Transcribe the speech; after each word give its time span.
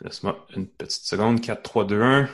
Laisse-moi 0.00 0.46
une 0.56 0.66
petite 0.66 1.04
seconde. 1.04 1.40
4, 1.40 1.62
3, 1.62 1.84
2, 1.86 2.02
1. 2.02 2.28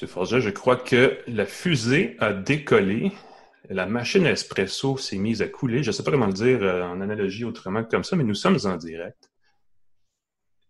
Monsieur 0.00 0.06
Forget, 0.06 0.40
je 0.40 0.50
crois 0.50 0.76
que 0.76 1.18
la 1.26 1.44
fusée 1.44 2.16
a 2.20 2.32
décollé. 2.32 3.10
La 3.68 3.86
machine 3.86 4.26
à 4.26 4.30
espresso 4.30 4.96
s'est 4.96 5.18
mise 5.18 5.42
à 5.42 5.48
couler. 5.48 5.82
Je 5.82 5.88
ne 5.88 5.92
sais 5.92 6.04
pas 6.04 6.12
comment 6.12 6.28
le 6.28 6.32
dire 6.32 6.62
euh, 6.62 6.84
en 6.84 7.00
analogie 7.00 7.44
autrement 7.44 7.82
que 7.82 7.90
comme 7.90 8.04
ça, 8.04 8.14
mais 8.14 8.22
nous 8.22 8.36
sommes 8.36 8.58
en 8.64 8.76
direct. 8.76 9.28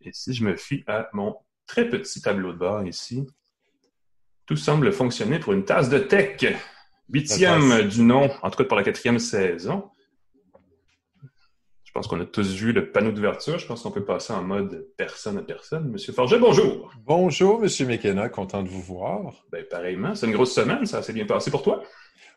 Et 0.01 0.15
si 0.15 0.33
je 0.33 0.43
me 0.45 0.57
fie 0.57 0.83
à 0.87 1.11
mon 1.13 1.37
très 1.67 1.91
petit 1.91 2.23
tableau 2.23 2.53
de 2.55 2.59
bord 2.59 2.87
ici, 2.87 3.27
tout 4.49 4.57
semble 4.57 4.91
fonctionner 4.93 5.39
pour 5.39 5.53
une 5.53 5.67
tasse 5.67 5.91
de 5.91 5.99
tech. 5.99 6.43
Huitième 7.11 7.87
du 7.87 8.01
nom, 8.01 8.31
en 8.43 8.51
tout 8.51 8.57
cas 8.57 8.65
pour 8.65 8.79
la 8.79 8.83
quatrième 8.83 9.19
saison. 9.19 9.91
Je 11.85 11.93
pense 11.93 12.07
qu'on 12.07 12.19
a 12.21 12.25
tous 12.25 12.55
vu 12.55 12.73
le 12.73 12.91
panneau 12.91 13.13
d'ouverture. 13.13 13.59
Je 13.59 13.67
pense 13.67 13.83
qu'on 13.83 13.91
peut 13.91 14.07
passer 14.07 14.33
en 14.33 14.43
mode 14.43 14.87
personne 14.97 15.37
à 15.37 15.43
personne. 15.43 15.91
Monsieur 15.91 16.15
Forget, 16.15 16.39
bonjour. 16.39 16.91
Bonjour, 17.05 17.61
Monsieur 17.61 17.87
McKenna, 17.87 18.31
content 18.31 18.63
de 18.63 18.71
vous 18.71 18.81
voir. 18.81 19.45
Ben, 19.53 19.65
pareillement, 19.69 20.15
c'est 20.15 20.27
une 20.27 20.33
grosse 20.33 20.55
semaine, 20.55 20.87
ça 20.87 21.03
s'est 21.03 21.13
bien 21.13 21.27
passé 21.27 21.51
pour 21.51 21.63
toi? 21.63 21.83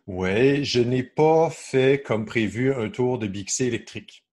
Oui, 0.06 0.66
je 0.66 0.82
n'ai 0.82 1.04
pas 1.04 1.50
fait 1.50 2.02
comme 2.06 2.26
prévu 2.26 2.74
un 2.74 2.90
tour 2.90 3.20
de 3.20 3.28
Bixi 3.28 3.66
électrique. 3.66 4.26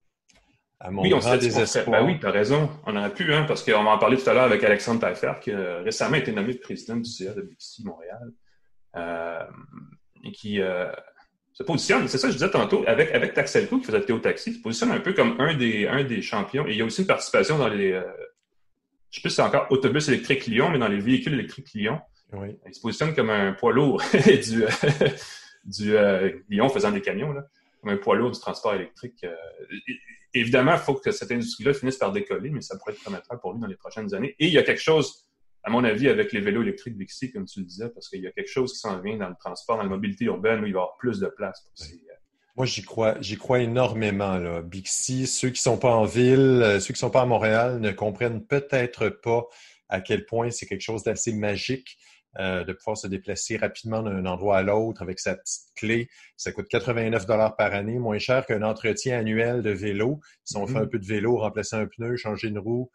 À 0.80 0.90
mon 0.92 1.02
oui, 1.02 1.12
on 1.12 1.20
s'est 1.20 1.84
ben 1.86 2.04
oui, 2.04 2.20
tu 2.20 2.26
as 2.26 2.30
raison. 2.30 2.70
On 2.86 2.94
aurait 2.96 3.12
pu, 3.12 3.32
hein, 3.34 3.44
parce 3.48 3.64
qu'on 3.64 3.82
va 3.82 3.90
en 3.90 3.98
parler 3.98 4.16
tout 4.16 4.30
à 4.30 4.32
l'heure 4.32 4.44
avec 4.44 4.62
Alexandre 4.62 5.00
Taillefer, 5.00 5.32
qui 5.40 5.50
a 5.50 5.78
récemment 5.78 6.16
été 6.16 6.30
nommé 6.30 6.54
président 6.54 6.96
du 6.96 7.10
CA 7.10 7.32
de 7.32 7.42
Bixi 7.42 7.84
Montréal. 7.84 8.32
Euh, 8.96 9.44
et 10.24 10.32
qui 10.32 10.60
euh, 10.60 10.90
se 11.52 11.62
positionne, 11.64 12.06
c'est 12.06 12.18
ça 12.18 12.28
que 12.28 12.32
je 12.32 12.38
disais 12.38 12.50
tantôt, 12.50 12.84
avec, 12.86 13.12
avec 13.12 13.34
Taxelco 13.34 13.78
qui 13.78 13.84
faisait 13.84 14.00
Théo 14.02 14.18
Taxi, 14.18 14.54
se 14.54 14.60
positionne 14.60 14.92
un 14.92 15.00
peu 15.00 15.12
comme 15.12 15.40
un 15.40 15.54
des, 15.54 15.88
un 15.88 16.04
des 16.04 16.22
champions. 16.22 16.66
Et 16.66 16.72
il 16.72 16.78
y 16.78 16.82
a 16.82 16.84
aussi 16.84 17.00
une 17.00 17.06
participation 17.08 17.58
dans 17.58 17.68
les. 17.68 17.92
Euh, 17.92 18.02
je 19.10 19.16
sais 19.16 19.22
plus 19.22 19.30
si 19.30 19.36
c'est 19.36 19.42
encore 19.42 19.66
autobus 19.70 20.06
électrique 20.08 20.46
Lyon, 20.46 20.70
mais 20.70 20.78
dans 20.78 20.88
les 20.88 21.00
véhicules 21.00 21.34
électriques 21.34 21.72
Lyon. 21.74 22.00
Oui. 22.32 22.56
Il 22.66 22.74
se 22.74 22.80
positionne 22.80 23.14
comme 23.14 23.30
un 23.30 23.52
poids 23.52 23.72
lourd 23.72 24.02
du, 24.12 24.64
du 25.64 25.96
Lyon 26.50 26.68
faisant 26.68 26.92
des 26.92 27.00
camions, 27.00 27.32
là, 27.32 27.46
comme 27.80 27.90
un 27.90 27.96
poids 27.96 28.16
lourd 28.16 28.30
du 28.30 28.38
transport 28.38 28.74
électrique 28.74 29.24
évidemment, 30.34 30.72
il 30.72 30.78
faut 30.78 30.94
que 30.94 31.10
cette 31.10 31.30
industrie-là 31.30 31.74
finisse 31.74 31.96
par 31.96 32.12
décoller, 32.12 32.50
mais 32.50 32.60
ça 32.60 32.76
pourrait 32.78 32.92
être 32.92 33.02
prometteur 33.02 33.40
pour 33.40 33.52
lui 33.52 33.60
dans 33.60 33.66
les 33.66 33.76
prochaines 33.76 34.14
années. 34.14 34.34
Et 34.38 34.46
il 34.46 34.52
y 34.52 34.58
a 34.58 34.62
quelque 34.62 34.80
chose, 34.80 35.28
à 35.62 35.70
mon 35.70 35.84
avis, 35.84 36.08
avec 36.08 36.32
les 36.32 36.40
vélos 36.40 36.62
électriques 36.62 36.96
Bixi, 36.96 37.32
comme 37.32 37.46
tu 37.46 37.60
le 37.60 37.66
disais, 37.66 37.88
parce 37.90 38.08
qu'il 38.08 38.20
y 38.20 38.26
a 38.26 38.32
quelque 38.32 38.50
chose 38.50 38.72
qui 38.72 38.78
s'en 38.78 39.00
vient 39.00 39.16
dans 39.16 39.28
le 39.28 39.36
transport, 39.38 39.76
dans 39.76 39.82
la 39.82 39.88
mobilité 39.88 40.24
urbaine, 40.26 40.62
où 40.62 40.66
il 40.66 40.72
va 40.72 40.80
y 40.80 40.82
avoir 40.82 40.96
plus 40.98 41.20
de 41.20 41.26
place 41.26 41.64
euh, 41.80 41.84
moi, 42.56 42.66
j'y 42.66 42.82
crois, 42.82 43.14
j'y 43.20 43.36
crois 43.36 43.60
énormément. 43.60 44.36
Là. 44.36 44.62
Bixi, 44.62 45.28
ceux 45.28 45.50
qui 45.50 45.62
sont 45.62 45.78
pas 45.78 45.94
en 45.94 46.04
ville, 46.04 46.60
euh, 46.60 46.80
ceux 46.80 46.92
qui 46.92 46.98
sont 46.98 47.08
pas 47.08 47.22
à 47.22 47.24
Montréal 47.24 47.78
ne 47.78 47.92
comprennent 47.92 48.44
peut-être 48.44 49.10
pas 49.10 49.46
à 49.88 50.00
quel 50.00 50.26
point 50.26 50.50
c'est 50.50 50.66
quelque 50.66 50.82
chose 50.82 51.04
d'assez 51.04 51.32
magique. 51.32 51.98
Euh, 52.38 52.62
de 52.62 52.74
pouvoir 52.74 52.96
se 52.96 53.06
déplacer 53.06 53.56
rapidement 53.56 54.02
d'un 54.02 54.26
endroit 54.26 54.58
à 54.58 54.62
l'autre 54.62 55.00
avec 55.02 55.18
sa 55.18 55.34
petite 55.34 55.72
clé. 55.74 56.08
Ça 56.36 56.52
coûte 56.52 56.68
89 56.68 57.26
dollars 57.26 57.56
par 57.56 57.72
année, 57.72 57.98
moins 57.98 58.18
cher 58.18 58.44
qu'un 58.44 58.62
entretien 58.62 59.18
annuel 59.18 59.62
de 59.62 59.70
vélo. 59.70 60.20
Si 60.44 60.56
on 60.56 60.66
fait 60.66 60.76
un 60.76 60.82
mm-hmm. 60.82 60.88
peu 60.88 60.98
de 60.98 61.06
vélo, 61.06 61.38
remplacer 61.38 61.76
un 61.76 61.86
pneu, 61.86 62.16
changer 62.16 62.48
une 62.48 62.58
roue, 62.58 62.90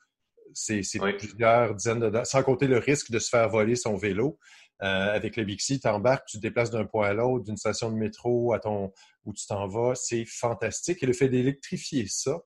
c'est 0.54 0.84
plusieurs 1.18 1.74
dizaines 1.74 2.00
de 2.00 2.10
dollars, 2.10 2.28
sans 2.28 2.44
compter 2.44 2.68
le 2.68 2.78
risque 2.78 3.12
de 3.12 3.20
se 3.20 3.30
faire 3.30 3.50
voler 3.50 3.76
son 3.76 3.98
vélo. 3.98 4.38
Euh, 4.82 5.14
avec 5.14 5.36
le 5.36 5.44
Bixi, 5.44 5.80
tu 5.80 5.88
embarques, 5.88 6.28
tu 6.28 6.38
te 6.38 6.42
déplaces 6.42 6.70
d'un 6.70 6.86
point 6.86 7.08
à 7.08 7.14
l'autre, 7.14 7.46
d'une 7.46 7.58
station 7.58 7.92
de 7.92 7.96
métro 7.96 8.54
à 8.54 8.60
ton 8.60 8.92
où 9.26 9.34
tu 9.34 9.46
t'en 9.48 9.68
vas. 9.68 9.96
C'est 9.96 10.26
fantastique. 10.26 11.02
Et 11.02 11.06
le 11.06 11.14
fait 11.14 11.30
d'électrifier 11.30 12.06
ça, 12.08 12.40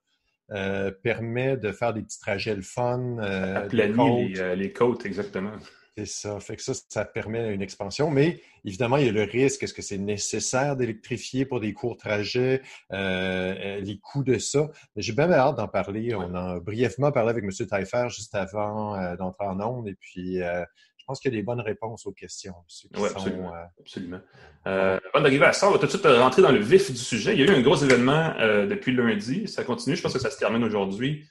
euh, 0.52 0.92
permet 1.04 1.58
de 1.58 1.72
faire 1.72 1.94
des 1.94 2.02
petits 2.02 2.20
trajets 2.20 2.56
le 2.56 2.62
fun. 2.62 3.18
Euh, 3.20 3.68
les, 3.74 4.56
les, 4.56 4.72
côtes, 4.72 5.06
exactement. 5.06 5.52
C'est 5.98 6.06
ça. 6.06 6.40
Fait 6.40 6.56
que 6.56 6.62
ça, 6.62 6.74
ça 6.90 7.06
permet 7.06 7.52
une 7.52 7.64
expansion. 7.64 8.12
Mais 8.12 8.40
évidemment, 8.64 8.98
il 8.98 9.08
y 9.08 9.10
a 9.10 9.12
le 9.12 9.24
risque. 9.24 9.64
Est-ce 9.64 9.74
que 9.74 9.82
c'est 9.82 9.98
nécessaire 9.98 10.76
d'électrifier 10.76 11.44
pour 11.44 11.60
des 11.60 11.74
courts 11.74 11.98
trajets? 11.98 12.62
Euh, 12.94 13.56
euh, 13.58 13.80
les 13.80 13.98
coûts 13.98 14.24
de 14.24 14.38
ça? 14.38 14.70
J'ai 14.96 15.14
bien 15.14 15.32
hâte 15.32 15.56
d'en 15.56 15.68
parler. 15.68 16.14
On 16.14 16.36
a 16.36 16.60
brièvement 16.60 17.12
parlé 17.12 17.32
avec 17.32 17.44
M. 17.44 17.68
Taillefer 17.68 18.10
juste 18.10 18.36
avant 18.36 18.96
euh, 18.96 19.16
d'entrer 19.16 19.46
en 19.46 19.60
ondes. 19.60 19.88
Et 19.88 19.96
puis, 19.96 20.36
je 20.38 21.06
pense 21.08 21.20
qu'il 21.20 21.34
y 21.34 21.36
a 21.36 21.40
des 21.40 21.44
bonnes 21.44 21.62
réponses 21.62 22.06
aux 22.06 22.12
questions. 22.12 22.54
Oui, 22.96 23.10
absolument. 23.10 23.54
absolument. 23.80 24.20
avant 24.66 25.24
d'arriver 25.24 25.46
à 25.46 25.54
ça, 25.54 25.68
on 25.68 25.72
va 25.72 25.80
tout 25.80 25.88
de 25.88 25.92
suite 25.92 26.06
rentrer 26.06 26.44
dans 26.44 26.52
le 26.52 26.60
vif 26.60 26.92
du 26.92 26.98
sujet. 26.98 27.34
Il 27.34 27.40
y 27.40 27.42
a 27.42 27.52
eu 27.52 27.56
un 27.56 27.62
gros 27.62 27.78
événement 27.78 28.36
depuis 28.70 28.94
lundi. 28.94 29.48
Ça 29.48 29.64
continue. 29.64 29.96
Je 29.96 30.04
pense 30.04 30.14
que 30.14 30.20
ça 30.20 30.30
se 30.30 30.38
termine 30.38 30.64
aujourd'hui 30.64 31.26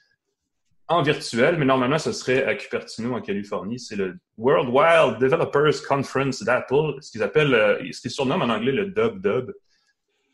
en 0.89 1.01
virtuel, 1.01 1.57
mais 1.57 1.65
normalement, 1.65 1.97
ce 1.97 2.11
serait 2.11 2.45
à 2.45 2.55
Cupertino, 2.55 3.13
en 3.13 3.21
Californie. 3.21 3.79
C'est 3.79 3.95
le 3.95 4.17
World 4.37 4.69
Wild 4.69 5.19
Developers 5.19 5.85
Conference 5.87 6.43
d'Apple, 6.43 6.95
ce 7.01 7.11
qu'ils 7.11 7.23
appellent, 7.23 7.53
euh, 7.53 7.91
ce 7.91 8.01
qu'ils 8.01 8.11
surnomment 8.11 8.43
en 8.43 8.49
anglais 8.49 8.71
le 8.71 8.85
Dub 8.85 9.21
Dub. 9.21 9.53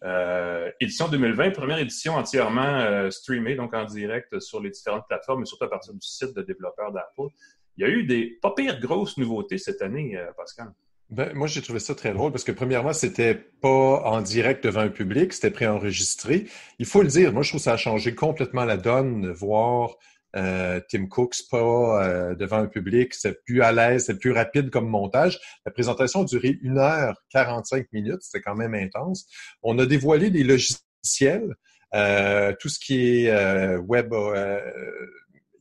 Euh, 0.03 0.69
édition 0.79 1.07
2020, 1.07 1.51
première 1.51 1.79
édition 1.79 2.15
entièrement 2.15 2.61
euh, 2.61 3.09
streamée, 3.09 3.55
donc 3.55 3.73
en 3.73 3.85
direct 3.85 4.39
sur 4.39 4.61
les 4.61 4.69
différentes 4.69 5.07
plateformes, 5.07 5.39
mais 5.39 5.45
surtout 5.45 5.63
à 5.63 5.69
partir 5.69 5.93
du 5.93 6.01
site 6.01 6.35
de 6.35 6.41
développeurs 6.41 6.91
d'Apple. 6.91 7.33
Il 7.77 7.81
y 7.81 7.85
a 7.85 7.89
eu 7.89 8.03
des 8.03 8.37
pas 8.41 8.51
pires 8.51 8.79
grosses 8.79 9.17
nouveautés 9.17 9.57
cette 9.57 9.81
année, 9.81 10.19
Pascal. 10.37 10.71
Ben, 11.09 11.31
moi, 11.33 11.47
j'ai 11.47 11.61
trouvé 11.61 11.79
ça 11.79 11.95
très 11.95 12.13
drôle 12.13 12.31
parce 12.31 12.43
que, 12.43 12.51
premièrement, 12.51 12.93
c'était 12.93 13.33
pas 13.33 14.03
en 14.03 14.21
direct 14.21 14.63
devant 14.63 14.81
un 14.81 14.89
public, 14.89 15.33
c'était 15.33 15.51
préenregistré. 15.51 16.45
Il 16.79 16.85
faut 16.85 17.01
le 17.01 17.07
dire, 17.07 17.33
moi, 17.33 17.41
je 17.41 17.49
trouve 17.49 17.59
que 17.59 17.65
ça 17.65 17.73
a 17.73 17.77
changé 17.77 18.13
complètement 18.13 18.65
la 18.65 18.77
donne 18.77 19.31
voir 19.31 19.95
euh, 20.35 20.79
Tim 20.89 21.07
Cook, 21.07 21.35
pas 21.51 22.03
euh, 22.03 22.35
devant 22.35 22.57
un 22.57 22.67
public, 22.67 23.13
c'est 23.13 23.44
plus 23.44 23.61
à 23.61 23.71
l'aise, 23.71 24.05
c'est 24.05 24.17
plus 24.17 24.31
rapide 24.31 24.69
comme 24.69 24.88
montage. 24.88 25.39
La 25.66 25.71
présentation 25.71 26.21
a 26.21 26.25
duré 26.25 26.59
1 26.63 26.77
heure 26.77 27.21
45 27.29 27.88
minutes, 27.91 28.21
c'était 28.21 28.41
quand 28.41 28.55
même 28.55 28.73
intense. 28.73 29.27
On 29.61 29.77
a 29.79 29.85
dévoilé 29.85 30.29
des 30.31 30.44
logiciels, 30.44 31.55
euh, 31.94 32.53
tout 32.59 32.69
ce 32.69 32.79
qui 32.79 33.25
est 33.25 33.77
web, 33.77 34.13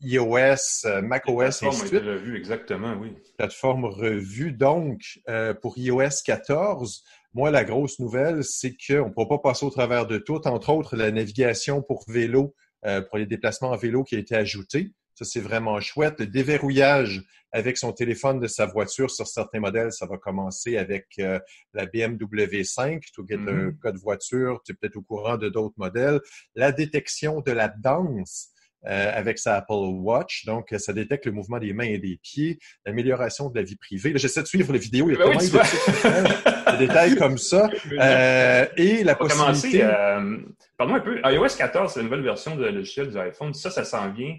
iOS, 0.00 1.02
macOS, 1.02 1.62
et 1.62 1.66
ainsi 1.66 1.82
de 1.82 1.86
suite. 1.86 2.02
Revue, 2.02 2.36
exactement, 2.36 2.96
oui. 3.00 3.14
Plateforme 3.36 3.84
revue. 3.84 4.52
Donc, 4.52 5.20
pour 5.60 5.76
iOS 5.76 6.22
14, 6.24 7.04
moi, 7.34 7.50
la 7.50 7.64
grosse 7.64 7.98
nouvelle, 7.98 8.42
c'est 8.42 8.74
qu'on 8.74 9.08
ne 9.08 9.12
pourra 9.12 9.28
pas 9.28 9.38
passer 9.38 9.64
au 9.64 9.70
travers 9.70 10.06
de 10.06 10.18
tout, 10.18 10.46
entre 10.46 10.70
autres 10.70 10.96
la 10.96 11.10
navigation 11.10 11.82
pour 11.82 12.04
vélo 12.08 12.54
pour 12.82 13.18
les 13.18 13.26
déplacements 13.26 13.70
en 13.70 13.76
vélo 13.76 14.02
qui 14.04 14.16
a 14.16 14.18
été 14.18 14.34
ajouté. 14.34 14.92
Ça, 15.14 15.24
c'est 15.24 15.40
vraiment 15.40 15.78
chouette. 15.80 16.20
Le 16.20 16.26
déverrouillage 16.26 17.22
avec 17.52 17.76
son 17.76 17.92
téléphone 17.92 18.40
de 18.40 18.46
sa 18.46 18.64
voiture 18.66 19.10
sur 19.10 19.26
certains 19.26 19.60
modèles, 19.60 19.92
ça 19.92 20.06
va 20.06 20.16
commencer 20.16 20.78
avec 20.78 21.06
euh, 21.18 21.38
la 21.74 21.84
BMW 21.84 22.62
5. 22.62 23.02
Tu 23.02 23.20
un 23.20 23.24
mm-hmm. 23.24 23.78
code 23.78 23.98
voiture, 23.98 24.62
tu 24.64 24.72
es 24.72 24.74
peut-être 24.74 24.96
au 24.96 25.02
courant 25.02 25.36
de 25.36 25.50
d'autres 25.50 25.74
modèles. 25.76 26.20
La 26.54 26.72
détection 26.72 27.40
de 27.42 27.52
la 27.52 27.68
danse 27.68 28.48
euh, 28.48 28.51
avec 28.84 29.38
sa 29.38 29.56
Apple 29.56 29.74
Watch. 29.74 30.44
Donc, 30.44 30.74
ça 30.76 30.92
détecte 30.92 31.26
le 31.26 31.32
mouvement 31.32 31.58
des 31.58 31.72
mains 31.72 31.84
et 31.84 31.98
des 31.98 32.18
pieds, 32.22 32.58
l'amélioration 32.84 33.48
de 33.48 33.58
la 33.58 33.64
vie 33.64 33.76
privée. 33.76 34.12
J'essaie 34.16 34.42
de 34.42 34.46
suivre 34.46 34.72
la 34.72 34.78
vidéo, 34.78 35.08
il 35.08 35.12
y 35.12 35.16
a 35.16 35.24
ben 35.24 35.36
oui, 35.38 36.78
des 36.78 36.86
détails 36.86 37.16
comme 37.16 37.38
ça. 37.38 37.68
Euh, 37.92 38.66
et 38.76 39.04
la 39.04 39.14
possibilité... 39.14 39.84
Euh, 39.84 40.38
pardon 40.76 40.94
un 40.94 41.00
peu. 41.00 41.20
iOS 41.24 41.56
14, 41.56 41.92
c'est 41.92 42.00
la 42.00 42.04
nouvelle 42.04 42.22
version 42.22 42.56
de 42.56 42.64
logiciel 42.64 43.10
du 43.10 43.18
iPhone. 43.18 43.52
Ça, 43.54 43.70
ça 43.70 43.84
s'en 43.84 44.10
vient. 44.10 44.36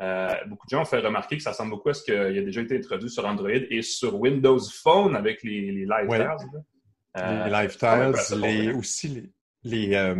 Euh, 0.00 0.28
beaucoup 0.46 0.66
de 0.66 0.70
gens 0.70 0.82
ont 0.82 0.84
fait 0.84 0.98
remarquer 0.98 1.36
que 1.36 1.42
ça 1.42 1.50
ressemble 1.50 1.70
beaucoup 1.70 1.90
à 1.90 1.94
ce 1.94 2.02
qui 2.02 2.12
a 2.12 2.30
déjà 2.30 2.60
été 2.60 2.76
introduit 2.76 3.08
sur 3.08 3.24
Android 3.24 3.50
et 3.50 3.82
sur 3.82 4.18
Windows 4.18 4.58
Phone 4.82 5.16
avec 5.16 5.42
les, 5.42 5.72
les 5.72 5.86
Live 5.86 6.08
Tiles. 6.08 6.62
les 7.16 7.50
Live 7.50 7.76
Tiles, 7.76 8.40
les, 8.40 8.72
aussi 8.72 9.30
les, 9.64 9.90
les, 9.90 10.14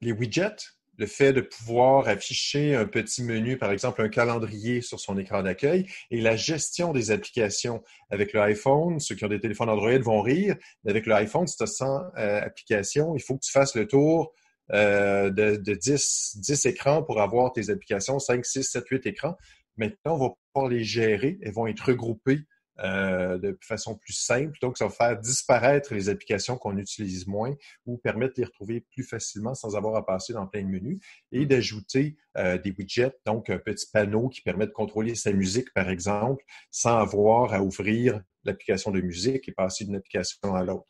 les 0.00 0.12
widgets 0.12 0.56
le 1.00 1.06
fait 1.06 1.32
de 1.32 1.40
pouvoir 1.40 2.08
afficher 2.08 2.74
un 2.74 2.84
petit 2.84 3.24
menu, 3.24 3.56
par 3.56 3.72
exemple 3.72 4.02
un 4.02 4.10
calendrier 4.10 4.82
sur 4.82 5.00
son 5.00 5.16
écran 5.16 5.42
d'accueil, 5.42 5.86
et 6.10 6.20
la 6.20 6.36
gestion 6.36 6.92
des 6.92 7.10
applications. 7.10 7.82
Avec 8.10 8.34
le 8.34 8.40
iPhone, 8.42 9.00
ceux 9.00 9.14
qui 9.14 9.24
ont 9.24 9.28
des 9.28 9.40
téléphones 9.40 9.70
Android 9.70 9.98
vont 9.98 10.20
rire, 10.20 10.56
mais 10.84 10.90
avec 10.90 11.06
le 11.06 11.14
iPhone, 11.14 11.46
si 11.46 11.56
tu 11.56 11.62
as 11.62 11.68
100 11.68 12.00
euh, 12.18 12.42
applications, 12.42 13.16
il 13.16 13.22
faut 13.22 13.34
que 13.34 13.40
tu 13.40 13.50
fasses 13.50 13.74
le 13.74 13.86
tour 13.86 14.34
euh, 14.72 15.30
de, 15.30 15.56
de 15.56 15.74
10, 15.74 16.36
10 16.36 16.66
écrans 16.66 17.02
pour 17.02 17.22
avoir 17.22 17.54
tes 17.54 17.70
applications, 17.70 18.18
5, 18.18 18.44
6, 18.44 18.62
7, 18.64 18.86
8 18.86 19.06
écrans. 19.06 19.38
Maintenant, 19.78 20.16
on 20.16 20.18
va 20.18 20.28
pouvoir 20.52 20.70
les 20.70 20.84
gérer, 20.84 21.38
elles 21.40 21.54
vont 21.54 21.66
être 21.66 21.80
regroupées 21.86 22.40
euh, 22.82 23.38
de 23.38 23.58
façon 23.62 23.96
plus 23.96 24.12
simple. 24.12 24.56
Donc, 24.62 24.78
ça 24.78 24.86
va 24.86 24.90
faire 24.90 25.18
disparaître 25.18 25.92
les 25.92 26.08
applications 26.08 26.56
qu'on 26.56 26.76
utilise 26.78 27.26
moins 27.26 27.54
ou 27.86 27.98
permettre 27.98 28.34
de 28.36 28.40
les 28.40 28.46
retrouver 28.46 28.80
plus 28.80 29.02
facilement 29.02 29.54
sans 29.54 29.76
avoir 29.76 29.96
à 29.96 30.06
passer 30.06 30.32
dans 30.32 30.46
plein 30.46 30.62
de 30.62 30.68
menus 30.68 31.00
et 31.32 31.46
d'ajouter 31.46 32.16
euh, 32.38 32.58
des 32.58 32.70
widgets, 32.70 33.12
donc 33.26 33.50
un 33.50 33.58
petit 33.58 33.86
panneau 33.92 34.28
qui 34.28 34.40
permet 34.40 34.66
de 34.66 34.72
contrôler 34.72 35.14
sa 35.14 35.32
musique, 35.32 35.72
par 35.74 35.90
exemple, 35.90 36.44
sans 36.70 36.98
avoir 36.98 37.52
à 37.52 37.60
ouvrir 37.60 38.20
l'application 38.44 38.90
de 38.90 39.00
musique 39.00 39.48
et 39.48 39.52
passer 39.52 39.84
d'une 39.84 39.96
application 39.96 40.54
à 40.54 40.64
l'autre. 40.64 40.86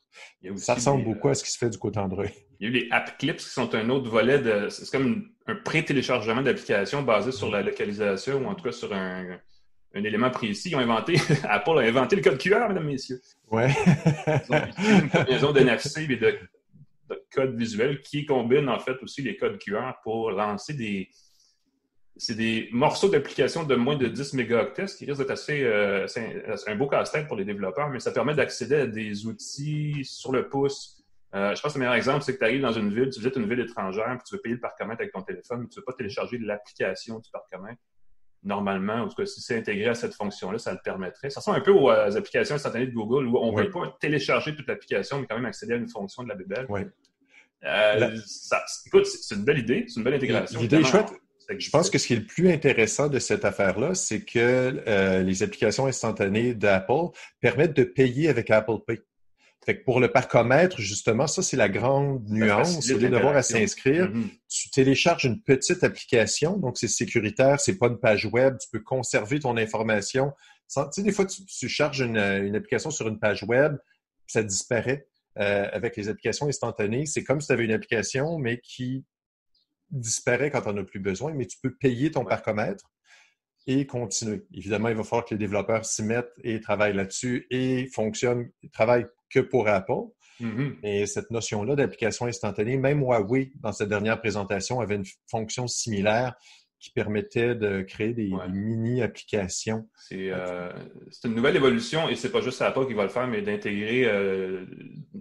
Ça 0.57 0.75
ressemble 0.75 1.05
beaucoup 1.05 1.29
à 1.29 1.35
ce 1.35 1.43
qui 1.43 1.51
se 1.51 1.59
fait 1.59 1.71
du 1.71 1.79
côté 1.79 1.99
Android. 1.99 2.27
Il 2.61 2.65
y 2.65 2.67
a 2.67 2.69
eu 2.69 2.83
les 2.83 2.89
App 2.91 3.19
Clips 3.19 3.39
qui 3.39 3.49
sont 3.49 3.75
un 3.75 3.89
autre 3.91 4.09
volet 4.11 4.39
de. 4.39 4.69
C'est 4.69 4.91
comme 4.91 5.31
un 5.47 5.57
pré-téléchargement 5.57 6.43
d'applications 6.43 7.03
basé 7.03 7.33
sur 7.33 7.51
la 7.51 7.63
localisation 7.63 8.45
ou 8.45 8.47
en 8.47 8.55
tout 8.55 8.65
cas 8.65 8.73
sur 8.73 8.93
un, 8.93 9.41
élément 9.95 10.31
précis. 10.31 10.71
Ils 10.71 10.77
ont 10.77 10.81
inventé, 10.81 11.17
Apple 11.49 11.79
a 11.79 11.83
inventé 11.83 12.17
le 12.17 12.23
code 12.23 12.39
QR, 12.39 12.69
mesdames, 12.69 12.85
messieurs. 12.85 13.21
Ouais. 13.51 13.75
Ils 14.27 14.55
ont 14.55 15.01
une 15.01 15.11
combinaison 15.11 15.53
d'NFC 15.53 16.03
et 16.11 16.17
de, 16.17 16.39
de 17.11 17.23
code 17.33 17.57
visuel 17.57 18.01
qui 18.03 18.25
combine 18.27 18.69
en 18.69 18.79
fait 18.79 19.03
aussi 19.03 19.23
les 19.23 19.37
codes 19.37 19.59
QR 19.59 19.93
pour 20.03 20.31
lancer 20.31 20.75
des, 20.75 21.09
c'est 22.21 22.35
des 22.35 22.69
morceaux 22.73 23.09
d'application 23.09 23.65
de 23.65 23.75
moins 23.75 23.97
de 23.97 24.07
10 24.07 24.35
mégaoctets, 24.35 24.87
ce 24.87 24.97
qui 24.97 25.07
risque 25.07 25.21
d'être 25.21 25.31
assez, 25.31 25.65
euh, 25.65 26.07
un 26.67 26.75
beau 26.75 26.87
casse-tête 26.87 27.27
pour 27.27 27.37
les 27.37 27.47
développeurs, 27.47 27.89
mais 27.89 27.99
ça 27.99 28.13
permet 28.13 28.35
d'accéder 28.35 28.77
à 28.77 28.87
des 28.87 29.27
outils 29.27 30.05
sur 30.05 30.31
le 30.31 30.49
pouce. 30.49 31.03
Euh, 31.35 31.55
je 31.55 31.63
pense 31.63 31.73
que 31.73 31.79
le 31.79 31.81
meilleur 31.81 31.95
exemple, 31.95 32.23
c'est 32.23 32.35
que 32.35 32.39
tu 32.39 32.45
arrives 32.45 32.61
dans 32.61 32.73
une 32.73 32.93
ville, 32.93 33.09
tu 33.09 33.21
visites 33.21 33.37
une 33.37 33.49
ville 33.49 33.61
étrangère, 33.61 34.09
puis 34.19 34.25
tu 34.27 34.35
veux 34.35 34.41
payer 34.43 34.57
le 34.57 34.61
parcomètre 34.61 35.01
avec 35.01 35.13
ton 35.13 35.23
téléphone, 35.23 35.61
mais 35.63 35.69
tu 35.69 35.79
ne 35.79 35.81
veux 35.81 35.85
pas 35.85 35.95
télécharger 35.95 36.37
l'application 36.39 37.21
du 37.21 37.31
parcomètre. 37.31 37.81
Normalement, 38.43 38.95
en 38.95 39.09
tout 39.09 39.17
cas, 39.17 39.27
si 39.27 39.41
c'est 39.43 39.59
intégré 39.59 39.91
à 39.91 39.95
cette 39.95 40.15
fonction-là, 40.15 40.59
ça 40.59 40.73
le 40.73 40.79
permettrait. 40.83 41.29
Ça 41.29 41.41
ressemble 41.41 41.59
un 41.59 41.61
peu 41.61 41.73
aux, 41.73 41.91
euh, 41.91 42.17
applications 42.17 42.55
instantanées 42.55 42.87
de 42.87 42.95
Google 42.95 43.27
où 43.27 43.37
on 43.39 43.53
ne 43.53 43.63
peut 43.63 43.71
pas 43.71 43.97
télécharger 44.01 44.57
toute 44.57 44.67
l'application, 44.67 45.21
mais 45.21 45.27
quand 45.27 45.37
même 45.37 45.45
accéder 45.45 45.75
à 45.75 45.77
une 45.77 45.89
fonction 45.89 46.23
de 46.23 46.29
la 46.29 46.35
bébelle. 46.35 46.67
Oui. 46.69 46.81
écoute, 48.87 49.07
c'est 49.07 49.35
une 49.35 49.45
belle 49.45 49.59
idée, 49.59 49.85
c'est 49.89 50.01
une 50.01 50.05
belle 50.05 50.15
intégration. 50.15 50.61
L'idée 50.61 50.79
est 50.79 50.85
chouette. 50.85 51.13
Je 51.59 51.71
pense 51.71 51.91
que 51.91 51.99
ce 51.99 52.07
qui 52.07 52.13
est 52.13 52.17
le 52.17 52.27
plus 52.27 52.51
intéressant 52.51 53.09
de 53.09 53.19
cette 53.19 53.45
affaire-là, 53.45 53.95
c'est 53.95 54.21
que 54.21 54.83
euh, 54.87 55.23
les 55.23 55.43
applications 55.43 55.87
instantanées 55.87 56.55
d'Apple 56.55 57.09
permettent 57.41 57.77
de 57.77 57.85
payer 57.85 58.29
avec 58.29 58.51
Apple 58.51 58.79
Pay. 58.87 59.01
Fait 59.65 59.79
que 59.79 59.85
pour 59.85 60.01
le 60.01 60.11
parcomètre, 60.11 60.81
justement, 60.81 61.27
ça, 61.27 61.43
c'est 61.43 61.57
la 61.57 61.69
grande 61.69 62.27
nuance. 62.31 62.91
Au 62.91 62.97
lieu 62.97 63.11
d'avoir 63.11 63.37
à 63.37 63.43
s'inscrire, 63.43 64.07
mm-hmm. 64.07 64.29
tu 64.49 64.71
télécharges 64.71 65.25
une 65.25 65.43
petite 65.43 65.85
application, 65.85 66.57
donc 66.57 66.79
c'est 66.79 66.89
sécuritaire, 66.89 67.61
c'est 67.61 67.77
pas 67.77 67.89
une 67.89 67.99
page 67.99 68.25
web, 68.25 68.57
tu 68.59 68.69
peux 68.73 68.81
conserver 68.81 69.39
ton 69.39 69.59
information. 69.59 70.33
tu 70.75 70.81
sais, 70.93 71.03
des 71.03 71.13
fois, 71.13 71.27
tu, 71.27 71.69
charges 71.69 72.01
une, 72.01 72.17
application 72.17 72.91
sur 72.91 73.07
une 73.09 73.19
page 73.19 73.43
web, 73.43 73.77
ça 74.27 74.43
disparaît. 74.43 75.07
Euh, 75.39 75.69
avec 75.73 75.97
les 75.97 76.09
applications 76.09 76.49
instantanées, 76.49 77.07
c'est 77.07 77.23
comme 77.23 77.41
si 77.41 77.47
tu 77.47 77.53
avais 77.53 77.65
une 77.65 77.73
application, 77.73 78.39
mais 78.39 78.61
qui 78.61 79.05
disparaît 79.91 80.51
quand 80.51 80.63
on 80.67 80.73
n'a 80.73 80.85
plus 80.85 81.01
besoin, 81.01 81.33
mais 81.35 81.47
tu 81.47 81.59
peux 81.63 81.75
payer 81.77 82.11
ton 82.11 82.25
parcomètre 82.25 82.91
et 83.67 83.87
continuer. 83.87 84.43
Évidemment, 84.55 84.89
il 84.89 84.97
va 84.97 85.05
falloir 85.05 85.25
que 85.25 85.35
les 85.35 85.39
développeurs 85.39 85.85
s'y 85.85 86.03
mettent 86.03 86.33
et 86.43 86.61
travaillent 86.61 86.95
là-dessus 86.95 87.47
et 87.51 87.87
fonctionnent, 87.87 88.51
travaillent 88.73 89.07
que 89.31 89.41
pour 89.41 89.69
Apple. 89.69 90.11
Mm-hmm. 90.41 90.77
Et 90.83 91.07
cette 91.07 91.31
notion-là 91.31 91.77
d'application 91.77 92.27
instantanée, 92.27 92.77
même 92.77 93.01
Huawei, 93.01 93.53
dans 93.61 93.73
sa 93.73 93.87
dernière 93.87 94.21
présentation, 94.21 94.81
avait 94.81 94.97
une 94.97 95.05
fonction 95.27 95.67
similaire 95.67 96.35
qui 96.81 96.91
permettait 96.91 97.55
de 97.55 97.83
créer 97.83 98.15
des, 98.15 98.31
mini-applications. 98.49 99.87
Euh, 100.13 100.73
c'est 101.11 101.29
une 101.29 101.35
nouvelle 101.35 101.57
évolution 101.57 102.09
et 102.09 102.17
c'est 102.17 102.33
pas 102.33 102.41
juste 102.41 102.63
Apple 102.63 102.87
qui 102.87 102.95
va 102.95 103.03
le 103.03 103.11
faire, 103.11 103.29
mais 103.29 103.43
d'intégrer 103.43 104.07
euh, 104.07 104.65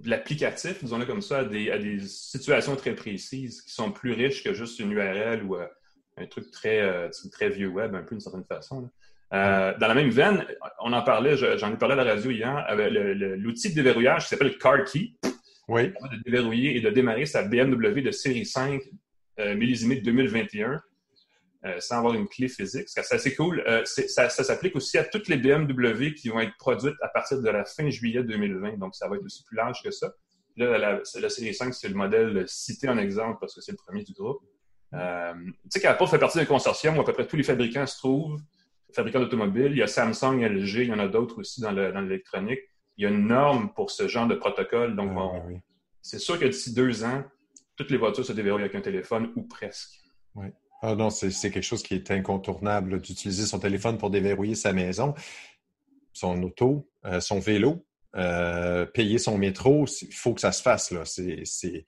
l'applicatif, 0.06 0.82
disons-le 0.82 1.06
comme 1.06 1.22
ça, 1.22 1.40
à 1.40 1.44
des, 1.44 2.00
situations 2.00 2.78
très 2.78 2.96
précises 2.96 3.62
qui 3.62 3.74
sont 3.74 3.92
plus 3.92 4.14
riches 4.14 4.42
que 4.42 4.54
juste 4.54 4.80
une 4.80 4.94
URL 4.94 5.44
ou 5.44 5.58
euh, 5.58 5.68
un 6.16 6.26
truc 6.28 6.50
très, 6.50 7.10
très 7.32 7.50
vieux 7.50 7.68
web, 7.68 7.94
un 7.96 8.04
peu 8.04 8.16
d'une 8.16 8.20
certaine 8.20 8.46
façon. 8.46 8.90
Dans 9.32 9.88
la 9.88 9.94
même 9.94 10.10
veine, 10.10 10.46
on 10.82 10.94
en 10.94 11.04
parlait, 11.04 11.38
j'en 11.38 11.74
ai 11.74 11.78
parlé 11.78 11.94
à 11.94 12.04
la 12.04 12.14
radio 12.16 12.32
hier, 12.32 12.66
avec 12.68 12.92
l'outil 12.92 13.70
de 13.70 13.76
déverrouillage 13.76 14.24
qui 14.24 14.30
s'appelle 14.30 14.58
CarKey. 14.58 15.14
Oui. 15.68 15.90
De 15.90 16.24
déverrouiller 16.26 16.78
et 16.78 16.82
de 16.82 16.90
démarrer 16.90 17.28
sa 17.28 17.44
BMW 17.44 18.02
de 18.02 18.12
série 18.12 18.46
5 18.46 18.82
millésimée 19.56 19.98
2021 20.02 20.82
euh, 21.66 21.78
sans 21.82 21.98
avoir 21.98 22.14
une 22.14 22.30
clé 22.30 22.48
physique. 22.48 22.88
C'est 22.88 23.02
assez 23.14 23.36
cool. 23.36 23.62
Euh, 23.68 23.84
ça, 23.84 24.30
s'applique 24.30 24.78
aussi 24.78 24.98
à 24.98 25.04
toutes 25.04 25.28
les 25.28 25.36
BMW 25.36 26.14
qui 26.14 26.30
vont 26.30 26.40
être 26.40 26.56
produites 26.58 26.96
à 27.02 27.10
partir 27.10 27.42
de 27.42 27.50
la 27.50 27.66
fin 27.66 27.90
juillet 27.90 28.24
2020. 28.24 28.78
Donc, 28.78 28.96
ça 28.96 29.10
va 29.10 29.18
être 29.18 29.26
aussi 29.26 29.44
plus 29.44 29.58
large 29.58 29.84
que 29.84 29.92
ça. 29.92 30.10
Là, 30.56 30.78
la, 30.78 31.30
série 31.30 31.54
5, 31.54 31.74
c'est 31.74 31.90
le 31.90 31.96
modèle 31.96 32.46
cité 32.48 32.88
en 32.88 32.98
exemple 32.98 33.40
parce 33.42 33.54
que 33.56 33.60
c'est 33.60 33.74
le 33.74 33.78
premier 33.78 34.06
du 34.06 34.14
groupe. 34.14 34.40
Euh, 34.94 35.34
tu 35.36 35.52
sais 35.68 35.82
qu'Apple 35.82 36.08
fait 36.08 36.18
partie 36.18 36.38
d'un 36.38 36.46
consortium 36.46 36.98
où 36.98 37.02
à 37.02 37.04
peu 37.04 37.12
près 37.12 37.28
tous 37.28 37.36
les 37.36 37.44
fabricants 37.44 37.86
se 37.86 37.98
trouvent, 37.98 38.40
fabricants 38.94 39.20
d'automobiles. 39.20 39.72
Il 39.72 39.78
y 39.78 39.84
a 39.84 39.88
Samsung, 39.88 40.42
LG, 40.42 40.76
il 40.76 40.88
y 40.88 40.94
en 40.94 41.00
a 41.00 41.08
d'autres 41.08 41.40
aussi 41.40 41.62
dans 41.62 41.72
l'électronique. 41.72 42.60
Il 42.98 43.04
y 43.04 43.06
a 43.06 43.10
une 43.10 43.28
norme 43.28 43.74
pour 43.74 43.92
ce 43.92 44.08
genre 44.08 44.28
de 44.28 44.36
protocole. 44.36 44.96
Donc, 44.96 45.12
ah, 45.18 45.48
c'est 46.02 46.20
sûr 46.20 46.40
que 46.40 46.46
d'ici 46.46 46.74
deux 46.74 47.04
ans, 47.04 47.24
toutes 47.76 47.92
les 47.92 47.98
voitures 47.98 48.26
se 48.26 48.34
déverrouillent 48.34 48.64
avec 48.64 48.76
un 48.76 48.82
téléphone 48.82 49.32
ou 49.36 49.44
presque. 49.44 50.02
Oui. 50.36 50.48
Ah 50.82 50.96
non, 50.96 51.10
c'est 51.10 51.52
quelque 51.52 51.62
chose 51.62 51.84
qui 51.84 51.94
est 51.94 52.10
incontournable 52.12 53.02
d'utiliser 53.02 53.46
son 53.46 53.60
téléphone 53.60 53.98
pour 53.98 54.10
déverrouiller 54.10 54.56
sa 54.56 54.72
maison, 54.72 55.14
son 56.14 56.42
auto, 56.42 56.90
euh, 57.06 57.20
son 57.20 57.40
vélo, 57.40 57.86
euh, 58.16 58.86
payer 58.86 59.18
son 59.18 59.38
métro. 59.38 59.86
Il 60.02 60.14
faut 60.14 60.34
que 60.34 60.42
ça 60.42 60.54
se 60.54 60.62
fasse. 60.62 60.92
Là. 60.92 61.04
C'est, 61.04 61.86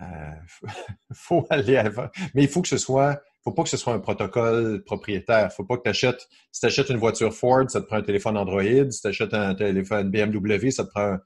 euh, 0.00 0.32
faut 1.12 1.44
aller 1.50 1.76
avant. 1.76 2.08
Mais 2.34 2.44
il 2.44 2.48
faut 2.48 2.62
que 2.62 2.68
ce 2.68 2.78
soit. 2.78 3.20
Faut 3.42 3.52
pas 3.52 3.62
que 3.62 3.68
ce 3.68 3.76
soit 3.76 3.94
un 3.94 3.98
protocole 3.98 4.82
propriétaire. 4.84 5.48
Il 5.50 5.54
faut 5.54 5.64
pas 5.64 5.76
que 5.76 5.82
tu 5.82 5.88
achètes. 5.88 6.28
Si 6.52 6.60
tu 6.60 6.66
achètes 6.66 6.90
une 6.90 6.98
voiture 6.98 7.32
Ford, 7.32 7.64
ça 7.68 7.80
te 7.80 7.86
prend 7.86 7.96
un 7.96 8.02
téléphone 8.02 8.36
Android. 8.36 8.90
Si 8.90 9.00
tu 9.00 9.08
achètes 9.08 9.34
un 9.34 9.54
téléphone 9.54 10.10
BMW, 10.10 10.70
ça 10.70 10.84
te 10.84 10.90
prend 10.90 11.16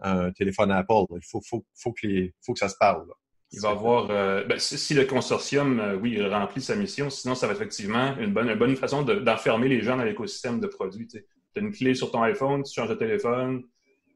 un, 0.00 0.32
téléphone 0.32 0.70
Apple. 0.70 1.04
Il 1.10 1.26
faut, 1.28 1.40
faut, 1.40 1.64
faut, 1.74 1.92
que 1.92 2.08
faut 2.44 2.52
que 2.52 2.58
ça 2.58 2.68
se 2.68 2.76
parle. 2.78 3.06
Il 3.52 3.60
va 3.60 3.70
avoir, 3.70 4.10
euh, 4.10 4.44
ben, 4.44 4.58
si, 4.58 4.94
le 4.94 5.04
consortium, 5.04 5.78
euh, 5.78 5.96
oui, 5.96 6.20
remplit 6.26 6.60
sa 6.60 6.74
mission, 6.74 7.08
sinon 7.08 7.34
ça 7.34 7.46
va 7.46 7.52
être 7.52 7.60
effectivement 7.60 8.16
une 8.18 8.32
bonne, 8.32 8.52
bonne 8.54 8.74
façon 8.76 9.02
d'enfermer 9.02 9.68
les 9.68 9.80
gens 9.80 9.96
dans 9.96 10.04
l'écosystème 10.04 10.60
de 10.60 10.66
produits. 10.66 11.06
Tu 11.06 11.18
as 11.56 11.60
une 11.60 11.70
clé 11.70 11.94
sur 11.94 12.10
ton 12.10 12.22
iPhone, 12.22 12.64
tu 12.64 12.72
changes 12.72 12.88
de 12.88 12.94
téléphone, 12.94 13.62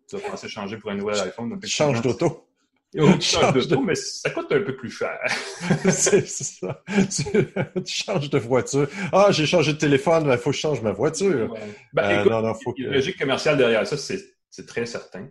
tu 0.08 0.16
vas 0.16 0.30
penser 0.30 0.48
changer 0.48 0.76
pour 0.76 0.90
un 0.90 0.96
nouvel 0.96 1.20
iPhone. 1.20 1.56
Tu 1.60 1.68
changes 1.68 2.02
d'auto. 2.02 2.47
Tu 2.92 3.20
changes 3.20 3.68
d'auto, 3.68 3.82
mais 3.82 3.94
ça 3.94 4.30
coûte 4.30 4.50
un 4.50 4.60
peu 4.60 4.76
plus 4.76 4.90
cher. 4.90 5.18
c'est 5.90 6.26
ça. 6.26 6.82
Tu, 6.86 7.84
changes 7.86 8.30
de 8.30 8.38
voiture. 8.38 8.88
Ah, 9.12 9.28
j'ai 9.30 9.46
changé 9.46 9.72
de 9.72 9.78
téléphone, 9.78 10.28
il 10.30 10.38
faut 10.38 10.50
que 10.50 10.56
je 10.56 10.60
change 10.60 10.82
ma 10.82 10.92
voiture. 10.92 11.54
Ben, 11.92 12.20
euh, 12.20 12.24
non, 12.24 12.42
non, 12.42 12.54
faut 12.54 12.72
que... 12.72 12.82
logique 12.82 13.18
commerciale 13.18 13.56
derrière 13.56 13.86
ça, 13.86 13.96
c'est 13.96 14.66
très 14.66 14.86
certain. 14.86 15.28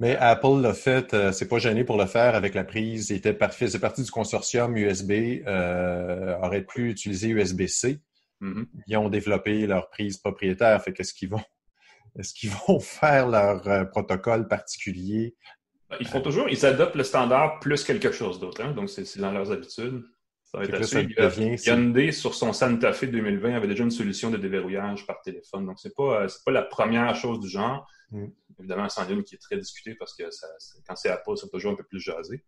Mais 0.00 0.16
Apple 0.16 0.60
l'a 0.60 0.74
fait, 0.74 1.12
euh, 1.12 1.32
c'est 1.32 1.48
pas 1.48 1.58
gêné 1.58 1.82
pour 1.82 1.96
le 1.96 2.06
faire 2.06 2.36
avec 2.36 2.54
la 2.54 2.62
prise. 2.62 3.10
Il 3.10 3.16
était 3.16 3.32
parfait. 3.32 3.66
C'est 3.68 3.80
parti 3.80 4.02
du 4.02 4.10
consortium 4.10 4.76
USB, 4.76 5.42
euh, 5.46 6.36
aurait 6.40 6.64
pu 6.64 6.90
utiliser 6.90 7.28
USB-C. 7.28 7.98
Mm-hmm. 8.40 8.66
Ils 8.86 8.96
ont 8.96 9.08
développé 9.08 9.66
leur 9.66 9.90
prise 9.90 10.18
propriétaire. 10.18 10.80
Fait 10.82 10.92
qu'est-ce 10.92 11.14
qu'ils 11.14 11.30
vont, 11.30 11.42
est-ce 12.18 12.32
qu'ils 12.32 12.50
vont 12.50 12.78
faire 12.78 13.28
leur 13.28 13.66
euh, 13.66 13.84
protocole 13.84 14.46
particulier? 14.46 15.34
Ils 16.00 16.06
font 16.06 16.20
toujours, 16.20 16.48
ils 16.48 16.66
adoptent 16.66 16.96
le 16.96 17.04
standard 17.04 17.60
plus 17.60 17.82
quelque 17.84 18.12
chose 18.12 18.38
d'autre. 18.38 18.62
Hein? 18.62 18.72
Donc, 18.72 18.90
c'est 18.90 19.18
dans 19.18 19.32
leurs 19.32 19.50
habitudes. 19.50 20.04
Ça 20.44 20.58
va 20.58 20.64
être 20.64 20.74
assez. 20.74 21.08
Hyundai, 21.66 22.12
sur 22.12 22.34
son 22.34 22.52
Santa 22.52 22.92
Fe 22.92 23.04
2020, 23.04 23.54
avait 23.54 23.68
déjà 23.68 23.84
une 23.84 23.90
solution 23.90 24.30
de 24.30 24.36
déverrouillage 24.36 25.06
par 25.06 25.20
téléphone. 25.22 25.66
Donc, 25.66 25.78
c'est 25.78 25.94
pas, 25.94 26.26
pas 26.44 26.52
la 26.52 26.62
première 26.62 27.14
chose 27.14 27.40
du 27.40 27.48
genre. 27.48 27.86
Mm. 28.10 28.26
Évidemment, 28.58 28.88
c'est 28.88 29.00
un 29.00 29.22
qui 29.22 29.34
est 29.34 29.38
très 29.38 29.56
discuté 29.56 29.94
parce 29.94 30.14
que 30.14 30.24
quand 30.86 30.96
c'est 30.96 31.10
Apple, 31.10 31.36
c'est 31.36 31.50
toujours 31.50 31.72
un 31.72 31.76
peu 31.76 31.84
plus 31.84 32.00
jasé. 32.00 32.44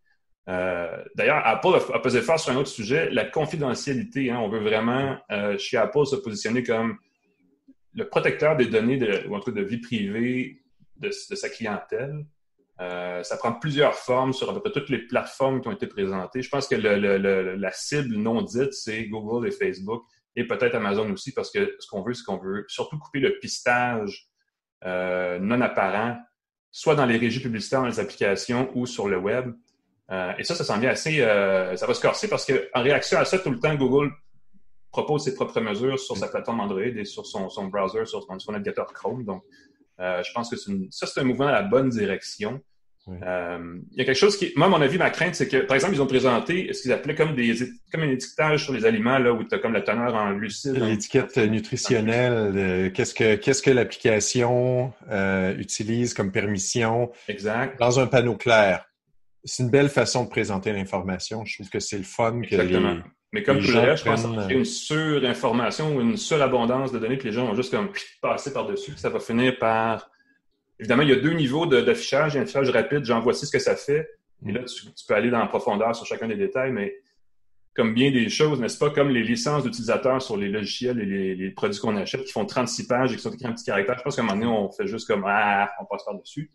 Euh, 0.49 1.05
d'ailleurs, 1.15 1.47
Apple 1.47 1.79
a, 1.93 1.99
posé 1.99 2.23
fort 2.23 2.41
sur 2.41 2.53
un 2.53 2.57
autre 2.57 2.69
sujet, 2.69 3.11
la 3.11 3.25
confidentialité. 3.25 4.31
Hein. 4.31 4.39
on 4.39 4.49
veut 4.49 4.61
vraiment, 4.61 5.19
euh, 5.31 5.57
chez 5.59 5.77
Apple, 5.77 6.07
se 6.07 6.17
positionner 6.17 6.63
comme 6.63 6.99
le 7.95 8.09
protecteur 8.09 8.57
des 8.57 8.67
données, 8.67 8.97
de, 8.97 9.27
ou 9.29 9.37
en 9.37 9.41
tout 9.41 9.53
cas 9.53 9.61
de 9.61 9.67
vie 9.67 9.79
privée 9.79 10.63
de, 10.97 11.11
sa 11.11 11.49
clientèle. 11.49 12.25
Euh, 12.81 13.23
ça 13.23 13.37
prend 13.37 13.53
plusieurs 13.53 13.95
formes 13.95 14.33
sur 14.33 14.49
à 14.49 14.55
peu 14.55 14.61
près 14.61 14.73
toutes 14.73 14.89
les 14.89 15.07
plateformes 15.07 15.61
qui 15.61 15.69
ont 15.69 15.73
été 15.73 15.87
présentées. 15.87 16.41
Je 16.41 16.49
pense 16.49 16.67
que 16.67 16.77
la 16.77 17.73
cible 17.73 18.17
non 18.17 18.41
dite, 18.41 18.73
c'est 18.73 19.05
Google 19.05 19.47
et 19.47 19.51
Facebook 19.51 20.05
et 20.35 20.47
peut-être 20.47 20.77
Amazon 20.77 21.11
aussi, 21.11 21.33
parce 21.33 21.51
que 21.51 21.77
ce 21.79 21.87
qu'on 21.89 22.03
veut, 22.03 22.15
c'est 22.15 22.25
qu'on 22.25 22.39
veut 22.39 22.65
surtout 22.69 22.99
couper 22.99 23.21
le 23.21 23.39
pistage 23.39 24.29
euh, 24.87 25.39
non 25.39 25.61
apparent, 25.61 26.17
soit 26.71 26.95
dans 26.95 27.05
les 27.05 27.19
régies 27.19 27.41
publicitaires, 27.41 27.81
dans 27.81 27.87
les 27.87 28.01
applications 28.01 28.71
ou 28.75 28.87
sur 28.87 29.09
le 29.09 29.19
web. 29.19 29.53
Euh, 30.11 30.33
et 30.39 30.45
ça, 30.45 30.55
ça 30.55 30.65
s'en 30.65 30.79
vient 30.79 30.91
assez, 30.91 31.19
ça 31.19 31.87
va 31.87 31.93
se 31.93 32.01
corser 32.01 32.29
parce 32.29 32.47
qu'en 32.47 32.83
réaction 32.83 33.19
à 33.19 33.27
ça, 33.27 33.39
tout 33.41 33.51
le 33.51 33.59
temps, 33.59 33.75
Google 33.75 34.11
propose 34.91 35.25
ses 35.25 35.35
propres 35.35 35.61
mesures 35.61 35.99
sur 35.99 36.17
sa 36.17 36.29
plateforme 36.29 36.61
Android 36.61 36.81
et 36.81 37.05
sur 37.05 37.27
son, 37.27 37.51
son 37.51 37.67
browser, 37.67 38.07
sur 38.07 38.23
son, 38.23 38.53
navigateur 38.53 38.87
Chrome. 38.87 39.25
Donc, 39.27 39.45
je 39.99 40.33
pense 40.33 40.49
que 40.49 40.57
ça, 40.57 41.07
c'est 41.07 41.21
un 41.21 41.25
mouvement 41.25 41.45
dans 41.45 41.53
la 41.53 41.63
bonne 41.63 41.91
direction. 41.91 42.63
Euh, 43.23 43.79
il 43.93 43.99
y 43.99 44.01
a 44.03 44.05
quelque 44.05 44.19
chose 44.19 44.37
qui, 44.37 44.53
moi, 44.57 44.67
à 44.67 44.71
mon 44.71 44.81
avis, 44.81 44.99
ma 44.99 45.11
crainte, 45.11 45.35
c'est 45.35 45.49
que, 45.49 45.59
par 45.59 45.75
exemple, 45.75 45.95
ils 45.95 46.03
ont 46.03 46.07
présenté 46.07 46.73
ce 46.73 46.83
qu'ils 46.83 46.93
appelaient 46.93 47.15
comme 47.15 47.35
des, 47.35 47.55
comme 47.93 48.03
un 48.03 48.11
étiquetage 48.11 48.65
sur 48.65 48.73
les 48.73 48.85
aliments, 48.85 49.19
là, 49.19 49.33
où 49.33 49.43
tu 49.45 49.55
as 49.55 49.59
comme 49.59 49.73
la 49.73 49.83
teneur 49.83 50.15
en 50.15 50.31
lucide. 50.31 50.77
L'étiquette 50.77 51.37
nutritionnelle, 51.39 52.53
euh, 52.57 52.91
qu'est-ce 52.91 53.15
que, 53.15 53.37
qu'est-ce 53.37 53.63
que 53.63 53.71
l'application 53.71 54.93
euh, 55.11 55.55
utilise 55.57 56.15
comme 56.15 56.33
permission. 56.33 57.11
Exact. 57.29 57.79
Dans 57.79 58.01
un 58.01 58.07
panneau 58.07 58.37
clair? 58.37 58.85
C'est 59.45 59.63
une 59.63 59.71
belle 59.71 59.89
façon 59.89 60.25
de 60.25 60.29
présenter 60.29 60.73
l'information. 60.73 61.45
Je 61.45 61.57
trouve 61.57 61.71
que 61.71 61.81
c'est 61.81 61.97
le 61.97 62.05
fun 62.05 62.43
que 62.43 62.55
Exactement. 62.55 62.95
les, 62.95 63.01
mais 63.33 63.43
comme 63.43 63.61
tout 63.61 63.71
le 63.71 63.79
reste, 63.79 64.05
je 64.05 64.11
pense 64.11 64.27
qu'il 64.27 64.35
y 64.35 64.39
a 64.39 64.59
une 64.59 64.65
surinformation 64.65 65.97
ou 65.97 66.01
une 66.01 66.17
surabondance 66.17 66.91
de 66.91 66.99
données 66.99 67.17
que 67.17 67.25
les 67.25 67.33
gens 67.33 67.47
vont 67.47 67.55
juste 67.55 67.71
comme 67.71 67.91
passer 68.21 68.53
par-dessus. 68.53 68.93
Ça 68.97 69.09
va 69.09 69.21
finir 69.21 69.57
par 69.59 70.11
Évidemment, 70.81 71.03
il 71.03 71.11
y 71.11 71.13
a 71.13 71.17
deux 71.17 71.33
niveaux 71.33 71.67
d'affichage. 71.67 72.33
Il 72.33 72.37
y 72.37 72.39
a 72.39 72.41
un 72.41 72.45
affichage 72.45 72.71
rapide, 72.71 73.05
genre 73.05 73.23
voici 73.23 73.47
ce 73.47 73.53
que 73.53 73.61
ça 73.61 73.77
fait. 73.77 74.09
Et 74.47 74.53
là, 74.53 74.63
tu, 74.65 74.87
peux 75.07 75.15
aller 75.15 75.31
dans 75.31 75.39
la 75.39 75.47
profondeur 75.47 75.95
sur 75.95 76.07
chacun 76.07 76.27
des 76.27 76.37
détails, 76.37 76.73
mais 76.73 76.97
comme 77.77 77.95
bien 77.95 78.11
des 78.11 78.29
choses, 78.29 78.59
n'est-ce 78.59 78.79
pas, 78.79 78.91
comme 78.91 79.11
les 79.11 79.23
licences 79.23 79.63
d'utilisateurs 79.63 80.21
sur 80.21 80.37
les 80.37 80.49
logiciels 80.49 80.99
et 80.99 81.35
les, 81.35 81.51
produits 81.51 81.79
qu'on 81.79 81.97
achète 81.97 82.25
qui 82.25 82.33
font 82.33 82.45
36 82.47 82.87
pages 82.87 83.13
et 83.13 83.17
qui 83.17 83.23
sont 83.23 83.31
écrits 83.31 83.47
en 83.47 83.53
petits 83.53 83.65
caractères. 83.65 83.99
Je 83.99 84.03
pense 84.03 84.17
qu'à 84.17 84.23
un 84.23 84.25
moment 84.25 84.41
donné, 84.41 84.51
on 84.51 84.73
fait 84.73 84.87
juste 84.87 85.07
comme 85.07 85.25
Ah, 85.27 85.71
on 85.81 85.85
passe 85.85 86.05
par-dessus. 86.05 86.51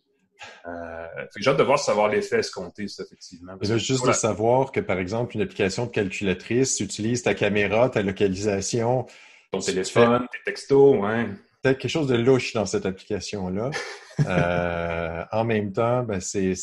Euh, 0.68 1.06
j'ai 1.38 1.50
hâte 1.50 1.58
de 1.58 1.64
voir 1.64 1.80
savoir 1.80 2.10
l'effet 2.10 2.40
escompté, 2.40 2.88
ça, 2.88 3.04
effectivement. 3.04 3.54
Et 3.62 3.68
là, 3.68 3.78
juste 3.78 4.06
de 4.06 4.12
savoir 4.12 4.72
que, 4.72 4.82
par 4.82 5.00
exemple, 5.00 5.36
une 5.36 5.44
application 5.44 5.86
de 5.86 5.92
calculatrice 5.92 6.80
utilise 6.80 7.22
ta 7.24 7.34
caméra, 7.36 7.90
ta 7.90 8.02
localisation. 8.02 9.06
Ton 9.52 9.60
téléphone, 9.60 10.28
tes 10.32 10.52
textos, 10.52 10.98
ouais 11.00 11.28
peut-être 11.66 11.80
quelque 11.80 11.92
chose 11.92 12.08
de 12.08 12.16
louche 12.16 12.54
dans 12.54 12.66
cette 12.66 12.86
application-là. 12.86 13.72
Euh, 14.26 15.24
en 15.32 15.44
même 15.44 15.72
temps, 15.72 16.04
ben 16.04 16.20
c'est, 16.20 16.54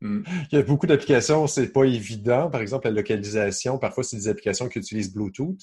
hmm. 0.00 0.22
Il 0.50 0.56
y 0.56 0.58
a 0.58 0.62
beaucoup 0.62 0.86
d'applications, 0.86 1.46
c'est 1.46 1.72
pas 1.72 1.84
évident. 1.84 2.50
Par 2.50 2.60
exemple, 2.60 2.86
la 2.86 2.94
localisation, 2.94 3.78
parfois, 3.78 4.04
c'est 4.04 4.16
des 4.16 4.28
applications 4.28 4.68
qui 4.68 4.78
utilisent 4.78 5.12
Bluetooth. 5.12 5.60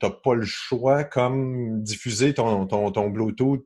Tu 0.00 0.06
n'as 0.06 0.12
pas 0.12 0.34
le 0.34 0.44
choix, 0.44 1.04
comme 1.04 1.82
diffuser 1.82 2.34
ton, 2.34 2.66
ton, 2.66 2.90
ton 2.90 3.10
Bluetooth 3.10 3.64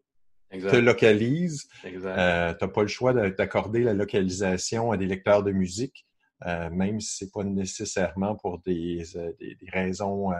te 0.50 0.76
localise. 0.76 1.68
Euh, 1.84 2.54
tu 2.54 2.64
n'as 2.64 2.70
pas 2.70 2.82
le 2.82 2.88
choix 2.88 3.12
d'accorder 3.12 3.80
la 3.80 3.94
localisation 3.94 4.92
à 4.92 4.96
des 4.96 5.06
lecteurs 5.06 5.42
de 5.42 5.52
musique, 5.52 6.06
euh, 6.46 6.70
même 6.70 7.00
si 7.00 7.16
ce 7.16 7.24
n'est 7.24 7.30
pas 7.30 7.44
nécessairement 7.44 8.34
pour 8.36 8.58
des, 8.60 9.04
des, 9.38 9.54
des 9.54 9.70
raisons 9.70 10.32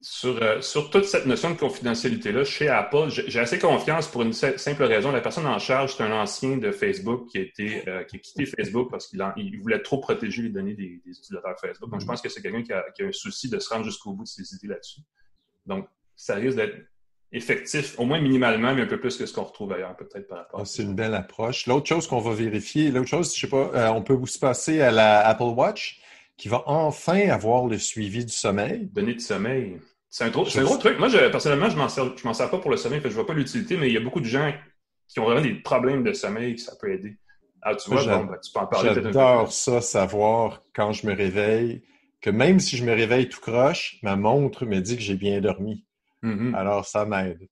sur, 0.00 0.40
euh, 0.42 0.60
sur 0.60 0.90
toute 0.90 1.04
cette 1.04 1.26
notion 1.26 1.50
de 1.50 1.56
confidentialité-là, 1.56 2.44
chez 2.44 2.68
Apple, 2.68 3.08
j'ai 3.08 3.40
assez 3.40 3.58
confiance 3.58 4.06
pour 4.06 4.22
une 4.22 4.32
simple 4.32 4.84
raison. 4.84 5.10
La 5.10 5.20
personne 5.20 5.46
en 5.46 5.58
charge, 5.58 5.96
c'est 5.96 6.04
un 6.04 6.12
ancien 6.12 6.56
de 6.56 6.70
Facebook 6.70 7.28
qui 7.28 7.38
a, 7.38 7.40
été, 7.40 7.88
euh, 7.88 8.04
qui 8.04 8.16
a 8.16 8.18
quitté 8.20 8.46
Facebook 8.46 8.90
parce 8.90 9.08
qu'il 9.08 9.24
il 9.36 9.60
voulait 9.60 9.82
trop 9.82 9.98
protéger 9.98 10.42
les 10.42 10.50
données 10.50 10.74
des, 10.74 11.00
utilisateurs 11.04 11.58
Facebook. 11.60 11.90
Donc, 11.90 12.00
je 12.00 12.06
pense 12.06 12.22
que 12.22 12.28
c'est 12.28 12.42
quelqu'un 12.42 12.62
qui 12.62 12.72
a, 12.72 12.84
qui 12.94 13.02
a, 13.02 13.06
un 13.06 13.12
souci 13.12 13.50
de 13.50 13.58
se 13.58 13.68
rendre 13.68 13.84
jusqu'au 13.84 14.12
bout 14.12 14.22
de 14.22 14.28
ses 14.28 14.54
idées 14.54 14.68
là-dessus. 14.68 15.00
Donc, 15.66 15.88
ça 16.14 16.36
risque 16.36 16.56
d'être 16.56 16.76
effectif, 17.32 17.98
au 17.98 18.04
moins 18.04 18.20
minimalement, 18.20 18.74
mais 18.74 18.82
un 18.82 18.86
peu 18.86 19.00
plus 19.00 19.16
que 19.16 19.26
ce 19.26 19.34
qu'on 19.34 19.44
retrouve 19.44 19.72
ailleurs, 19.72 19.96
peut-être 19.96 20.28
par 20.28 20.38
rapport. 20.38 20.60
Ah, 20.60 20.64
c'est 20.64 20.82
une 20.82 20.94
belle 20.94 21.14
approche. 21.14 21.66
L'autre 21.66 21.86
chose 21.86 22.06
qu'on 22.06 22.20
va 22.20 22.32
vérifier, 22.32 22.90
l'autre 22.90 23.08
chose, 23.08 23.34
je 23.34 23.40
sais 23.40 23.48
pas, 23.48 23.70
euh, 23.74 23.88
on 23.88 24.02
peut 24.02 24.18
se 24.26 24.38
passer 24.38 24.80
à 24.80 24.90
la 24.90 25.26
Apple 25.26 25.42
Watch 25.42 26.00
qui 26.38 26.48
va 26.48 26.62
enfin 26.66 27.28
avoir 27.28 27.66
le 27.66 27.76
suivi 27.78 28.24
du 28.24 28.32
sommeil. 28.32 28.88
Données 28.94 29.14
de 29.14 29.20
sommeil. 29.20 29.78
C'est 30.08 30.24
un, 30.24 30.30
gros, 30.30 30.46
un 30.56 30.62
gros 30.62 30.78
truc. 30.78 30.98
Moi, 30.98 31.08
je, 31.08 31.28
personnellement, 31.28 31.68
je 31.68 31.76
m'en 31.76 31.88
sers, 31.88 32.14
sers 32.16 32.50
pas 32.50 32.58
pour 32.58 32.70
le 32.70 32.78
sommeil, 32.78 33.02
je 33.04 33.08
vois 33.10 33.26
pas 33.26 33.34
l'utilité, 33.34 33.76
mais 33.76 33.88
il 33.88 33.92
y 33.92 33.96
a 33.98 34.00
beaucoup 34.00 34.20
de 34.20 34.26
gens 34.26 34.54
qui 35.06 35.20
ont 35.20 35.24
vraiment 35.24 35.42
des 35.42 35.54
problèmes 35.54 36.02
de 36.02 36.12
sommeil 36.12 36.54
que 36.54 36.60
ça 36.62 36.74
peut 36.80 36.90
aider. 36.90 37.18
Ah, 37.60 37.74
tu 37.74 37.90
vois, 37.90 38.06
ben, 38.06 38.38
tu 38.42 38.52
peux 38.52 38.60
en 38.60 38.66
parler 38.66 38.94
J'adore 38.94 39.52
ça, 39.52 39.80
savoir 39.80 40.62
quand 40.74 40.92
je 40.92 41.06
me 41.08 41.14
réveille, 41.14 41.82
que 42.20 42.30
même 42.30 42.60
si 42.60 42.76
je 42.76 42.84
me 42.84 42.92
réveille 42.92 43.28
tout 43.28 43.40
croche, 43.40 43.98
ma 44.02 44.16
montre 44.16 44.64
me 44.64 44.80
dit 44.80 44.96
que 44.96 45.02
j'ai 45.02 45.16
bien 45.16 45.40
dormi. 45.40 45.84
Mm-hmm. 46.22 46.54
Alors, 46.54 46.86
ça 46.86 47.04
m'aide. 47.04 47.48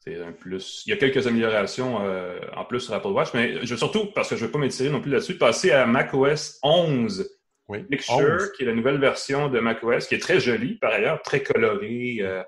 C'est 0.00 0.20
un 0.20 0.32
plus. 0.32 0.82
Il 0.86 0.90
y 0.90 0.92
a 0.94 0.96
quelques 0.96 1.26
améliorations 1.26 2.00
euh, 2.00 2.40
en 2.56 2.64
plus 2.64 2.80
sur 2.80 2.94
Apple 2.94 3.08
Watch, 3.08 3.28
mais 3.34 3.64
je 3.64 3.76
surtout, 3.76 4.06
parce 4.06 4.30
que 4.30 4.36
je 4.36 4.40
ne 4.40 4.46
veux 4.46 4.52
pas 4.52 4.58
m'étirer 4.58 4.90
non 4.90 5.00
plus 5.00 5.10
là-dessus, 5.10 5.36
passer 5.36 5.70
à 5.70 5.86
macOS 5.86 6.58
11 6.62 7.30
oui. 7.72 7.82
Picture, 7.84 8.52
qui 8.52 8.62
est 8.62 8.66
la 8.66 8.74
nouvelle 8.74 8.98
version 8.98 9.48
de 9.48 9.58
macOS, 9.60 10.06
qui 10.06 10.14
est 10.14 10.18
très 10.18 10.40
jolie, 10.40 10.74
par 10.74 10.92
ailleurs, 10.92 11.22
très 11.22 11.42
colorée. 11.42 12.18
Euh, 12.20 12.42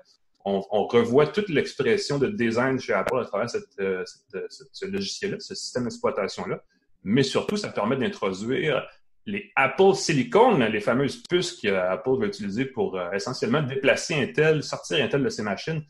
on, 0.45 0.85
revoit 0.85 1.25
toute 1.25 1.49
l'expression 1.49 2.19
de 2.19 2.27
design 2.27 2.79
chez 2.79 2.93
Apple 2.93 3.19
à 3.19 3.25
travers 3.25 3.47
euh, 3.79 4.03
ce 4.37 4.85
logiciel-là, 4.85 5.37
ce 5.39 5.55
système 5.55 5.85
d'exploitation-là. 5.85 6.61
Mais 7.03 7.23
surtout, 7.23 7.57
ça 7.57 7.69
permet 7.69 7.95
d'introduire 7.95 8.87
les 9.25 9.51
Apple 9.55 9.95
Silicon, 9.95 10.57
les 10.57 10.81
fameuses 10.81 11.23
puces 11.23 11.53
qu'Apple 11.53 12.19
va 12.19 12.27
utiliser 12.27 12.65
pour 12.65 12.95
euh, 12.95 13.11
essentiellement 13.11 13.63
déplacer 13.63 14.13
Intel, 14.13 14.61
sortir 14.61 15.03
Intel 15.03 15.23
de 15.23 15.29
ses 15.29 15.41
machines. 15.41 15.83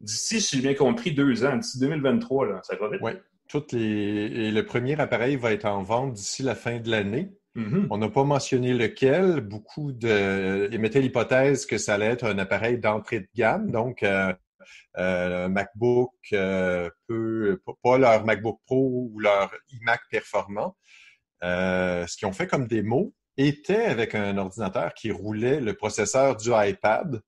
D'ici, 0.00 0.42
si 0.42 0.56
j'ai 0.56 0.62
bien 0.62 0.74
compris, 0.74 1.12
deux 1.12 1.44
ans, 1.44 1.56
d'ici 1.56 1.78
2023, 1.80 2.46
là, 2.46 2.60
ça 2.64 2.76
va 2.76 2.90
vite? 2.90 3.00
Oui, 3.02 3.12
toutes 3.48 3.72
les... 3.72 4.50
le 4.50 4.66
premier 4.66 5.00
appareil 5.00 5.36
va 5.36 5.52
être 5.52 5.64
en 5.64 5.82
vente 5.82 6.12
d'ici 6.12 6.42
la 6.42 6.54
fin 6.54 6.80
de 6.80 6.90
l'année. 6.90 7.30
Mm-hmm. 7.56 7.88
On 7.90 7.98
n'a 7.98 8.08
pas 8.08 8.24
mentionné 8.24 8.72
lequel. 8.72 9.40
Beaucoup 9.40 9.92
de 9.92 10.68
émettaient 10.72 11.00
l'hypothèse 11.00 11.66
que 11.66 11.78
ça 11.78 11.94
allait 11.94 12.06
être 12.06 12.24
un 12.24 12.38
appareil 12.38 12.78
d'entrée 12.78 13.20
de 13.20 13.28
gamme, 13.34 13.70
donc 13.70 14.02
euh, 14.02 14.32
euh, 14.96 15.48
MacBook 15.48 16.12
euh, 16.32 16.88
peut 17.08 17.58
pas 17.82 17.98
leur 17.98 18.24
MacBook 18.24 18.60
Pro 18.64 19.08
ou 19.10 19.18
leur 19.18 19.52
iMac 19.70 20.00
performant. 20.10 20.76
ce 21.42 22.16
qu'ils 22.16 22.26
ont 22.28 22.32
fait 22.32 22.46
comme 22.46 22.66
démo 22.66 23.14
était 23.36 23.84
avec 23.84 24.14
un 24.14 24.38
ordinateur 24.38 24.94
qui 24.94 25.10
roulait 25.10 25.60
le 25.60 25.74
processeur 25.74 26.36
du 26.36 26.50
iPad 26.52 27.20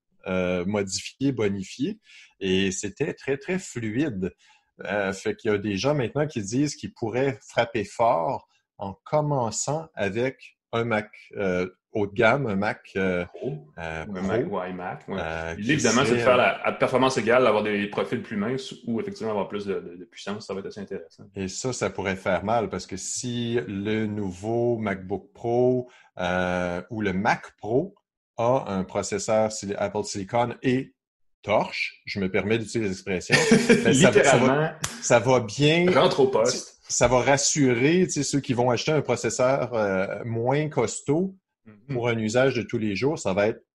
modifié, 0.65 1.31
bonifié, 1.31 1.99
et 2.39 2.71
c'était 2.71 3.13
très 3.13 3.37
très 3.37 3.59
fluide. 3.59 4.33
fait 5.13 5.35
qu'il 5.35 5.51
y 5.51 5.53
a 5.53 5.59
des 5.59 5.77
gens 5.77 5.93
maintenant 5.93 6.25
qui 6.25 6.41
disent 6.41 6.75
qu'ils 6.75 6.93
pourraient 6.93 7.37
frapper 7.47 7.83
fort 7.83 8.47
en 8.77 8.93
commençant 9.03 9.87
avec 9.95 10.57
un 10.75 10.83
Mac 10.83 11.09
euh, 11.37 11.67
haut 11.93 12.07
de 12.07 12.13
gamme, 12.13 12.47
un 12.47 12.55
Mac 12.55 12.91
euh, 12.97 13.25
Pro, 13.25 13.67
euh, 13.77 14.05
un 14.13 14.21
Mac 14.21 14.45
ou 14.49 14.61
iMac. 14.61 15.05
évidemment, 15.57 16.03
c'est 16.05 16.15
de 16.15 16.17
faire 16.17 16.37
la, 16.37 16.61
à 16.65 16.73
performance 16.73 17.17
égale, 17.17 17.43
d'avoir 17.43 17.63
des 17.63 17.87
profils 17.87 18.21
plus 18.21 18.35
minces 18.35 18.75
ou 18.85 18.99
effectivement 18.99 19.31
avoir 19.31 19.47
plus 19.47 19.65
de, 19.65 20.07
puissance. 20.11 20.47
Ça 20.47 20.53
va 20.53 20.59
être 20.59 20.67
assez 20.67 20.81
intéressant. 20.81 21.23
Et 21.35 21.47
ça, 21.47 21.71
ça 21.71 21.89
pourrait 21.89 22.17
faire 22.17 22.43
mal 22.43 22.69
parce 22.69 22.85
que 22.85 22.97
si 22.97 23.59
le 23.67 24.05
nouveau 24.05 24.77
MacBook 24.77 25.31
Pro 25.33 25.89
ou 26.17 27.01
le 27.01 27.13
Mac 27.13 27.55
Pro 27.57 27.95
a 28.37 28.65
un 28.67 28.83
processeur 28.83 29.49
Apple 29.77 30.03
Silicon 30.03 30.55
et 30.61 30.93
torche, 31.41 32.01
je 32.05 32.19
me 32.19 32.29
permets 32.29 32.57
d'utiliser 32.57 32.89
l'expression, 32.89 33.35
ben, 33.83 33.93
ça, 33.93 34.11
ça, 34.11 34.37
va, 34.37 34.79
ça 35.01 35.19
va 35.19 35.39
bien. 35.39 35.85
Rentre 35.89 36.21
au 36.21 36.27
poste 36.27 36.74
ça 36.87 37.07
va 37.07 37.21
rassurer 37.21 38.07
ceux 38.09 38.39
qui 38.39 38.53
vont 38.53 38.69
acheter 38.69 38.91
un 38.91 39.01
processeur 39.01 39.73
euh, 39.73 40.23
moins 40.25 40.69
costaud 40.69 41.35
mm-hmm. 41.67 41.93
pour 41.93 42.07
un 42.07 42.17
usage 42.17 42.55
de 42.55 42.61
tous 42.61 42.77
les 42.77 42.95
jours. 42.95 43.17
Ça 43.19 43.33
va 43.33 43.47
être 43.47 43.65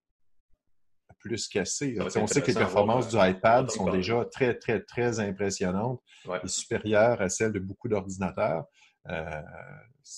plus 1.21 1.49
cassé. 1.49 1.97
On 2.17 2.27
sait 2.27 2.41
que 2.41 2.49
les 2.49 2.55
performances 2.55 3.09
du 3.09 3.17
iPad 3.17 3.71
sont 3.71 3.91
déjà 3.91 4.25
très, 4.25 4.55
très, 4.55 4.81
très 4.81 5.21
impressionnantes 5.21 6.01
et 6.43 6.49
supérieures 6.49 7.21
à 7.21 7.29
celles 7.29 7.53
de 7.53 7.59
beaucoup 7.59 7.89
d'ordinateurs. 7.89 8.65
Euh, 9.09 9.31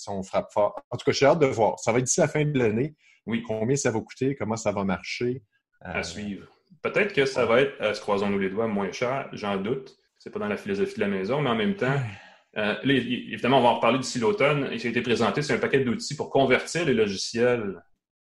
on 0.08 0.22
frappe 0.22 0.52
fort. 0.52 0.80
En 0.90 0.96
tout 0.96 1.04
cas, 1.04 1.12
j'ai 1.12 1.26
hâte 1.26 1.40
de 1.40 1.46
voir. 1.46 1.78
Ça 1.78 1.92
va 1.92 1.98
être 1.98 2.04
d'ici 2.04 2.20
la 2.20 2.28
fin 2.28 2.44
de 2.44 2.58
l'année. 2.58 2.94
Oui. 3.26 3.42
Combien 3.42 3.76
ça 3.76 3.90
va 3.90 4.00
coûter, 4.00 4.34
comment 4.34 4.56
ça 4.56 4.72
va 4.72 4.84
marcher. 4.84 5.42
À 5.80 5.98
euh, 5.98 6.02
suivre. 6.02 6.46
Peut-être 6.82 7.12
que 7.12 7.26
ça 7.26 7.46
va 7.46 7.60
être, 7.60 7.80
euh, 7.80 7.92
croisons-nous 7.94 8.38
les 8.38 8.50
doigts, 8.50 8.66
moins 8.66 8.90
cher, 8.90 9.28
j'en 9.32 9.56
doute. 9.56 9.96
C'est 10.18 10.30
pas 10.30 10.38
dans 10.38 10.48
la 10.48 10.56
philosophie 10.56 10.94
de 10.94 11.00
la 11.00 11.08
maison, 11.08 11.42
mais 11.42 11.50
en 11.50 11.56
même 11.56 11.74
temps, 11.74 12.00
euh, 12.56 12.74
évidemment, 12.84 13.58
on 13.58 13.62
va 13.62 13.68
en 13.70 13.74
reparler 13.76 13.98
d'ici 13.98 14.18
l'automne. 14.18 14.68
Ce 14.72 14.76
qui 14.76 14.86
a 14.86 14.90
été 14.90 15.02
présenté, 15.02 15.42
c'est 15.42 15.54
un 15.54 15.58
paquet 15.58 15.80
d'outils 15.80 16.16
pour 16.16 16.30
convertir 16.30 16.84
les 16.84 16.94
logiciels 16.94 17.82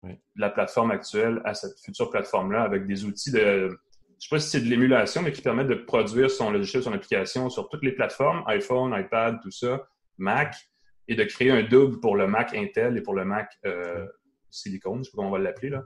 de 0.04 0.16
la 0.36 0.50
plateforme 0.50 0.90
actuelle 0.90 1.40
à 1.44 1.54
cette 1.54 1.78
future 1.80 2.10
plateforme-là 2.10 2.62
avec 2.62 2.86
des 2.86 3.04
outils 3.04 3.30
de, 3.30 3.38
je 3.38 3.66
ne 3.66 3.70
sais 4.18 4.28
pas 4.30 4.38
si 4.38 4.50
c'est 4.50 4.60
de 4.60 4.68
l'émulation, 4.68 5.22
mais 5.22 5.32
qui 5.32 5.42
permettent 5.42 5.68
de 5.68 5.74
produire 5.74 6.30
son 6.30 6.50
logiciel, 6.50 6.82
son 6.82 6.92
application 6.92 7.50
sur 7.50 7.68
toutes 7.68 7.82
les 7.82 7.92
plateformes, 7.92 8.44
iPhone, 8.46 8.94
iPad, 8.96 9.40
tout 9.42 9.50
ça, 9.50 9.88
Mac, 10.18 10.54
et 11.08 11.16
de 11.16 11.24
créer 11.24 11.50
un 11.50 11.64
double 11.64 11.98
pour 11.98 12.16
le 12.16 12.28
Mac 12.28 12.54
Intel 12.54 12.96
et 12.96 13.00
pour 13.00 13.14
le 13.14 13.24
Mac 13.24 13.50
euh, 13.66 14.06
Silicon, 14.50 14.94
je 14.94 14.98
ne 14.98 15.04
sais 15.04 15.10
pas 15.10 15.16
comment 15.16 15.28
on 15.28 15.32
va 15.32 15.38
l'appeler 15.40 15.70
là. 15.70 15.84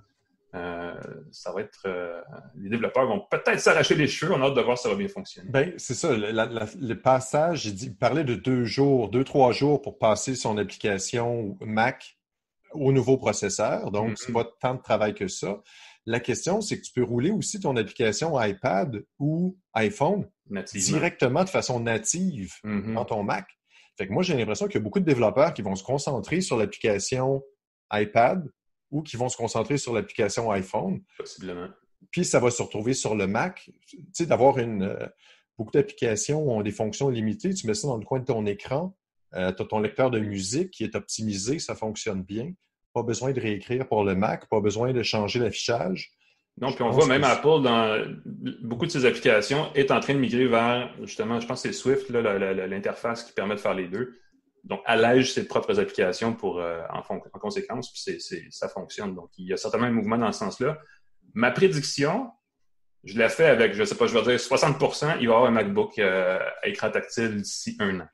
Euh, 0.57 0.95
ça 1.33 1.53
va 1.53 1.61
être. 1.61 1.83
Euh, 1.87 2.21
les 2.57 2.71
développeurs 2.71 3.07
vont 3.07 3.27
peut-être 3.31 3.61
s'arracher 3.61 3.95
les 3.95 4.09
cheveux. 4.09 4.33
On 4.33 4.43
a 4.43 4.47
hâte 4.47 4.55
de 4.55 4.61
voir 4.61 4.79
si 4.79 4.85
ça 4.85 4.89
va 4.89 4.95
bien 4.95 5.09
fonctionner. 5.09 5.51
Ben, 5.51 5.75
c'est 5.77 5.95
ça. 5.95 6.15
le 6.17 6.95
passage, 6.95 7.67
il, 7.67 7.97
parlait 7.97 8.25
de 8.25 8.35
deux 8.35 8.65
jours, 8.65 9.11
deux, 9.11 9.25
trois 9.25 9.53
jours 9.53 9.83
pour 9.83 9.99
passer 9.99 10.35
son 10.35 10.59
application 10.59 11.57
Mac 11.61 12.19
au 12.73 12.93
nouveau 12.93 13.17
processeur. 13.17 13.91
Donc, 13.91 13.95
ce 13.95 14.01
n'est 14.03 14.13
mm-hmm. 14.13 14.17
c'est 14.27 14.33
pas 14.33 14.45
tant 14.61 14.75
de 14.75 14.83
travail 14.83 15.15
que 15.15 15.29
ça. 15.29 15.61
La 16.07 16.21
question, 16.21 16.61
c'est 16.61 16.79
que 16.79 16.85
tu 16.85 16.93
peux 16.93 17.03
rouler 17.03 17.31
aussi 17.31 17.59
ton 17.61 17.77
application 17.77 18.41
iPad 18.41 19.05
ou 19.19 19.59
iPhone 19.75 20.29
directement 20.73 21.43
de 21.43 21.49
façon 21.49 21.81
native 21.81 22.55
mm-hmm. 22.65 22.95
dans 22.95 23.05
ton 23.05 23.23
Mac. 23.23 23.47
Fait 23.99 24.07
que 24.07 24.13
moi, 24.13 24.23
j'ai 24.23 24.37
l'impression 24.37 24.67
qu'il 24.67 24.77
y 24.77 24.79
a 24.79 24.85
beaucoup 24.85 25.01
de 25.01 25.05
développeurs 25.05 25.55
qui 25.55 25.63
vont 25.63 25.75
se 25.75 25.83
concentrer 25.83 26.41
sur 26.41 26.57
l'application 26.57 27.43
iPad 27.93 28.47
ou 28.91 29.03
qui 29.03 29.17
vont 29.17 29.29
se 29.29 29.37
concentrer 29.37 29.79
sur 29.79 29.93
l'application 29.93 30.51
iPhone. 30.51 31.01
Possiblement. 31.19 31.69
Puis 32.11 32.25
ça 32.25 32.41
va 32.41 32.51
se 32.51 32.63
retrouver 32.63 32.95
sur 32.95 33.15
le 33.15 33.27
Mac. 33.27 33.71
Tu 33.89 33.99
sais, 34.13 34.27
d'avoir 34.27 34.59
une. 34.59 34.83
Euh, 34.83 35.07
beaucoup 35.59 35.73
d'applications 35.73 36.49
ont 36.51 36.63
des 36.63 36.73
fonctions 36.73 37.09
limitées. 37.09 37.55
Tu 37.55 37.67
mets 37.67 37.75
ça 37.75 37.89
dans 37.89 37.97
le 37.97 38.05
coin 38.05 38.21
de 38.21 38.25
ton 38.25 38.47
écran. 38.47 38.97
Euh, 39.35 39.53
tu 39.53 39.63
as 39.63 39.67
ton 39.67 39.81
lecteur 39.81 40.11
de 40.11 40.19
musique 40.19 40.71
qui 40.71 40.85
est 40.85 40.95
optimisé, 40.95 41.59
ça 41.59 41.75
fonctionne 41.75 42.23
bien. 42.23 42.53
Pas 42.95 43.03
besoin 43.03 43.33
de 43.33 43.41
réécrire 43.41 43.89
pour 43.89 44.05
le 44.05 44.15
Mac, 44.15 44.49
pas 44.49 44.61
besoin 44.61 44.93
de 44.93 45.03
changer 45.03 45.41
l'affichage. 45.41 46.13
Non, 46.59 46.73
puis 46.73 46.83
on 46.85 46.91
voit 46.91 47.07
même 47.07 47.25
Apple 47.25 47.63
dans 47.63 48.03
beaucoup 48.63 48.87
de 48.87 48.91
ses 48.91 49.05
applications 49.05 49.71
est 49.75 49.91
en 49.91 50.01
train 50.01 50.15
de 50.15 50.19
migrer 50.19 50.47
vers 50.47 50.91
justement, 51.03 51.39
je 51.39 51.47
pense 51.47 51.63
que 51.63 51.69
c'est 51.69 51.75
Swift, 51.75 52.09
l'interface 52.09 53.25
qui 53.25 53.33
permet 53.35 53.57
de 53.57 53.61
faire 53.61 53.75
les 53.75 53.89
deux. 53.89 54.19
Donc, 54.67 54.81
allège 54.85 55.33
ses 55.33 55.47
propres 55.47 55.79
applications 55.79 56.35
pour, 56.35 56.59
euh, 56.59 56.83
en, 56.93 56.99
en, 56.99 57.39
conséquence, 57.39 57.93
puis 57.93 58.21
ça 58.51 58.69
fonctionne. 58.69 59.15
Donc, 59.15 59.31
il 59.39 59.47
y 59.47 59.53
a 59.53 59.57
certainement 59.57 59.87
un 59.87 59.93
mouvement 59.93 60.19
dans 60.19 60.33
ce 60.33 60.41
sens-là. 60.41 60.79
Ma 61.35 61.53
prédiction, 61.53 62.33
je 63.05 63.17
l'ai 63.17 63.29
fait 63.29 63.47
avec, 63.47 63.75
je 63.75 63.85
sais 63.85 63.95
pas, 63.95 64.09
je 64.09 64.15
vais 64.19 64.23
dire 64.23 64.33
60% 64.33 65.03
il 65.03 65.07
va 65.07 65.21
y 65.21 65.27
avoir 65.27 65.45
un 65.45 65.53
MacBook 65.53 65.99
euh, 66.01 66.41
à 66.63 66.69
écran 66.69 66.91
tactile 66.91 67.41
d'ici 67.43 67.77
un 67.79 68.01
an. 68.01 68.09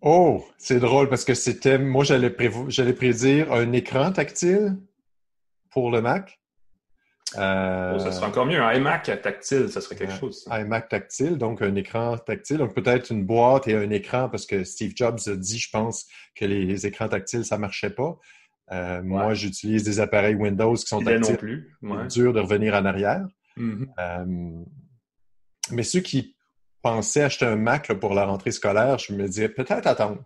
Oh, 0.00 0.42
c'est 0.56 0.80
drôle 0.80 1.10
parce 1.10 1.26
que 1.26 1.34
c'était, 1.34 1.76
moi, 1.76 2.02
j'allais 2.04 2.30
prédire 2.30 3.52
un 3.52 3.70
écran 3.72 4.10
tactile 4.10 4.78
pour 5.70 5.90
le 5.90 6.00
Mac. 6.00 6.39
Euh, 7.38 7.92
oh, 7.94 7.98
ça 7.98 8.12
serait 8.12 8.26
encore 8.26 8.46
mieux. 8.46 8.60
Un 8.60 8.74
iMac 8.74 9.04
tactile, 9.22 9.68
ça 9.68 9.80
serait 9.80 9.94
quelque 9.94 10.14
chose. 10.14 10.46
Un 10.50 10.64
iMac 10.64 10.88
tactile, 10.88 11.38
donc 11.38 11.62
un 11.62 11.74
écran 11.76 12.18
tactile. 12.18 12.58
Donc 12.58 12.74
peut-être 12.74 13.10
une 13.10 13.24
boîte 13.24 13.68
et 13.68 13.76
un 13.76 13.90
écran 13.90 14.28
parce 14.28 14.46
que 14.46 14.64
Steve 14.64 14.92
Jobs 14.96 15.20
a 15.26 15.36
dit, 15.36 15.58
je 15.58 15.70
pense, 15.70 16.06
que 16.34 16.44
les, 16.44 16.86
écrans 16.86 17.08
tactiles, 17.08 17.44
ça 17.44 17.56
ne 17.56 17.60
marchait 17.60 17.90
pas. 17.90 18.18
Euh, 18.72 19.02
moi, 19.02 19.34
j'utilise 19.34 19.84
des 19.84 20.00
appareils 20.00 20.34
Windows 20.34 20.74
qui 20.74 20.86
sont 20.86 21.02
tactiles. 21.02 21.32
non 21.32 21.38
plus. 21.38 21.76
C'est 21.82 22.20
dur 22.20 22.32
de 22.32 22.40
revenir 22.40 22.74
en 22.74 22.84
arrière. 22.84 23.26
Mm-hmm. 23.56 23.86
Euh, 23.98 24.64
mais 25.72 25.82
ceux 25.82 26.00
qui 26.00 26.36
pensaient 26.82 27.22
acheter 27.22 27.46
un 27.46 27.56
Mac 27.56 27.92
pour 27.94 28.14
la 28.14 28.24
rentrée 28.24 28.52
scolaire, 28.52 28.98
je 28.98 29.12
me 29.12 29.26
disais 29.26 29.48
peut-être 29.48 29.86
attendre. 29.86 30.22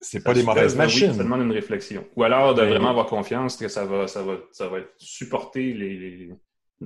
C'est 0.00 0.22
pas 0.22 0.32
des 0.32 0.42
mauvaises 0.42 0.76
machines. 0.76 1.12
ça 1.12 1.24
demande 1.24 1.42
une 1.42 1.52
réflexion. 1.52 2.04
Ou 2.16 2.22
alors 2.22 2.54
de 2.54 2.62
vraiment 2.62 2.90
avoir 2.90 3.06
confiance 3.06 3.56
que 3.56 3.68
ça 3.68 3.84
va, 3.84 4.06
ça 4.06 4.22
va, 4.22 4.36
ça 4.52 4.68
va 4.68 4.78
être 4.78 4.92
supporté 4.96 5.72
les, 5.72 6.30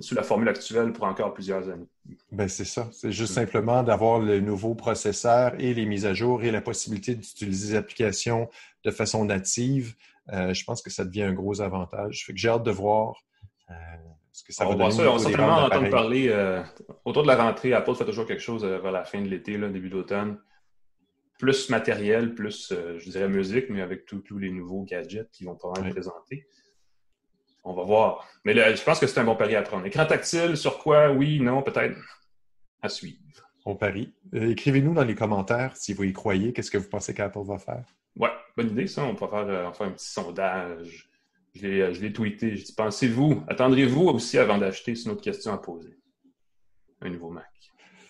sous 0.00 0.14
la 0.14 0.22
formule 0.22 0.48
actuelle 0.48 0.92
pour 0.92 1.04
encore 1.04 1.34
plusieurs 1.34 1.68
années. 1.68 1.88
Ben 2.30 2.48
c'est 2.48 2.64
ça. 2.64 2.88
C'est 2.92 3.12
juste 3.12 3.32
mm. 3.32 3.34
simplement 3.34 3.82
d'avoir 3.82 4.18
le 4.18 4.40
nouveau 4.40 4.74
processeur 4.74 5.54
et 5.58 5.74
les 5.74 5.84
mises 5.84 6.06
à 6.06 6.14
jour 6.14 6.42
et 6.42 6.50
la 6.50 6.62
possibilité 6.62 7.14
d'utiliser 7.14 7.72
les 7.72 7.76
applications 7.76 8.48
de 8.84 8.90
façon 8.90 9.24
native. 9.24 9.94
Euh, 10.32 10.54
je 10.54 10.64
pense 10.64 10.80
que 10.80 10.90
ça 10.90 11.04
devient 11.04 11.24
un 11.24 11.34
gros 11.34 11.60
avantage. 11.60 12.24
Fait 12.26 12.32
que 12.32 12.38
j'ai 12.38 12.48
hâte 12.48 12.62
de 12.62 12.70
voir 12.70 13.22
euh, 13.70 13.74
ce 14.32 14.44
que 14.44 14.52
ça 14.52 14.64
va 14.64 14.74
donner. 14.74 14.90
Ça, 14.90 15.10
on 15.10 15.16
va 15.16 15.18
certainement 15.18 15.64
entendre 15.64 15.90
parler 15.90 16.28
euh, 16.30 16.62
autour 17.04 17.24
de 17.24 17.28
la 17.28 17.36
rentrée. 17.36 17.74
Apple 17.74 17.94
fait 17.94 18.06
toujours 18.06 18.26
quelque 18.26 18.42
chose 18.42 18.64
vers 18.64 18.92
la 18.92 19.04
fin 19.04 19.20
de 19.20 19.28
l'été, 19.28 19.58
début 19.58 19.90
d'automne 19.90 20.38
plus 21.42 21.70
matériel, 21.70 22.34
plus, 22.34 22.70
euh, 22.70 23.00
je 23.00 23.10
dirais, 23.10 23.28
musique, 23.28 23.68
mais 23.68 23.82
avec 23.82 24.06
tous 24.06 24.38
les 24.38 24.52
nouveaux 24.52 24.84
gadgets 24.84 25.28
qui 25.32 25.42
vont 25.42 25.56
pouvoir 25.56 25.84
être 25.84 25.92
présentés. 25.92 26.46
On 27.64 27.74
va 27.74 27.82
voir. 27.82 28.28
Mais 28.44 28.54
je 28.54 28.84
pense 28.84 29.00
que 29.00 29.08
c'est 29.08 29.18
un 29.18 29.24
bon 29.24 29.34
pari 29.34 29.56
à 29.56 29.62
prendre. 29.62 29.84
Écran 29.84 30.06
tactile, 30.06 30.56
sur 30.56 30.78
quoi? 30.78 31.10
Oui, 31.10 31.40
non, 31.40 31.60
peut-être. 31.62 31.98
À 32.80 32.88
suivre. 32.88 33.18
On 33.64 33.74
parie. 33.74 34.14
Euh, 34.34 34.50
écrivez-nous 34.50 34.94
dans 34.94 35.02
les 35.02 35.16
commentaires 35.16 35.76
si 35.76 35.94
vous 35.94 36.04
y 36.04 36.12
croyez. 36.12 36.52
Qu'est-ce 36.52 36.70
que 36.70 36.78
vous 36.78 36.88
pensez 36.88 37.12
qu'Apple 37.12 37.42
va 37.44 37.58
faire? 37.58 37.84
Ouais, 38.14 38.30
bonne 38.56 38.70
idée, 38.70 38.86
ça. 38.86 39.02
On 39.02 39.16
peut 39.16 39.26
faire, 39.26 39.48
euh, 39.48 39.66
un 39.66 39.90
petit 39.90 40.12
sondage. 40.12 41.10
Je 41.56 41.66
l'ai 41.66 42.12
tweeté. 42.12 42.56
Je 42.56 42.66
dis, 42.66 42.72
pensez-vous, 42.72 43.42
attendrez-vous 43.48 44.10
aussi 44.10 44.38
avant 44.38 44.58
d'acheter? 44.58 44.94
C'est 44.94 45.06
une 45.06 45.12
autre 45.12 45.22
question 45.22 45.52
à 45.52 45.58
poser. 45.58 45.98
Un 47.00 47.10
nouveau 47.10 47.30
Mac. 47.30 47.51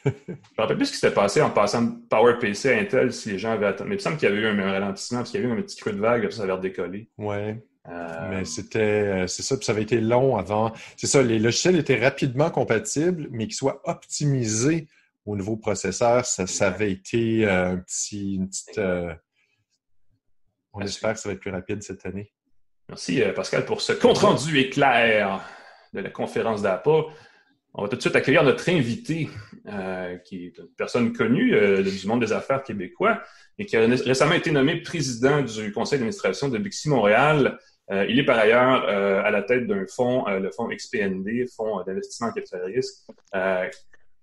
Je 0.05 0.11
me 0.11 0.37
rappelle 0.59 0.77
plus 0.77 0.87
ce 0.87 0.93
qui 0.93 0.99
s'était 0.99 1.15
passé 1.15 1.41
en 1.43 1.51
passant 1.51 1.83
de 1.83 1.93
PowerPC 2.09 2.71
à 2.71 2.79
Intel 2.79 3.13
si 3.13 3.31
les 3.31 3.39
gens 3.39 3.53
avaient 3.53 3.67
attendu. 3.67 3.91
Mais 3.91 3.95
il 3.97 3.99
me 3.99 4.03
semble 4.03 4.17
qu'il 4.17 4.29
y 4.29 4.33
avait 4.33 4.41
eu 4.41 4.47
un, 4.47 4.73
ralentissement 4.73 5.19
parce 5.19 5.31
qu'il 5.31 5.41
y 5.41 5.45
avait 5.45 5.53
eu 5.53 5.59
un 5.59 5.63
petit 5.63 5.77
creux 5.77 5.93
de 5.93 6.01
vague, 6.01 6.27
puis 6.27 6.37
ça 6.37 6.43
avait 6.43 6.53
redécollé. 6.53 7.11
Oui. 7.19 7.57
Euh, 7.89 8.29
mais 8.31 8.45
c'était, 8.45 8.79
euh, 8.79 9.27
c'est 9.27 9.43
ça, 9.43 9.57
puis 9.57 9.65
ça 9.65 9.73
avait 9.73 9.83
été 9.83 10.01
long 10.01 10.37
avant. 10.37 10.73
C'est 10.97 11.07
ça, 11.07 11.23
les 11.23 11.39
logiciels 11.39 11.77
étaient 11.77 11.99
rapidement 11.99 12.51
compatibles, 12.51 13.29
mais 13.31 13.47
qu'ils 13.47 13.57
soient 13.57 13.81
optimisés 13.85 14.89
au 15.25 15.37
nouveau 15.37 15.57
processeur, 15.57 16.25
ça, 16.27 16.47
ça 16.47 16.69
avait 16.69 16.91
été 16.91 17.47
euh, 17.47 17.73
un 17.73 17.77
petit, 17.79 18.35
une 18.35 18.49
petite. 18.49 18.81
on 20.73 20.81
espère 20.81 21.15
que 21.15 21.21
ça 21.21 21.29
va 21.29 21.35
être 21.35 21.41
plus 21.41 21.51
rapide 21.51 21.83
cette 21.83 22.07
année. 22.07 22.33
Merci 22.89 23.23
Pascal 23.35 23.65
pour 23.65 23.81
ce 23.81 23.93
compte 23.93 24.19
rendu 24.19 24.59
éclair 24.59 25.41
de 25.93 26.01
la 26.01 26.11
conférence 26.11 26.63
d'Apple. 26.63 27.05
On 27.75 27.83
va 27.83 27.89
tout 27.89 27.97
de 27.97 28.03
suite 28.03 28.17
accueillir 28.17 28.43
notre 28.43 28.69
invité, 28.69 29.31
euh, 29.67 30.17
qui 30.19 30.47
est 30.47 30.59
une 30.59 30.69
personne 30.77 31.13
connue 31.15 31.55
euh, 31.55 31.83
du 31.83 32.07
monde 32.07 32.21
des 32.21 32.33
affaires 32.33 32.63
québécois 32.63 33.23
et 33.59 33.65
qui 33.65 33.77
a 33.77 33.81
récemment 33.81 34.35
été 34.35 34.51
nommé 34.51 34.83
président 34.83 35.41
du 35.41 35.73
conseil 35.73 35.99
d'administration 35.99 36.49
de 36.49 36.59
Bixi 36.59 36.91
Montréal. 36.91 37.59
Euh, 37.91 38.05
il 38.09 38.19
est 38.19 38.25
par 38.25 38.39
ailleurs 38.39 38.85
à 38.85 39.31
la 39.31 39.43
tête 39.43 39.67
d'un 39.67 39.87
fonds, 39.87 40.27
le 40.27 40.51
fonds 40.51 40.69
XPND, 40.69 41.47
Fonds 41.57 41.83
d'investissement 41.87 42.29
en 42.29 42.33
capital 42.33 42.63
risque, 42.65 43.07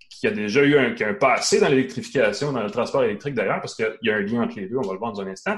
qui 0.10 0.28
a 0.28 0.32
déjà 0.32 0.64
eu 0.64 0.78
un, 0.78 0.96
un 1.00 1.14
passé 1.16 1.60
dans 1.60 1.70
l'électrification, 1.70 2.52
dans 2.52 2.64
le 2.64 2.70
transport 2.70 3.04
électrique 3.04 3.34
d'ailleurs, 3.34 3.62
parce 3.62 3.76
qu'il 3.76 3.98
y 4.04 4.12
a 4.12 4.16
un 4.16 4.22
lien 4.22 4.44
entre 4.44 4.60
les 4.60 4.68
deux, 4.68 4.78
on 4.78 4.88
va 4.88 4.94
le 4.94 5.00
voir 5.00 5.12
dans 5.12 5.22
un 5.22 5.28
instant. 5.28 5.56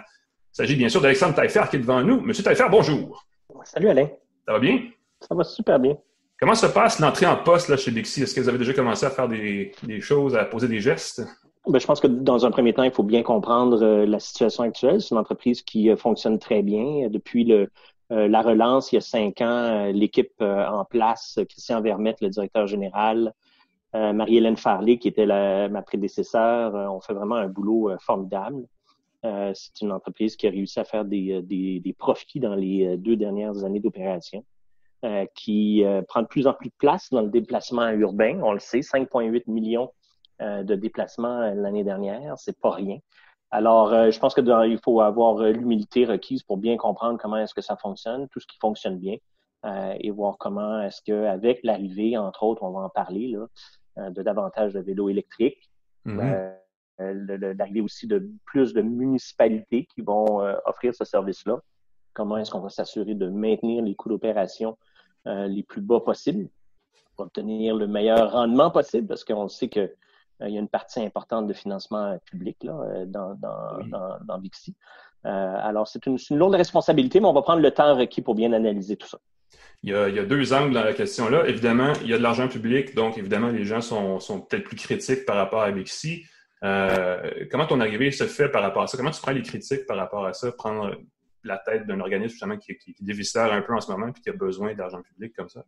Il 0.53 0.55
s'agit 0.55 0.75
bien 0.75 0.89
sûr 0.89 1.01
d'Alexandre 1.01 1.35
Taillefer 1.35 1.63
qui 1.69 1.75
est 1.75 1.79
devant 1.79 2.01
nous. 2.01 2.21
Monsieur 2.21 2.43
Taillefer, 2.43 2.67
bonjour. 2.69 3.25
Salut 3.65 3.89
Alain. 3.89 4.09
Ça 4.45 4.53
va 4.53 4.59
bien? 4.59 4.81
Ça 5.19 5.35
va 5.35 5.43
super 5.43 5.79
bien. 5.79 5.97
Comment 6.41 6.55
se 6.55 6.65
passe 6.65 6.99
l'entrée 6.99 7.27
en 7.27 7.35
poste 7.35 7.77
chez 7.77 7.91
Bixi? 7.91 8.23
Est-ce 8.23 8.33
que 8.33 8.41
vous 8.41 8.57
déjà 8.57 8.73
commencé 8.73 9.05
à 9.05 9.11
faire 9.11 9.29
des, 9.29 9.73
choses, 9.99 10.35
à 10.35 10.43
poser 10.43 10.67
des 10.67 10.79
gestes? 10.79 11.21
Ben, 11.67 11.77
je 11.77 11.85
pense 11.85 11.99
que 11.99 12.07
dans 12.07 12.47
un 12.47 12.49
premier 12.49 12.73
temps, 12.73 12.81
il 12.81 12.91
faut 12.91 13.03
bien 13.03 13.21
comprendre 13.21 13.79
euh, 13.83 14.07
la 14.07 14.19
situation 14.19 14.63
actuelle. 14.63 15.01
C'est 15.01 15.11
une 15.11 15.19
entreprise 15.19 15.61
qui 15.61 15.91
euh, 15.91 15.95
fonctionne 15.95 16.39
très 16.39 16.63
bien. 16.63 17.09
Depuis 17.09 17.53
euh, 17.53 17.67
la 18.09 18.41
relance, 18.41 18.91
il 18.91 18.95
y 18.95 18.97
a 18.97 19.01
cinq 19.01 19.39
ans, 19.41 19.91
l'équipe 19.93 20.33
en 20.41 20.83
place, 20.83 21.37
Christian 21.47 21.79
Vermette, 21.79 22.21
le 22.21 22.29
directeur 22.29 22.65
général, 22.65 23.33
Marie-Hélène 23.93 24.57
Farley, 24.57 24.97
qui 24.97 25.07
était 25.09 25.25
ma 25.25 25.81
prédécesseur, 25.81 26.73
ont 26.91 26.99
fait 26.99 27.13
vraiment 27.13 27.35
un 27.35 27.47
boulot 27.47 27.91
formidable. 28.01 28.65
C'est 29.23 29.79
une 29.81 29.93
entreprise 29.93 30.35
qui 30.35 30.45
a 30.47 30.49
réussi 30.49 30.77
à 30.81 30.83
faire 30.83 31.05
des 31.05 31.95
profits 31.97 32.41
dans 32.41 32.55
les 32.55 32.97
deux 32.97 33.15
dernières 33.15 33.63
années 33.63 33.79
d'opération. 33.79 34.43
Euh, 35.03 35.25
qui 35.33 35.83
euh, 35.83 36.03
prend 36.03 36.21
de 36.21 36.27
plus 36.27 36.45
en 36.45 36.53
plus 36.53 36.69
de 36.69 36.75
place 36.77 37.09
dans 37.09 37.23
le 37.23 37.29
déplacement 37.29 37.89
urbain. 37.89 38.39
On 38.43 38.53
le 38.53 38.59
sait, 38.59 38.81
5,8 38.81 39.49
millions 39.49 39.91
euh, 40.43 40.61
de 40.61 40.75
déplacements 40.75 41.39
l'année 41.55 41.83
dernière, 41.83 42.37
c'est 42.37 42.59
pas 42.59 42.69
rien. 42.69 42.99
Alors, 43.49 44.11
je 44.11 44.19
pense 44.19 44.35
que 44.35 44.67
il 44.67 44.77
faut 44.77 45.01
avoir 45.01 45.39
l'humilité 45.39 46.05
requise 46.05 46.43
pour 46.43 46.57
bien 46.57 46.77
comprendre 46.77 47.17
comment 47.19 47.37
est-ce 47.37 47.55
que 47.55 47.61
ça 47.61 47.77
fonctionne, 47.77 48.27
tout 48.29 48.39
ce 48.39 48.45
qui 48.45 48.59
fonctionne 48.59 48.99
bien, 48.99 49.17
et 49.99 50.11
voir 50.11 50.37
comment 50.37 50.83
est-ce 50.83 51.01
que 51.01 51.25
avec 51.25 51.61
l'arrivée, 51.63 52.15
entre 52.15 52.43
autres, 52.43 52.61
on 52.61 52.69
va 52.69 52.81
en 52.81 52.89
parler 52.89 53.35
là, 53.97 54.09
de 54.11 54.21
davantage 54.21 54.73
de 54.73 54.79
vélos 54.79 55.09
électriques, 55.09 55.69
l'arrivée 56.05 57.81
aussi 57.81 58.07
de 58.07 58.29
plus 58.45 58.73
de 58.73 58.83
municipalités 58.83 59.85
qui 59.93 60.01
vont 60.01 60.39
offrir 60.65 60.93
ce 60.95 61.03
service-là. 61.03 61.59
Comment 62.13 62.37
est-ce 62.37 62.51
qu'on 62.51 62.61
va 62.61 62.69
s'assurer 62.69 63.15
de 63.15 63.27
maintenir 63.27 63.83
les 63.83 63.95
coûts 63.95 64.09
d'opération 64.09 64.77
euh, 65.27 65.47
les 65.47 65.61
plus 65.61 65.81
bas 65.81 65.99
possibles 65.99 66.49
pour 67.15 67.25
obtenir 67.27 67.75
le 67.75 67.85
meilleur 67.85 68.31
rendement 68.31 68.71
possible 68.71 69.07
parce 69.07 69.23
qu'on 69.23 69.47
sait 69.49 69.69
qu'il 69.69 69.91
euh, 70.41 70.49
y 70.49 70.57
a 70.57 70.59
une 70.59 70.67
partie 70.67 70.99
importante 70.99 71.45
de 71.45 71.53
financement 71.53 72.17
public 72.25 72.57
là, 72.63 72.73
euh, 72.73 73.05
dans, 73.05 73.35
dans, 73.35 74.17
dans, 74.25 74.41
alors, 75.23 75.87
c'est 75.87 76.07
une, 76.07 76.17
une, 76.31 76.37
lourde 76.37 76.55
responsabilité, 76.55 77.19
mais 77.19 77.27
on 77.27 77.33
va 77.33 77.43
prendre 77.43 77.61
le 77.61 77.69
temps 77.69 77.95
requis 77.95 78.23
pour 78.23 78.33
bien 78.33 78.51
analyser 78.53 78.95
tout 78.97 79.07
ça. 79.07 79.19
Il 79.83 79.91
y, 79.91 79.93
a, 79.93 80.09
il 80.09 80.15
y 80.15 80.19
a, 80.19 80.25
deux 80.25 80.51
angles 80.51 80.73
dans 80.73 80.83
la 80.83 80.93
question-là. 80.93 81.47
Évidemment, 81.47 81.93
il 82.01 82.09
y 82.09 82.13
a 82.15 82.17
de 82.17 82.23
l'argent 82.23 82.47
public, 82.47 82.95
donc 82.95 83.19
évidemment, 83.19 83.49
les 83.49 83.63
gens 83.63 83.81
sont, 83.81 84.19
sont 84.19 84.41
peut-être 84.41 84.63
plus 84.63 84.75
critiques 84.75 85.27
par 85.27 85.35
rapport 85.35 85.61
à 85.61 85.71
Bixi. 85.71 86.25
comment 86.63 87.67
ton 87.67 87.79
arrivée 87.79 88.09
se 88.09 88.23
fait 88.23 88.49
par 88.49 88.63
rapport 88.63 88.81
à 88.81 88.87
ça? 88.87 88.97
Comment 88.97 89.11
tu 89.11 89.21
prends 89.21 89.31
les 89.31 89.43
critiques 89.43 89.85
par 89.85 89.97
rapport 89.97 90.25
à 90.25 90.33
ça? 90.33 90.51
Prendre 90.51 90.97
la 91.43 91.57
tête 91.57 91.87
d'un 91.87 91.99
organisme 91.99 92.31
justement 92.31 92.57
qui, 92.57 92.77
qui, 92.77 92.93
qui 92.93 93.03
déviscère 93.03 93.51
un 93.51 93.61
peu 93.61 93.73
en 93.73 93.81
ce 93.81 93.91
moment 93.91 94.07
et 94.07 94.13
qui 94.13 94.29
a 94.29 94.33
besoin 94.33 94.73
d'argent 94.73 95.01
public 95.01 95.33
comme 95.35 95.49
ça? 95.49 95.65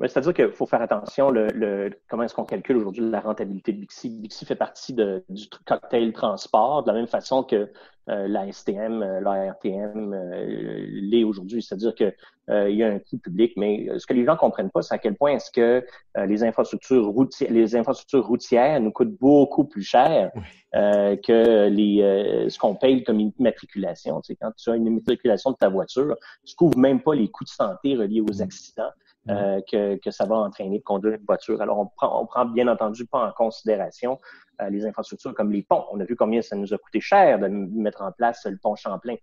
C'est-à-dire 0.00 0.34
qu'il 0.34 0.52
faut 0.52 0.66
faire 0.66 0.80
attention, 0.80 1.30
le, 1.30 1.90
comment 2.08 2.22
est-ce 2.22 2.34
qu'on 2.34 2.44
calcule 2.44 2.76
aujourd'hui 2.76 3.08
la 3.08 3.20
rentabilité 3.20 3.72
de 3.72 3.80
Bixi? 3.80 4.08
Bixi 4.20 4.46
fait 4.46 4.54
partie 4.54 4.94
de, 4.94 5.24
du 5.28 5.46
cocktail 5.66 6.12
transport 6.12 6.82
de 6.82 6.88
la 6.88 6.94
même 6.94 7.06
façon 7.06 7.42
que 7.42 7.70
euh, 8.08 8.28
la 8.28 8.50
STM, 8.52 9.02
euh, 9.02 9.20
la 9.20 9.52
RTM 9.52 10.14
euh, 10.14 10.86
l'est 10.88 11.24
aujourd'hui. 11.24 11.60
C'est-à-dire 11.60 11.94
que 11.94 12.12
il 12.48 12.76
y 12.76 12.84
a 12.84 12.86
un 12.86 13.00
coût 13.00 13.18
public, 13.18 13.54
mais 13.56 13.88
ce 13.98 14.06
que 14.06 14.14
les 14.14 14.24
gens 14.24 14.34
ne 14.34 14.38
comprennent 14.38 14.70
pas, 14.70 14.80
c'est 14.80 14.94
à 14.94 14.98
quel 14.98 15.16
point 15.16 15.32
est-ce 15.32 15.50
que 15.50 15.84
les 16.16 16.44
infrastructures 16.44 17.04
routières, 17.04 17.50
les 17.50 17.74
infrastructures 17.74 18.24
routières 18.24 18.80
nous 18.80 18.92
coûtent 18.92 19.18
beaucoup 19.18 19.64
plus 19.64 19.82
cher 19.82 20.30
que 20.72 21.66
les 21.66 22.46
ce 22.48 22.56
qu'on 22.56 22.76
paye 22.76 23.02
comme 23.02 23.18
immatriculation. 23.18 24.20
Tu 24.20 24.34
sais, 24.34 24.38
quand 24.40 24.52
tu 24.56 24.70
as 24.70 24.76
une 24.76 24.86
immatriculation 24.86 25.50
de 25.50 25.56
ta 25.56 25.68
voiture, 25.68 26.16
tu 26.44 26.54
couvres 26.54 26.78
même 26.78 27.02
pas 27.02 27.16
les 27.16 27.26
coûts 27.26 27.42
de 27.42 27.48
santé 27.48 27.96
reliés 27.96 28.20
aux 28.20 28.38
mm. 28.38 28.42
accidents. 28.42 28.92
Euh, 29.28 29.60
que, 29.70 29.96
que, 29.96 30.10
ça 30.12 30.24
va 30.24 30.36
entraîner 30.36 30.78
de 30.78 30.84
conduire 30.84 31.14
une 31.14 31.24
voiture. 31.24 31.60
Alors, 31.60 31.78
on 31.80 31.86
prend, 31.86 32.22
on 32.22 32.26
prend 32.26 32.44
bien 32.44 32.68
entendu 32.68 33.06
pas 33.06 33.26
en 33.26 33.32
considération 33.32 34.20
euh, 34.60 34.70
les 34.70 34.86
infrastructures 34.86 35.34
comme 35.34 35.50
les 35.50 35.64
ponts. 35.64 35.84
On 35.90 35.98
a 35.98 36.04
vu 36.04 36.14
combien 36.14 36.42
ça 36.42 36.54
nous 36.54 36.72
a 36.72 36.78
coûté 36.78 37.00
cher 37.00 37.40
de 37.40 37.48
mettre 37.48 38.02
en 38.02 38.12
place 38.12 38.46
le 38.46 38.56
pont 38.56 38.76
Champlain. 38.76 39.16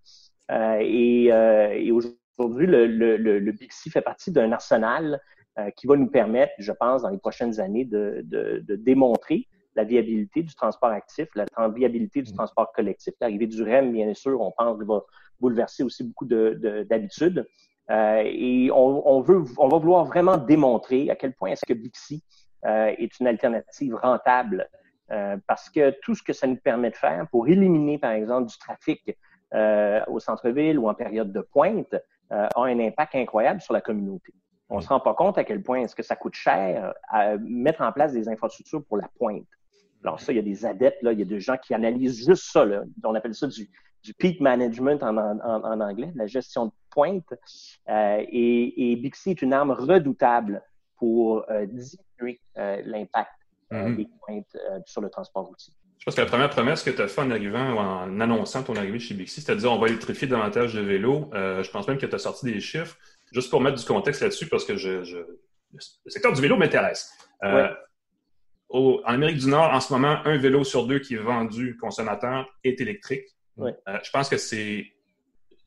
Euh, 0.52 0.78
et, 0.82 1.28
et 1.28 1.92
aujourd'hui, 1.92 2.68
le, 2.68 2.86
le, 2.86 3.16
le, 3.16 3.52
Bixi 3.54 3.90
fait 3.90 4.02
partie 4.02 4.32
d'un 4.32 4.52
arsenal 4.52 5.22
qui 5.78 5.88
va 5.88 5.96
nous 5.96 6.10
permettre, 6.10 6.54
je 6.58 6.72
pense, 6.74 7.04
dans 7.04 7.10
les 7.10 7.20
prochaines 7.20 7.60
années, 7.62 7.86
de, 7.86 8.22
de, 8.26 8.62
de 8.68 8.76
démontrer 8.76 9.48
la 9.76 9.84
viabilité 9.86 10.44
du 10.44 10.54
transport 10.54 10.90
actif, 10.90 11.28
la 11.36 11.46
viabilité 11.70 12.22
du 12.22 12.32
mmh. 12.32 12.36
transport 12.36 12.74
collectif. 12.74 13.14
L'arrivée 13.22 13.48
du 13.48 13.64
REM, 13.64 13.94
bien 13.94 14.14
sûr, 14.14 14.42
on 14.42 14.52
pense 14.52 14.82
va 14.82 15.02
bouleverser 15.40 15.84
aussi 15.84 16.04
beaucoup 16.04 16.26
d'habitudes. 16.26 17.48
Euh, 17.92 18.24
et 18.26 18.70
on, 18.72 19.22
veut, 19.22 19.44
on 19.58 19.68
va 19.68 19.78
vouloir 19.78 20.06
vraiment 20.06 20.38
démontrer 20.38 21.10
à 21.10 21.16
quel 21.16 21.34
point 21.34 21.52
est-ce 21.52 21.66
que 21.66 21.74
Bixi 21.74 22.24
euh, 22.66 22.94
est 22.98 23.20
une 23.20 23.28
alternative 23.28 23.96
rentable 23.96 24.70
euh, 25.12 25.38
parce 25.48 25.70
que 25.70 25.94
tout 26.02 26.16
ce 26.16 26.24
que 26.24 26.32
ça 26.32 26.48
nous 26.48 26.56
permet 26.56 26.92
de 26.92 26.96
faire 26.96 27.28
pour 27.30 27.48
éliminer, 27.48 27.98
par 27.98 28.12
exemple, 28.12 28.50
du 28.50 28.58
trafic 28.58 29.18
au 30.08 30.20
centre-ville 30.20 30.80
ou 30.80 30.90
en 30.90 30.96
période 30.96 31.32
de 31.32 31.42
pointe 31.42 31.96
a 32.32 32.50
un 32.56 32.80
impact 32.80 33.14
incroyable 33.14 33.62
sur 33.62 33.72
la 33.72 33.82
communauté. 33.82 34.34
On 34.70 34.78
ne 34.78 34.82
se 34.82 34.88
rend 34.88 35.00
pas 35.00 35.14
compte 35.14 35.38
à 35.38 35.44
quel 35.44 35.62
point 35.62 35.82
est-ce 35.82 35.96
que 35.96 36.02
ça 36.02 36.16
coûte 36.16 36.34
cher 36.34 36.92
à 37.08 37.38
mettre 37.38 37.84
en 37.84 37.92
place 37.92 38.14
des 38.14 38.28
infrastructures 38.28 38.84
pour 38.84 38.98
la 38.98 39.08
pointe. 39.20 39.46
Alors 40.04 40.20
ça, 40.20 40.32
il 40.32 40.38
y 40.38 40.40
a 40.40 40.42
des 40.42 40.66
adeptes, 40.66 41.04
là, 41.04 41.12
il 41.12 41.20
y 41.20 41.22
a 41.22 41.26
des 41.26 41.40
gens 41.40 41.58
qui 41.58 41.76
analysent 41.76 42.26
juste 42.26 42.52
ça. 42.52 42.66
Là. 42.66 42.82
On 43.04 43.14
appelle 43.14 43.36
ça 43.36 43.46
du, 43.46 43.70
du 44.04 44.14
peak 44.14 44.42
management 44.42 45.02
en, 45.02 45.18
en, 45.18 45.40
en, 45.40 45.80
anglais, 45.80 46.12
la 46.16 46.28
gestion 46.28 46.68
de 46.68 46.72
pointe. 46.90 47.34
Euh, 47.90 48.24
et, 48.30 48.92
et, 48.92 48.96
Bixi 48.98 49.32
est 49.32 49.42
une 49.42 49.54
arme 49.54 49.72
redoutable 49.72 50.62
pour 50.98 51.46
euh, 51.50 51.66
diminuer 51.66 52.42
euh, 52.58 52.82
l'impact 52.86 53.32
mm-hmm. 53.72 53.96
des 53.96 54.08
pointes 54.22 54.58
sur 54.86 55.02
le 55.02 55.10
transport 55.10 55.46
routier. 55.46 55.74
Je 56.00 56.06
pense 56.06 56.16
que 56.16 56.22
la 56.22 56.28
première 56.28 56.50
promesse 56.50 56.84
que 56.84 56.90
tu 56.90 57.02
as 57.02 57.08
faite 57.08 57.24
en 57.24 57.32
arrivant 57.32 57.76
ou 57.76 57.78
en 57.78 58.20
annonçant 58.20 58.62
ton 58.62 58.76
arrivée 58.76 59.00
chez 59.00 59.14
Bixi, 59.14 59.40
c'était 59.40 59.56
de 59.56 59.62
dire 59.62 59.72
on 59.72 59.80
va 59.80 59.88
électrifier 59.88 60.28
davantage 60.28 60.74
de 60.74 60.82
vélos. 60.82 61.30
je 61.34 61.72
pense 61.72 61.88
même 61.88 61.98
que 61.98 62.06
tu 62.06 62.16
as 62.16 62.20
sorti 62.20 62.46
des 62.46 62.60
chiffres, 62.60 62.98
juste 63.32 63.50
pour 63.50 63.62
mettre 63.62 63.80
du 63.80 63.86
contexte 63.86 64.22
là-dessus, 64.22 64.48
parce 64.48 64.66
que 64.66 64.76
je, 64.76 65.06
je, 65.06 65.18
le 65.72 66.12
secteur 66.12 66.34
du 66.34 66.42
vélo 66.42 66.58
m'intéresse. 66.58 67.14
en 67.42 68.98
Amérique 69.06 69.38
du 69.38 69.48
Nord, 69.48 69.72
en 69.72 69.80
ce 69.80 69.94
moment, 69.94 70.18
un 70.26 70.38
vélo 70.38 70.66
sur 70.66 70.88
deux 70.88 71.00
qui 71.00 71.14
est 71.14 71.24
vendu 71.24 71.78
consommateur 71.78 72.50
est 72.66 72.82
électrique. 72.82 73.28
Euh, 73.60 73.72
je 74.04 74.12
pense 74.12 74.30
que 74.30 74.38
c'est. 74.38 74.88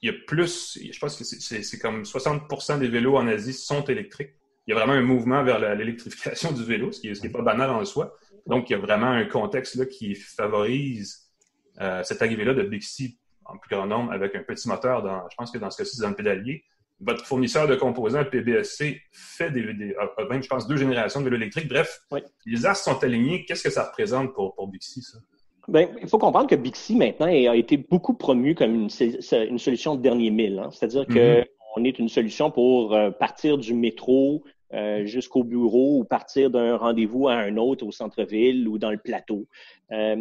Il 0.03 0.07
y 0.07 0.09
a 0.11 0.15
plus. 0.27 0.79
Je 0.93 0.99
pense 0.99 1.17
que 1.17 1.25
c'est 1.25 1.79
comme 1.79 2.03
60% 2.03 2.79
des 2.79 2.89
vélos 2.89 3.17
en 3.17 3.27
Asie 3.29 3.53
sont 3.53 3.85
électriques. 3.85 4.35
Il 4.67 4.75
y 4.75 4.77
a 4.77 4.79
vraiment 4.79 4.95
un 4.95 5.03
mouvement 5.03 5.45
vers 5.45 5.59
l'électrification 5.77 6.53
du 6.53 6.65
vélo, 6.65 6.91
ce 6.93 7.01
qui 7.01 7.11
n'est 7.11 7.31
pas 7.31 7.43
banal 7.43 7.71
en 7.71 7.85
soi. 7.85 8.17
Donc, 8.47 8.69
il 8.69 8.75
y 8.75 8.77
a 8.77 8.79
vraiment 8.79 9.11
un 9.11 9.25
contexte 9.25 9.77
là, 9.77 9.87
qui 9.87 10.15
favorise 10.15 11.31
euh, 11.81 12.03
cette 12.03 12.23
arrivée-là 12.23 12.55
de 12.55 12.63
Bixi 12.63 13.19
en 13.45 13.59
plus 13.59 13.75
grand 13.75 13.87
nombre 13.87 14.13
avec 14.13 14.35
un 14.35 14.43
petit 14.43 14.69
moteur. 14.69 15.03
Dans, 15.03 15.29
je 15.31 15.37
pense 15.37 15.51
que 15.51 15.59
dans 15.59 15.71
ce 15.71 15.79
cas-ci, 15.79 15.97
c'est 15.97 16.03
dans 16.03 16.11
le 16.11 16.17
pédalier. 16.17 16.65
Votre 16.99 17.25
fournisseur 17.27 17.69
de 17.69 17.77
composants, 17.77 18.25
PBSC, 18.25 19.03
fait 19.13 19.51
des, 19.51 19.75
des 19.75 19.95
même, 20.31 20.43
je 20.43 20.49
pense, 20.49 20.67
deux 20.67 20.77
générations 20.77 21.21
de 21.21 21.27
vélos 21.27 21.37
électriques. 21.37 21.69
Bref, 21.69 22.01
les 22.47 22.67
astres 22.67 22.85
sont 22.85 23.05
alignés. 23.05 23.45
Qu'est-ce 23.45 23.63
que 23.63 23.71
ça 23.71 23.85
représente 23.85 24.35
pour, 24.35 24.55
pour 24.55 24.69
Bixi, 24.69 25.03
ça? 25.03 25.19
Ben, 25.69 25.89
il 26.01 26.09
faut 26.09 26.19
comprendre 26.19 26.47
que 26.47 26.55
Bixi 26.55 26.95
maintenant 26.95 27.27
a 27.27 27.57
été 27.57 27.77
beaucoup 27.77 28.15
promu 28.15 28.55
comme 28.55 28.75
une, 28.75 28.89
une 29.49 29.59
solution 29.59 29.97
de 29.97 30.01
dernier 30.01 30.31
mille. 30.31 30.59
Hein. 30.59 30.71
C'est-à-dire 30.71 31.07
que 31.07 31.41
mm-hmm. 31.41 31.47
on 31.77 31.85
est 31.85 31.99
une 31.99 32.09
solution 32.09 32.51
pour 32.51 32.95
euh, 32.95 33.11
partir 33.11 33.59
du 33.59 33.75
métro 33.75 34.45
euh, 34.73 35.05
jusqu'au 35.07 35.43
bureau 35.43 36.01
ou 36.01 36.05
partir 36.05 36.51
d'un 36.51 36.77
rendez-vous 36.77 37.29
à 37.29 37.35
un 37.35 37.57
autre 37.57 37.85
au 37.85 37.91
centre-ville 37.91 38.69
ou 38.69 38.79
dans 38.79 38.91
le 38.91 38.99
plateau. 38.99 39.47
Euh, 39.91 40.17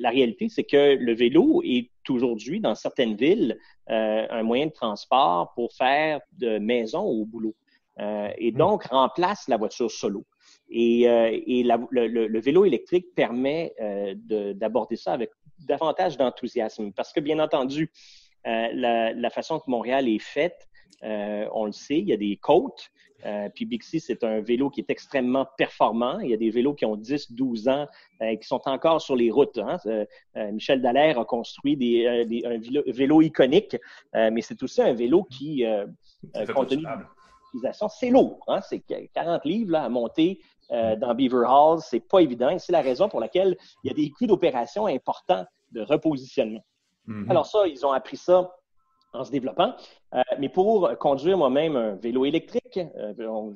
la 0.00 0.10
réalité, 0.10 0.48
c'est 0.48 0.64
que 0.64 0.96
le 0.96 1.14
vélo 1.14 1.62
est 1.62 1.90
aujourd'hui 2.08 2.60
dans 2.60 2.74
certaines 2.74 3.16
villes 3.16 3.58
un 3.88 4.42
moyen 4.42 4.66
de 4.66 4.72
transport 4.72 5.52
pour 5.54 5.72
faire 5.72 6.20
de 6.32 6.58
maison 6.58 7.02
au 7.02 7.24
boulot. 7.24 7.54
et 8.00 8.50
mm. 8.52 8.56
donc 8.56 8.84
remplace 8.84 9.46
la 9.48 9.56
voiture 9.56 9.90
solo. 9.90 10.24
Et, 10.68 11.08
euh, 11.08 11.30
et 11.46 11.62
la, 11.62 11.78
le, 11.90 12.08
le, 12.08 12.40
vélo 12.40 12.64
électrique 12.64 13.14
permet 13.14 13.72
euh, 13.80 14.14
d'aborder 14.54 14.96
ça 14.96 15.12
avec 15.12 15.30
davantage 15.66 16.16
d'enthousiasme 16.16 16.92
parce 16.92 17.12
que, 17.12 17.20
bien 17.20 17.38
entendu, 17.38 17.90
euh, 18.46 18.68
la, 18.72 19.12
la, 19.12 19.30
façon 19.30 19.58
que 19.58 19.68
Montréal 19.68 20.08
est 20.08 20.22
faite, 20.22 20.68
euh, 21.02 21.46
on 21.52 21.66
le 21.66 21.72
sait, 21.72 21.98
il 21.98 22.08
y 22.08 22.12
a 22.12 22.16
des 22.16 22.36
côtes. 22.36 22.90
Euh, 23.24 23.48
puis 23.52 23.64
Bixi, 23.64 23.98
c'est 23.98 24.22
un 24.22 24.40
vélo 24.40 24.70
qui 24.70 24.80
est 24.80 24.90
extrêmement 24.90 25.46
performant. 25.56 26.20
Il 26.20 26.30
y 26.30 26.34
a 26.34 26.36
des 26.36 26.50
vélos 26.50 26.74
qui 26.74 26.84
ont 26.84 26.96
10, 26.96 27.32
12 27.32 27.68
ans 27.68 27.86
et 28.20 28.38
qui 28.38 28.46
sont 28.46 28.60
encore 28.66 29.00
sur 29.00 29.16
les 29.16 29.30
routes. 29.30 29.58
Hein. 29.58 29.78
Michel 30.52 30.80
Dallaire 30.80 31.18
a 31.18 31.24
construit 31.24 31.76
des, 31.76 32.24
des, 32.26 32.44
un 32.44 32.58
vélo, 32.92 33.22
iconique, 33.22 33.76
mais 34.12 34.42
c'est 34.42 34.62
aussi 34.62 34.80
un 34.82 34.92
vélo 34.92 35.24
qui, 35.24 35.64
compte 36.54 36.68
tenu 36.68 36.84
c'est 37.88 38.10
lourd. 38.10 38.44
Hein? 38.48 38.60
C'est 38.60 38.82
40 39.14 39.44
livres 39.44 39.72
là, 39.72 39.84
à 39.84 39.88
monter 39.88 40.40
euh, 40.70 40.96
dans 40.96 41.14
Beaver 41.14 41.44
Halls, 41.46 41.80
c'est 41.80 42.00
pas 42.00 42.20
évident. 42.20 42.58
C'est 42.58 42.72
la 42.72 42.80
raison 42.80 43.08
pour 43.08 43.20
laquelle 43.20 43.56
il 43.84 43.88
y 43.88 43.90
a 43.90 43.94
des 43.94 44.10
coûts 44.10 44.26
d'opération 44.26 44.86
importants 44.86 45.44
de 45.72 45.82
repositionnement. 45.82 46.64
Mm-hmm. 47.06 47.30
Alors 47.30 47.46
ça, 47.46 47.66
ils 47.66 47.84
ont 47.86 47.92
appris 47.92 48.16
ça 48.16 48.52
en 49.12 49.24
se 49.24 49.30
développant. 49.30 49.74
Euh, 50.14 50.22
mais 50.38 50.48
pour 50.48 50.96
conduire 50.98 51.38
moi-même 51.38 51.76
un 51.76 51.94
vélo 51.94 52.24
électrique, 52.24 52.78
euh, 52.78 53.52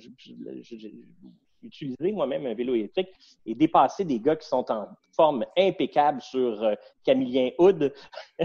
utiliser 1.63 2.13
moi-même 2.13 2.47
un 2.47 2.55
vélo 2.55 2.75
électrique 2.75 3.09
et 3.45 3.55
dépasser 3.55 4.05
des 4.05 4.21
gars 4.21 4.37
qui 4.37 4.49
sont 4.49 4.71
en 4.71 4.89
forme 5.15 5.45
impeccable 5.59 6.23
sur 6.23 6.75
Camillien 7.05 7.51
Hood. 7.59 7.93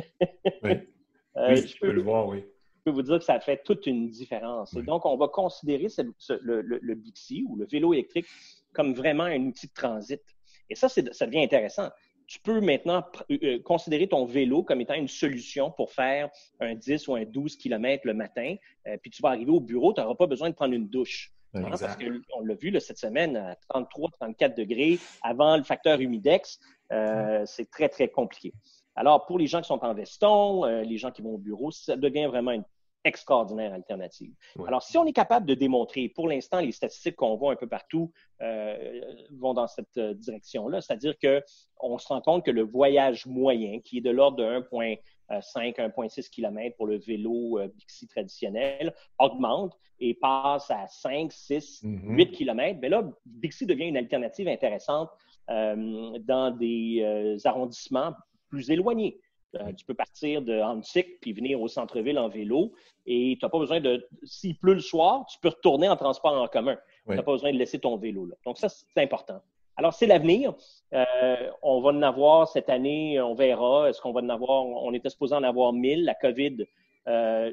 oui, 0.63 0.77
je 1.35 1.79
peux 1.79 1.91
le 1.91 2.01
voir, 2.01 2.27
oui 2.27 2.43
peux 2.85 2.91
vous 2.91 3.01
dire 3.01 3.17
que 3.17 3.25
ça 3.25 3.39
fait 3.39 3.61
toute 3.63 3.87
une 3.87 4.09
différence. 4.09 4.75
Et 4.75 4.83
donc, 4.83 5.05
on 5.05 5.17
va 5.17 5.27
considérer 5.27 5.87
le, 5.97 6.61
le, 6.61 6.95
Bixi 6.95 7.43
ou 7.49 7.55
le 7.55 7.65
vélo 7.65 7.93
électrique 7.93 8.27
comme 8.73 8.93
vraiment 8.93 9.23
un 9.23 9.41
outil 9.47 9.67
de 9.67 9.73
transit. 9.73 10.21
Et 10.69 10.75
ça, 10.75 10.87
ça 10.87 11.25
devient 11.25 11.41
intéressant. 11.41 11.89
Tu 12.27 12.39
peux 12.39 12.59
maintenant 12.59 13.03
euh, 13.31 13.37
euh, 13.43 13.59
considérer 13.59 14.07
ton 14.07 14.25
vélo 14.25 14.63
comme 14.63 14.81
étant 14.81 14.95
une 14.95 15.07
solution 15.07 15.71
pour 15.71 15.91
faire 15.91 16.29
un 16.59 16.73
10 16.73 17.07
ou 17.07 17.15
un 17.15 17.23
12 17.23 17.55
km 17.55 18.05
le 18.05 18.13
matin, 18.13 18.55
euh, 18.87 18.97
puis 18.99 19.11
tu 19.11 19.21
vas 19.21 19.29
arriver 19.29 19.51
au 19.51 19.59
bureau, 19.59 19.93
tu 19.93 20.01
n'auras 20.01 20.15
pas 20.15 20.25
besoin 20.25 20.49
de 20.49 20.55
prendre 20.55 20.73
une 20.73 20.87
douche. 20.87 21.31
Hein, 21.53 21.63
parce 21.69 21.95
qu'on 21.95 22.43
l'a 22.43 22.55
vu 22.55 22.77
cette 22.81 22.97
semaine 22.97 23.37
à 23.37 23.55
33, 23.69 24.09
34 24.19 24.57
degrés 24.57 24.99
avant 25.21 25.55
le 25.55 25.63
facteur 25.63 26.01
humidex, 26.01 26.59
c'est 27.45 27.69
très, 27.71 27.87
très 27.87 28.09
compliqué. 28.09 28.53
Alors, 28.95 29.25
pour 29.25 29.39
les 29.39 29.47
gens 29.47 29.61
qui 29.61 29.67
sont 29.67 29.81
en 29.81 29.93
veston, 29.93 30.65
les 30.81 30.97
gens 30.97 31.11
qui 31.11 31.21
vont 31.21 31.35
au 31.35 31.37
bureau, 31.37 31.71
ça 31.71 31.95
devient 31.95 32.25
vraiment 32.25 32.51
une 32.51 32.65
extraordinaire 33.05 33.71
alternative. 33.71 34.33
Alors, 34.67 34.81
si 34.81 34.97
on 34.97 35.05
est 35.05 35.13
capable 35.13 35.45
de 35.45 35.53
démontrer, 35.53 36.09
pour 36.09 36.27
l'instant, 36.27 36.59
les 36.59 36.71
statistiques 36.71 37.15
qu'on 37.15 37.35
voit 37.35 37.53
un 37.53 37.55
peu 37.55 37.67
partout 37.67 38.11
euh, 38.41 38.99
vont 39.39 39.53
dans 39.53 39.67
cette 39.67 39.95
euh, 39.97 40.15
direction-là, 40.15 40.81
c'est-à-dire 40.81 41.13
qu'on 41.19 41.97
se 41.99 42.07
rend 42.07 42.19
compte 42.21 42.43
que 42.43 42.51
le 42.51 42.63
voyage 42.63 43.27
moyen, 43.27 43.79
qui 43.79 43.99
est 43.99 44.01
de 44.01 44.09
l'ordre 44.09 44.37
de 44.37 44.43
1,5, 44.43 44.99
1,6 45.29 46.29
km 46.31 46.75
pour 46.75 46.87
le 46.87 46.97
vélo 46.97 47.59
euh, 47.59 47.67
Bixi 47.67 48.07
traditionnel, 48.07 48.93
augmente 49.19 49.77
et 49.99 50.15
passe 50.15 50.71
à 50.71 50.87
5, 50.87 51.31
6, 51.31 51.81
8 51.83 52.31
km. 52.31 52.79
Mais 52.81 52.89
là, 52.89 53.07
Bixi 53.25 53.67
devient 53.67 53.85
une 53.85 53.97
alternative 53.97 54.47
intéressante 54.47 55.09
dans 55.47 56.51
des 56.57 57.37
arrondissements 57.45 58.13
plus 58.49 58.71
éloignés. 58.71 59.19
Euh, 59.55 59.71
tu 59.73 59.85
peux 59.85 59.93
partir 59.93 60.41
de 60.41 60.59
Antique 60.59 61.19
puis 61.21 61.31
venir 61.31 61.61
au 61.61 61.67
centre-ville 61.67 62.19
en 62.19 62.27
vélo 62.27 62.73
et 63.05 63.37
tu 63.39 63.45
n'as 63.45 63.49
pas 63.49 63.59
besoin 63.59 63.79
de. 63.79 64.07
S'il 64.23 64.57
pleut 64.57 64.73
le 64.73 64.81
soir, 64.81 65.25
tu 65.27 65.39
peux 65.39 65.49
retourner 65.49 65.87
en 65.87 65.95
transport 65.95 66.33
en 66.33 66.47
commun. 66.47 66.77
Tu 67.07 67.15
n'as 67.15 67.23
pas 67.23 67.31
besoin 67.31 67.53
de 67.53 67.57
laisser 67.57 67.79
ton 67.79 67.97
vélo 67.97 68.25
là. 68.25 68.35
Donc, 68.45 68.57
ça, 68.57 68.67
c'est 68.69 69.01
important. 69.01 69.41
Alors, 69.77 69.93
c'est 69.93 70.07
l'avenir. 70.07 70.53
Euh, 70.93 71.51
on 71.61 71.81
va 71.81 71.89
en 71.89 72.01
avoir 72.01 72.47
cette 72.47 72.69
année, 72.69 73.19
on 73.21 73.33
verra. 73.33 73.89
Est-ce 73.89 74.01
qu'on 74.01 74.13
va 74.13 74.21
en 74.21 74.29
avoir? 74.29 74.65
On 74.65 74.93
était 74.93 75.09
supposé 75.09 75.35
en 75.35 75.43
avoir 75.43 75.73
1000. 75.73 76.05
La 76.05 76.15
COVID 76.15 76.65
euh, 77.07 77.51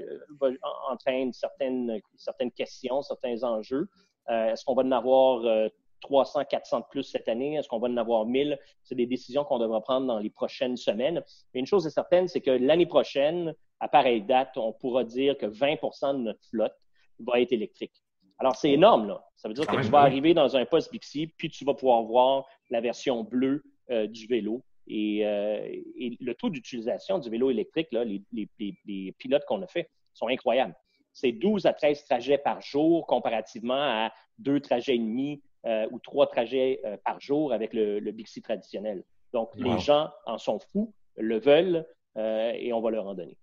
entraîne 0.89 1.33
certaines, 1.33 2.01
certaines 2.17 2.53
questions, 2.53 3.03
certains 3.03 3.43
enjeux. 3.43 3.89
Est-ce 4.29 4.65
qu'on 4.65 4.75
va 4.75 4.85
en 4.85 4.93
avoir 4.93 5.69
300, 6.03 6.45
400 6.45 6.81
de 6.81 6.85
plus 6.91 7.03
cette 7.05 7.29
année? 7.29 7.55
Est-ce 7.55 7.69
qu'on 7.69 7.79
va 7.79 7.89
en 7.89 7.97
avoir 7.97 8.27
1000? 8.27 8.59
C'est 8.83 8.95
des 8.95 9.07
décisions 9.07 9.45
qu'on 9.45 9.59
devra 9.59 9.81
prendre 9.81 10.07
dans 10.07 10.19
les 10.19 10.31
prochaines 10.31 10.77
semaines. 10.77 11.23
Mais 11.55 11.61
une 11.61 11.67
chose 11.67 11.87
est 11.87 11.91
certaine, 11.91 12.29
c'est 12.29 12.41
que 12.43 12.51
l'année 12.51 12.87
prochaine, 12.87 13.55
à 13.81 13.89
pareille 13.89 14.23
date, 14.23 14.57
on 14.57 14.73
pourra 14.73 15.05
dire 15.05 15.39
que 15.39 15.47
20% 15.47 16.19
de 16.19 16.19
notre 16.19 16.45
flotte 16.51 16.77
va 17.21 17.41
être 17.41 17.53
électrique. 17.53 17.95
Alors, 18.39 18.57
c'est 18.57 18.71
énorme, 18.71 19.09
là. 19.09 19.25
Ça 19.37 19.49
veut 19.49 19.55
dire 19.55 19.67
que 19.67 19.77
tu 19.77 19.89
vas 19.89 20.01
arriver 20.01 20.35
dans 20.35 20.57
un 20.57 20.65
poste 20.65 20.91
Bixi, 20.93 21.29
puis 21.29 21.49
tu 21.49 21.65
vas 21.65 21.75
pouvoir 21.75 22.03
voir 22.03 22.45
la 22.71 22.81
version 22.81 23.23
bleue 23.23 23.63
euh, 23.91 24.07
du 24.07 24.27
vélo. 24.27 24.63
Euh, 24.91 25.65
et, 25.97 26.17
le 26.21 26.35
taux 26.35 26.51
d'utilisation 26.51 27.19
du 27.19 27.31
vélo 27.31 27.51
électrique, 27.51 27.89
là, 27.93 28.05
les, 28.05 28.23
les, 28.33 29.13
pilotes 29.19 29.45
qu'on 29.47 29.63
a 29.63 29.67
fait 29.67 29.89
sont 30.13 30.29
incroyables. 30.29 30.75
C'est 31.13 31.33
12 31.33 31.67
à 31.67 31.73
13 31.73 32.05
trajets 32.05 32.39
par 32.39 32.61
jour 32.61 33.07
comparativement 33.07 33.75
à 33.75 34.13
deux 34.39 34.61
trajets 34.61 34.97
et 34.97 34.99
demi 34.99 35.43
euh, 35.67 35.87
ou 35.91 35.99
trois 35.99 36.27
trajets 36.27 36.81
par 37.05 37.21
jour 37.21 37.53
avec 37.53 37.73
le, 37.73 38.01
le 38.01 38.13
Bixi 38.13 38.43
traditionnel. 38.43 39.05
Donc, 39.33 39.51
les 39.57 39.79
gens 39.79 40.11
en 40.27 40.39
sont 40.39 40.59
fous, 40.59 40.93
le 41.17 41.39
veulent 41.39 41.87
et 42.17 42.73
on 42.73 42.81
va 42.81 42.91
leur 42.91 43.07
en 43.07 43.15
donner. 43.15 43.39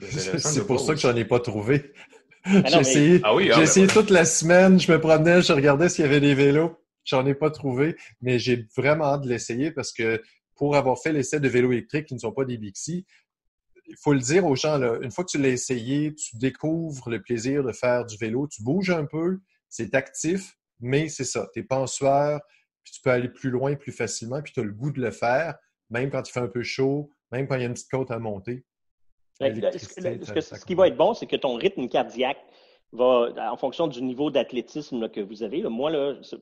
C'est 0.00 0.66
pour 0.66 0.80
ça 0.80 0.94
que 0.94 1.00
j'en 1.00 1.16
ai 1.16 1.24
pas 1.24 1.40
trouvé. 1.40 1.92
Ah 2.46 2.62
j'ai 2.66 2.78
essayé, 2.80 3.20
ah 3.24 3.34
ah, 3.54 3.62
essayé 3.62 3.86
toute 3.86 4.10
la 4.10 4.26
semaine, 4.26 4.78
je 4.78 4.92
me 4.92 5.00
promenais, 5.00 5.40
je 5.40 5.52
regardais 5.52 5.88
s'il 5.88 6.04
y 6.04 6.08
avait 6.08 6.20
des 6.20 6.34
vélos. 6.34 6.76
J'en 7.04 7.24
ai 7.26 7.34
pas 7.34 7.50
trouvé, 7.50 7.96
mais 8.20 8.38
j'ai 8.38 8.66
vraiment 8.76 9.04
hâte 9.04 9.22
de 9.22 9.28
l'essayer 9.28 9.70
parce 9.70 9.92
que 9.92 10.22
pour 10.54 10.76
avoir 10.76 10.98
fait 10.98 11.12
l'essai 11.12 11.40
de 11.40 11.48
vélos 11.48 11.72
électriques 11.72 12.06
qui 12.06 12.14
ne 12.14 12.18
sont 12.18 12.32
pas 12.32 12.44
des 12.44 12.58
Bixi, 12.58 13.06
il 13.86 13.96
faut 14.02 14.12
le 14.12 14.20
dire 14.20 14.46
aux 14.46 14.56
gens, 14.56 14.78
là, 14.78 14.98
une 15.02 15.10
fois 15.10 15.24
que 15.24 15.30
tu 15.30 15.38
l'as 15.38 15.48
essayé, 15.48 16.14
tu 16.14 16.36
découvres 16.36 17.10
le 17.10 17.20
plaisir 17.20 17.62
de 17.62 17.72
faire 17.72 18.04
du 18.04 18.16
vélo, 18.16 18.46
tu 18.46 18.62
bouges 18.62 18.90
un 18.90 19.04
peu, 19.04 19.40
c'est 19.68 19.94
actif, 19.94 20.56
mais 20.80 21.08
c'est 21.08 21.24
ça, 21.24 21.46
tu 21.52 21.60
es 21.60 21.62
pas 21.62 21.78
en 21.78 21.86
sueur, 21.86 22.40
puis 22.82 22.92
tu 22.92 23.00
peux 23.02 23.10
aller 23.10 23.28
plus 23.28 23.50
loin 23.50 23.74
plus 23.74 23.92
facilement, 23.92 24.42
puis 24.42 24.52
tu 24.52 24.60
as 24.60 24.64
le 24.64 24.72
goût 24.72 24.90
de 24.90 25.00
le 25.00 25.10
faire, 25.10 25.54
même 25.90 26.10
quand 26.10 26.28
il 26.28 26.32
fait 26.32 26.40
un 26.40 26.48
peu 26.48 26.62
chaud, 26.62 27.10
même 27.32 27.46
quand 27.46 27.56
il 27.56 27.62
y 27.62 27.64
a 27.64 27.66
une 27.66 27.74
petite 27.74 27.90
côte 27.90 28.10
à 28.10 28.18
monter. 28.18 28.64
Ce, 29.40 30.64
qui 30.64 30.74
va 30.74 30.88
être 30.88 30.96
bon, 30.96 31.14
c'est 31.14 31.26
que 31.26 31.36
ton 31.36 31.54
rythme 31.54 31.88
cardiaque 31.88 32.38
va, 32.92 33.30
en 33.50 33.56
fonction 33.56 33.88
du 33.88 34.02
niveau 34.02 34.30
d'athlétisme 34.30 35.08
que 35.08 35.20
vous 35.20 35.42
avez, 35.42 35.62
moi, 35.62 35.90
là, 35.90 36.14
c'est 36.22 36.38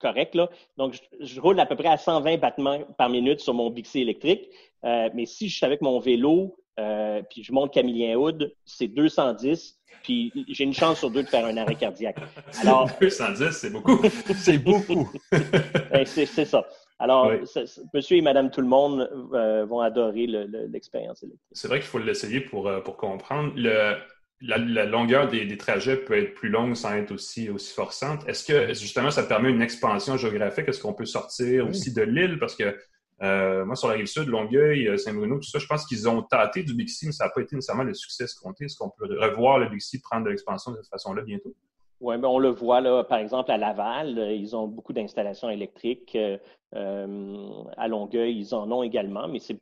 correct, 0.00 0.34
là. 0.34 0.50
Donc, 0.76 0.98
je, 1.20 1.40
roule 1.40 1.60
à 1.60 1.66
peu 1.66 1.76
près 1.76 1.88
à 1.88 1.96
120 1.96 2.38
battements 2.38 2.80
par 2.98 3.08
minute 3.08 3.40
sur 3.40 3.54
mon 3.54 3.70
Bixi 3.70 4.00
électrique. 4.00 4.48
Euh, 4.84 5.08
mais 5.14 5.26
si 5.26 5.48
je 5.48 5.56
suis 5.56 5.64
avec 5.64 5.80
mon 5.80 6.00
vélo, 6.00 6.56
euh, 6.80 7.22
puis 7.30 7.42
je 7.42 7.52
monte 7.52 7.72
Camillien 7.72 8.16
Hood, 8.16 8.54
c'est 8.64 8.88
210, 8.88 9.78
puis 10.02 10.32
j'ai 10.48 10.64
une 10.64 10.72
chance 10.72 10.98
sur 10.98 11.10
deux 11.10 11.22
de 11.22 11.28
faire 11.28 11.44
un 11.44 11.56
arrêt 11.56 11.74
cardiaque. 11.74 12.16
Alors, 12.62 12.90
210, 13.00 13.50
c'est 13.50 13.70
beaucoup. 13.70 14.00
c'est 14.36 14.58
beaucoup. 14.58 15.10
Ben, 15.92 16.06
c'est 16.06 16.26
ça. 16.26 16.66
Alors, 16.98 17.32
monsieur 17.92 18.16
et 18.16 18.22
madame 18.22 18.50
tout 18.50 18.60
le 18.60 18.66
monde 18.68 19.10
euh, 19.34 19.66
vont 19.66 19.80
adorer 19.80 20.26
l'expérience 20.26 21.22
électrique. 21.22 21.50
C'est 21.52 21.68
vrai 21.68 21.80
qu'il 21.80 21.88
faut 21.88 21.98
l'essayer 21.98 22.40
pour, 22.40 22.68
euh, 22.68 22.80
pour 22.80 22.96
comprendre. 22.96 23.52
la, 23.56 24.86
longueur 24.86 25.28
des, 25.28 25.56
trajets 25.58 25.96
peut 25.96 26.16
être 26.16 26.34
plus 26.34 26.48
longue 26.48 26.74
sans 26.74 26.94
être 26.94 27.12
aussi, 27.12 27.50
aussi 27.50 27.74
forçante. 27.74 28.26
Est-ce 28.28 28.44
que 28.44 28.68
justement 28.68 29.10
ça 29.10 29.24
permet 29.24 29.50
une 29.50 29.62
expansion 29.62 30.16
géographique? 30.16 30.68
Est-ce 30.68 30.80
qu'on 30.80 30.94
peut 30.94 31.04
sortir 31.04 31.68
aussi 31.68 31.92
de 31.92 32.02
l'île? 32.02 32.38
Parce 32.38 32.56
que 32.56 32.74
euh, 33.22 33.64
moi, 33.64 33.76
sur 33.76 33.88
la 33.88 33.94
rive 33.94 34.06
sud, 34.06 34.26
Longueuil, 34.28 34.98
Saint-Bruno, 34.98 35.36
tout 35.36 35.48
ça, 35.48 35.58
je 35.58 35.66
pense 35.66 35.86
qu'ils 35.86 36.08
ont 36.08 36.22
tâté 36.22 36.62
du 36.62 36.74
Bixi, 36.74 37.06
mais 37.06 37.12
ça 37.12 37.24
n'a 37.24 37.30
pas 37.30 37.40
été 37.40 37.54
nécessairement 37.54 37.84
le 37.84 37.94
succès 37.94 38.24
escompté. 38.24 38.64
Est-ce 38.64 38.76
qu'on 38.76 38.90
peut 38.90 39.06
revoir 39.20 39.58
le 39.58 39.68
Bixi 39.68 40.00
prendre 40.00 40.24
de 40.24 40.30
l'expansion 40.30 40.72
de 40.72 40.76
cette 40.76 40.90
façon-là 40.90 41.22
bientôt? 41.22 41.54
Oui, 42.02 42.18
mais 42.18 42.26
on 42.26 42.40
le 42.40 42.48
voit 42.48 42.80
là, 42.80 43.04
par 43.04 43.18
exemple, 43.18 43.52
à 43.52 43.56
Laval, 43.56 44.18
euh, 44.18 44.32
ils 44.32 44.56
ont 44.56 44.66
beaucoup 44.66 44.92
d'installations 44.92 45.48
électriques. 45.48 46.16
Euh, 46.16 46.36
euh, 46.74 47.62
à 47.76 47.86
Longueuil, 47.86 48.36
ils 48.36 48.54
en 48.56 48.70
ont 48.72 48.82
également, 48.82 49.28
mais 49.28 49.38
c'est 49.38 49.60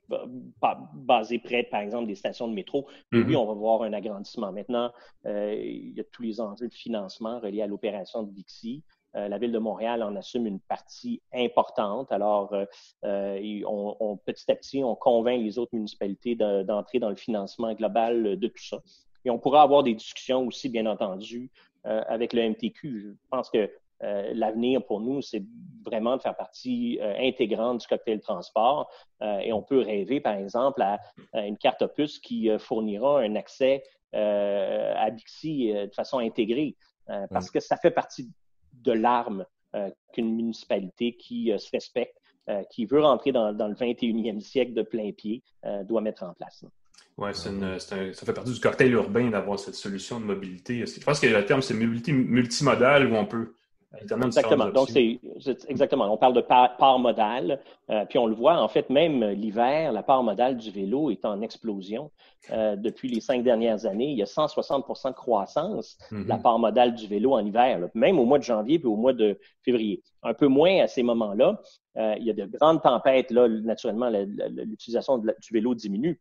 basé 0.94 1.38
près, 1.38 1.64
par 1.64 1.80
exemple, 1.80 2.06
des 2.06 2.14
stations 2.14 2.48
de 2.48 2.54
métro. 2.54 2.86
Oui, 3.12 3.18
mm-hmm. 3.18 3.36
on 3.36 3.46
va 3.46 3.52
voir 3.52 3.82
un 3.82 3.92
agrandissement. 3.92 4.52
Maintenant, 4.52 4.90
il 5.26 5.92
y 5.94 6.00
a 6.00 6.04
tous 6.04 6.22
les 6.22 6.40
enjeux 6.40 6.68
de 6.68 6.72
financement 6.72 7.40
reliés 7.40 7.60
à 7.60 7.66
l'opération 7.66 8.22
de 8.22 8.30
Dixie. 8.30 8.84
La 9.14 9.38
Ville 9.38 9.52
de 9.52 9.58
Montréal 9.58 10.02
en 10.02 10.14
assume 10.16 10.46
une 10.46 10.60
partie 10.60 11.20
importante. 11.34 12.12
Alors, 12.12 12.54
on, 13.02 14.18
petit 14.24 14.50
à 14.50 14.54
petit, 14.54 14.84
on 14.84 14.94
convainc 14.94 15.40
les 15.40 15.58
autres 15.58 15.74
municipalités 15.74 16.36
d'entrer 16.36 16.98
dans 16.98 17.10
le 17.10 17.16
financement 17.16 17.72
global 17.74 18.38
de 18.38 18.48
tout 18.48 18.62
ça. 18.62 18.78
Et 19.24 19.30
on 19.30 19.38
pourra 19.38 19.62
avoir 19.62 19.82
des 19.82 19.94
discussions 19.94 20.46
aussi, 20.46 20.68
bien 20.68 20.86
entendu, 20.86 21.50
euh, 21.86 22.02
avec 22.08 22.32
le 22.32 22.48
MTQ. 22.48 23.00
Je 23.02 23.28
pense 23.30 23.50
que 23.50 23.70
euh, 24.02 24.32
l'avenir 24.34 24.84
pour 24.84 25.00
nous, 25.00 25.20
c'est 25.20 25.42
vraiment 25.84 26.16
de 26.16 26.22
faire 26.22 26.36
partie 26.36 26.98
euh, 27.00 27.14
intégrante 27.18 27.80
du 27.80 27.86
cocktail 27.86 28.20
transport. 28.20 28.90
et 29.22 29.52
on 29.52 29.62
peut 29.62 29.80
rêver, 29.80 30.20
par 30.20 30.34
exemple, 30.34 30.82
à, 30.82 30.98
une 31.34 31.58
carte 31.58 31.82
opus 31.82 32.18
qui 32.18 32.50
fournira 32.58 33.20
un 33.20 33.36
accès 33.36 33.82
à 34.12 35.10
Bixi 35.10 35.72
de 35.72 35.94
façon 35.94 36.18
intégrée, 36.18 36.76
parce 37.30 37.50
que 37.50 37.60
ça 37.60 37.76
fait 37.76 37.90
partie 37.90 38.30
de 38.72 38.92
l'arme 38.92 39.44
qu'une 40.12 40.34
municipalité 40.34 41.16
qui 41.16 41.52
se 41.56 41.70
respecte, 41.70 42.16
qui 42.70 42.86
veut 42.86 43.00
rentrer 43.00 43.30
dans, 43.30 43.52
dans, 43.52 43.68
le 43.68 43.74
21e 43.74 44.40
siècle 44.40 44.72
de 44.72 44.82
plein 44.82 45.12
pied, 45.12 45.42
doit 45.84 46.00
mettre 46.00 46.24
en 46.24 46.34
place. 46.34 46.64
Oui, 47.16 47.30
ça 47.34 48.26
fait 48.26 48.32
partie 48.32 48.52
du 48.52 48.60
cocktail 48.60 48.92
urbain 48.92 49.28
d'avoir 49.30 49.58
cette 49.58 49.74
solution 49.74 50.18
de 50.18 50.24
mobilité. 50.24 50.84
Je 50.86 51.04
pense 51.04 51.20
que 51.20 51.26
le 51.26 51.44
terme, 51.44 51.62
c'est 51.62 51.74
mobilité 51.74 52.12
multimodale 52.12 53.12
où 53.12 53.14
on 53.14 53.26
peut 53.26 53.52
Exactement. 53.98 54.70
Donc, 54.70 54.88
c'est 54.90 55.18
exactement. 55.68 56.12
On 56.12 56.16
parle 56.16 56.34
de 56.34 56.40
part, 56.40 56.98
modale. 56.98 57.60
Euh, 57.90 58.04
puis 58.04 58.18
on 58.18 58.26
le 58.26 58.34
voit, 58.34 58.60
en 58.60 58.68
fait, 58.68 58.88
même 58.88 59.24
l'hiver, 59.30 59.92
la 59.92 60.02
part 60.02 60.22
modale 60.22 60.56
du 60.56 60.70
vélo 60.70 61.10
est 61.10 61.24
en 61.24 61.40
explosion. 61.42 62.10
Euh, 62.50 62.76
depuis 62.76 63.08
les 63.08 63.20
cinq 63.20 63.42
dernières 63.42 63.86
années, 63.86 64.10
il 64.10 64.16
y 64.16 64.22
a 64.22 64.26
160% 64.26 65.08
de 65.08 65.14
croissance 65.14 65.98
de 66.12 66.16
la 66.28 66.36
mm-hmm. 66.36 66.42
part 66.42 66.58
modale 66.58 66.94
du 66.94 67.06
vélo 67.08 67.32
en 67.32 67.44
hiver, 67.44 67.88
même 67.94 68.18
au 68.18 68.24
mois 68.24 68.38
de 68.38 68.44
janvier 68.44 68.78
puis 68.78 68.88
au 68.88 68.96
mois 68.96 69.12
de 69.12 69.38
février. 69.62 70.02
Un 70.22 70.34
peu 70.34 70.46
moins 70.46 70.82
à 70.82 70.86
ces 70.86 71.02
moments-là. 71.02 71.60
Euh, 71.96 72.14
il 72.18 72.26
y 72.26 72.30
a 72.30 72.34
de 72.34 72.46
grandes 72.46 72.82
tempêtes. 72.82 73.32
Là, 73.32 73.48
naturellement, 73.48 74.08
l'utilisation 74.08 75.18
du 75.18 75.52
vélo 75.52 75.74
diminue 75.74 76.20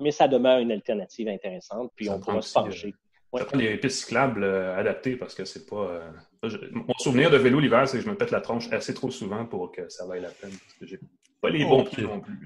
mais 0.00 0.10
ça 0.10 0.26
demeure 0.26 0.58
une 0.58 0.72
alternative 0.72 1.28
intéressante, 1.28 1.92
puis 1.94 2.08
on 2.08 2.18
pourra 2.18 2.42
se 2.42 2.54
pencher. 2.54 2.94
Euh, 3.34 3.38
ça 3.38 3.44
prend 3.44 3.58
des 3.58 3.76
pistes 3.76 3.98
cyclables 4.00 4.42
euh, 4.42 4.76
adaptées 4.76 5.14
parce 5.16 5.34
que 5.34 5.44
c'est 5.44 5.66
pas. 5.66 6.02
Euh, 6.42 6.50
mon 6.72 6.94
souvenir 6.98 7.30
de 7.30 7.36
vélo 7.36 7.60
l'hiver, 7.60 7.86
c'est 7.88 7.98
que 7.98 8.04
je 8.04 8.08
me 8.08 8.16
pète 8.16 8.30
la 8.30 8.40
tronche 8.40 8.72
assez 8.72 8.94
trop 8.94 9.10
souvent 9.10 9.44
pour 9.44 9.70
que 9.72 9.86
ça 9.88 10.06
vaille 10.06 10.22
la 10.22 10.30
peine. 10.30 10.50
Parce 10.50 10.74
que 10.80 10.86
j'ai 10.86 10.98
pas 11.40 11.50
les 11.50 11.64
bons 11.64 11.84
pieds 11.84 12.04
non 12.04 12.20
plus. 12.20 12.38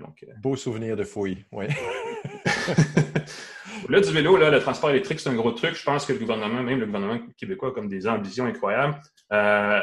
Beau 0.43 0.57
souvenir 0.57 0.97
de 0.97 1.05
fouille, 1.05 1.45
oui. 1.53 1.67
là, 3.89 4.01
du 4.01 4.11
vélo, 4.11 4.37
là, 4.37 4.51
le 4.51 4.61
transport 4.61 4.91
électrique, 4.91 5.21
c'est 5.21 5.31
un 5.31 5.35
gros 5.35 5.53
truc. 5.53 5.75
Je 5.75 5.85
pense 5.85 6.05
que 6.07 6.13
le 6.13 6.19
gouvernement, 6.19 6.63
même 6.63 6.81
le 6.81 6.87
gouvernement 6.87 7.21
québécois, 7.37 7.71
a 7.71 7.73
comme 7.73 7.89
des 7.89 8.07
ambitions 8.07 8.45
incroyables. 8.45 9.01
dans, 9.31 9.81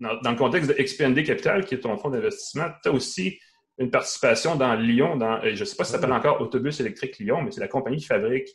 dans, 0.00 0.30
le 0.30 0.36
contexte 0.36 0.70
de 0.70 0.82
XPND 0.82 1.24
Capital, 1.24 1.64
qui 1.64 1.76
est 1.76 1.80
ton 1.80 1.96
fonds 1.98 2.10
d'investissement, 2.10 2.66
tu 2.82 2.88
as 2.88 2.92
aussi 2.92 3.38
une 3.78 3.90
participation 3.90 4.56
dans 4.56 4.74
Lyon, 4.74 5.16
dans, 5.16 5.40
je 5.42 5.60
ne 5.60 5.64
sais 5.64 5.76
pas 5.76 5.84
si 5.84 5.92
ça 5.92 5.98
s'appelle 5.98 6.12
encore 6.12 6.40
Autobus 6.40 6.80
électrique 6.80 7.18
Lyon, 7.18 7.42
mais 7.42 7.50
c'est 7.50 7.60
la 7.60 7.68
compagnie 7.68 7.98
qui 7.98 8.06
fabrique 8.06 8.48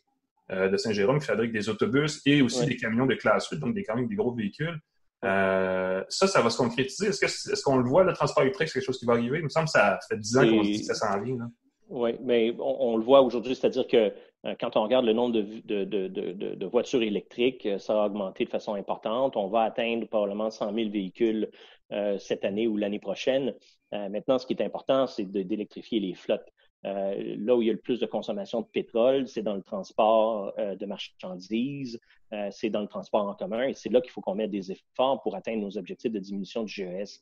euh, 0.51 0.69
de 0.69 0.77
Saint-Jérôme 0.77 1.19
qui 1.19 1.25
fabrique 1.25 1.51
des 1.51 1.69
autobus 1.69 2.21
et 2.25 2.41
aussi 2.41 2.65
des 2.65 2.75
camions 2.75 3.05
de 3.05 3.15
classe 3.15 3.47
8, 3.49 3.60
donc 3.60 3.73
des 3.73 3.84
camions, 3.84 4.05
des 4.05 4.15
gros 4.15 4.34
véhicules. 4.34 4.79
Euh, 5.23 6.03
ça, 6.08 6.27
ça 6.27 6.41
va 6.41 6.49
se 6.49 6.58
concrétiser. 6.58 7.08
Est-ce 7.08 7.63
qu'on 7.63 7.77
le 7.77 7.89
voit, 7.89 8.03
le 8.03 8.13
transport 8.13 8.43
électrique, 8.43 8.67
c'est 8.69 8.79
quelque 8.79 8.86
chose 8.86 8.99
qui 8.99 9.05
va 9.05 9.13
arriver? 9.13 9.39
Il 9.39 9.45
me 9.45 9.49
semble 9.49 9.65
que 9.65 9.71
ça 9.71 9.97
fait 10.08 10.17
10 10.17 10.38
ans 10.38 10.47
qu'on 10.47 10.62
dit 10.62 10.79
que 10.79 10.93
ça 10.93 10.93
s'en 10.93 11.19
vient. 11.21 11.49
Oui, 11.89 12.12
mais 12.21 12.53
on, 12.60 12.97
le 12.97 13.03
voit 13.03 13.21
aujourd'hui, 13.21 13.55
c'est-à-dire 13.55 13.88
que 13.88 14.12
euh, 14.45 14.55
quand 14.60 14.75
on 14.75 14.84
regarde 14.84 15.05
le 15.05 15.13
nombre 15.13 15.34
de, 15.34 15.84
de, 15.84 16.65
voitures 16.65 17.01
électriques, 17.01 17.67
ça 17.79 18.03
a 18.03 18.05
augmenté 18.08 18.45
de 18.45 18.49
façon 18.49 18.75
importante. 18.75 19.38
On 19.38 19.47
va 19.47 19.62
atteindre 19.62 20.08
probablement 20.08 20.51
100 20.51 20.73
000 20.73 20.89
véhicules 20.89 21.49
cette 22.17 22.43
année 22.43 22.67
ou 22.67 22.77
l'année 22.77 22.99
prochaine. 22.99 23.53
Euh, 23.95 24.10
maintenant, 24.10 24.38
ce 24.38 24.45
qui 24.45 24.53
est 24.53 24.63
important, 24.63 25.08
c'est 25.08 25.25
d'électrifier 25.25 25.99
les 25.99 26.13
flottes. 26.13 26.47
Euh, 26.86 27.36
là 27.39 27.56
où 27.56 27.62
il 27.62 27.67
y 27.67 27.69
a 27.69 27.74
le 27.74 27.80
plus 27.80 28.00
de 28.00 28.06
consommation 28.06 28.62
de 28.62 28.67
pétrole, 28.67 29.28
c'est 29.28 29.41
dans 29.41 29.56
le 29.56 29.63
transport 29.63 30.54
euh, 30.58 30.76
de 30.76 30.86
marchandises, 30.86 32.00
c'est 32.52 32.69
dans 32.69 32.82
le 32.82 32.88
transport 32.88 33.26
en 33.26 33.34
commun, 33.34 33.69
et 33.69 33.74
c'est 33.74 33.88
là 33.88 34.02
qu'il 34.02 34.12
faut 34.12 34.19
qu'on 34.19 34.36
mette 34.36 34.52
des 34.52 34.69
efforts 34.69 35.21
pour 35.21 35.36
atteindre 35.36 35.62
nos 35.62 35.78
objectifs 35.78 36.12
de 36.12 36.19
diminution 36.19 36.63
du 36.63 36.74
GES, 36.74 37.21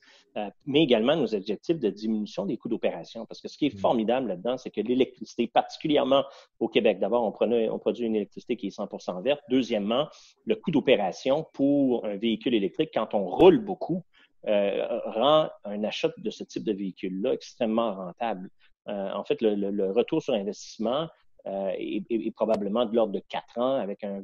mais 0.65 0.81
également 0.81 1.15
nos 1.15 1.35
objectifs 1.35 1.77
de 1.77 1.91
diminution 1.91 2.47
des 2.47 2.57
coûts 2.57 2.69
d'opération. 2.69 3.23
Parce 3.27 3.39
que 3.39 3.47
ce 3.47 3.55
qui 3.55 3.67
est 3.67 3.75
mm. 3.75 3.77
formidable 3.77 4.29
là-dedans, 4.29 4.57
c'est 4.57 4.71
que 4.71 4.81
l'électricité, 4.81 5.45
particulièrement 5.45 6.23
au 6.59 6.67
Québec, 6.67 6.97
d'abord, 6.97 7.23
on, 7.23 7.51
on, 7.51 7.79
produit 7.79 8.07
une 8.07 8.15
électricité 8.15 8.55
qui 8.55 8.67
est 8.67 8.75
100% 8.75 9.21
verte. 9.21 9.41
Deuxièmement, 9.49 10.07
le 10.45 10.55
coût 10.55 10.71
d'opération 10.71 11.45
pour 11.53 12.05
un 12.05 12.15
véhicule 12.15 12.55
électrique, 12.55 12.89
quand 12.91 13.13
on 13.13 13.27
roule 13.27 13.59
beaucoup, 13.59 14.03
euh, 14.45 14.99
rend 15.05 15.49
un 15.63 15.83
achat 15.85 16.11
de 16.17 16.29
ce 16.29 16.43
type 16.43 16.65
de 16.65 16.73
véhicule-là 16.73 17.31
extrêmement 17.31 17.93
rentable. 17.93 18.49
Euh, 18.87 19.11
en 19.13 19.23
fait, 19.23 19.37
le, 19.41 19.91
retour 19.91 20.21
sur 20.21 20.33
investissement 20.33 21.07
euh, 21.47 21.71
est, 21.77 22.33
probablement 22.35 22.85
de 22.85 22.95
l'ordre 22.95 23.13
de 23.13 23.21
quatre 23.29 23.57
ans 23.57 23.75
avec 23.75 24.03
un, 24.03 24.21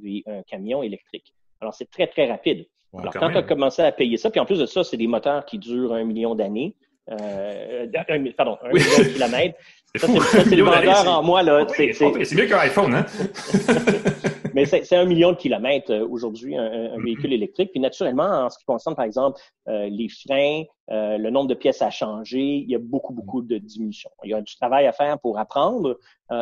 camion 0.47 0.83
électrique. 0.83 1.33
Alors, 1.61 1.73
c'est 1.73 1.89
très, 1.89 2.07
très 2.07 2.29
rapide. 2.29 2.65
Alors, 2.97 3.13
quand, 3.13 3.29
tu 3.29 3.37
as 3.37 3.43
commencé 3.43 3.81
à 3.81 3.91
payer 3.91 4.17
ça, 4.17 4.29
puis 4.29 4.39
en 4.39 4.45
plus 4.45 4.59
de 4.59 4.65
ça, 4.65 4.83
c'est 4.83 4.97
des 4.97 5.07
moteurs 5.07 5.45
qui 5.45 5.59
durent 5.59 5.93
un 5.93 6.03
million 6.03 6.33
d'années. 6.35 6.75
pardon, 7.07 8.57
un 8.63 8.69
million 8.69 8.97
de 8.97 9.13
kilomètres. 9.13 9.57
Ça, 9.95 10.05
c'est 10.07 10.55
le 10.55 10.61
vendeur 10.61 11.07
en 11.07 11.23
moi. 11.23 11.41
là. 11.41 11.65
C'est 11.67 12.35
mieux 12.35 12.45
qu'un 12.45 12.59
iPhone, 12.59 12.93
hein? 12.93 13.05
Mais 14.59 14.65
c'est 14.65 14.95
un 14.97 15.05
million 15.05 15.31
de 15.31 15.37
kilomètres 15.37 15.93
euh, 15.93 16.05
aujourd'hui, 16.05 16.57
un, 16.57 16.97
véhicule 16.97 17.31
électrique. 17.31 17.71
Puis 17.71 17.79
naturellement, 17.79 18.25
en 18.25 18.49
ce 18.49 18.57
qui 18.57 18.65
concerne, 18.65 18.93
par 18.93 19.05
exemple, 19.05 19.39
euh, 19.69 19.87
les 19.89 20.09
freins, 20.09 20.63
euh, 20.91 21.17
le 21.17 21.29
nombre 21.29 21.47
de 21.47 21.53
pièces 21.53 21.81
à 21.81 21.89
changer, 21.89 22.57
il 22.57 22.69
y 22.69 22.75
a 22.75 22.79
beaucoup, 22.79 23.13
beaucoup 23.13 23.41
de 23.41 23.57
diminution. 23.57 24.09
Il 24.25 24.31
y 24.31 24.33
a 24.33 24.41
du 24.41 24.53
travail 24.57 24.85
à 24.85 24.91
faire 24.91 25.17
pour 25.19 25.39
apprendre 25.39 25.97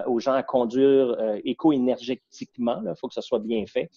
aux 0.07 0.19
gens 0.19 0.33
à 0.33 0.43
conduire 0.43 1.15
éco-énergétiquement. 1.45 2.81
Il 2.83 2.93
faut 2.99 3.07
que 3.07 3.13
ça 3.13 3.21
soit 3.21 3.39
bien 3.39 3.65
fait, 3.65 3.89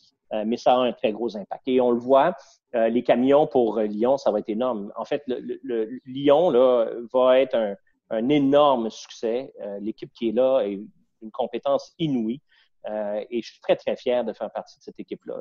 mais 0.46 0.56
ça 0.56 0.74
a 0.74 0.76
un 0.76 0.92
très 0.92 1.10
gros 1.10 1.36
impact. 1.36 1.62
Et 1.66 1.80
on 1.80 1.90
le 1.90 1.98
voit, 1.98 2.36
les 2.72 3.02
camions 3.02 3.48
pour 3.48 3.80
Lyon, 3.80 4.16
ça 4.16 4.30
va 4.30 4.38
être 4.38 4.48
énorme. 4.48 4.92
En 4.94 5.04
fait, 5.04 5.24
le, 5.26 5.58
le, 5.64 6.00
Lyon 6.06 6.50
là, 6.50 6.86
va 7.12 7.40
être 7.40 7.56
un, 7.56 7.74
un 8.10 8.28
énorme 8.28 8.88
succès. 8.90 9.52
L'équipe 9.80 10.12
qui 10.12 10.28
est 10.28 10.32
là 10.32 10.60
est 10.60 10.80
une 11.22 11.30
compétence 11.32 11.92
inouïe. 11.98 12.40
Euh, 12.88 13.24
et 13.30 13.42
je 13.42 13.52
suis 13.52 13.60
très, 13.60 13.76
très 13.76 13.96
fier 13.96 14.24
de 14.24 14.32
faire 14.32 14.50
partie 14.50 14.78
de 14.78 14.82
cette 14.82 14.98
équipe-là. 14.98 15.40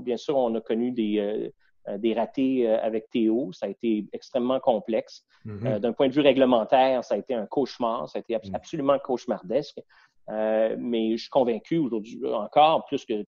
bien 0.00 0.16
sûr, 0.16 0.36
on 0.36 0.54
a 0.54 0.60
connu 0.60 0.92
des, 0.92 1.52
euh, 1.88 1.98
des 1.98 2.14
ratés 2.14 2.68
euh, 2.68 2.80
avec 2.80 3.10
Théo. 3.10 3.52
Ça 3.52 3.66
a 3.66 3.68
été 3.68 4.06
extrêmement 4.12 4.60
complexe. 4.60 5.24
Mm-hmm. 5.46 5.80
D'un 5.80 5.92
point 5.92 6.08
de 6.08 6.12
vue 6.12 6.20
réglementaire, 6.20 7.04
ça 7.04 7.14
a 7.14 7.18
été 7.18 7.34
un 7.34 7.46
cauchemar. 7.46 8.08
Ça 8.08 8.18
a 8.18 8.20
été 8.20 8.36
mm. 8.36 8.54
absolument 8.54 8.98
cauchemardesque. 8.98 9.80
mais 10.28 11.16
je 11.16 11.22
suis 11.22 11.30
convaincu 11.30 11.78
aujourd'hui 11.78 12.20
encore, 12.32 12.84
plus 12.86 13.04
que, 13.04 13.24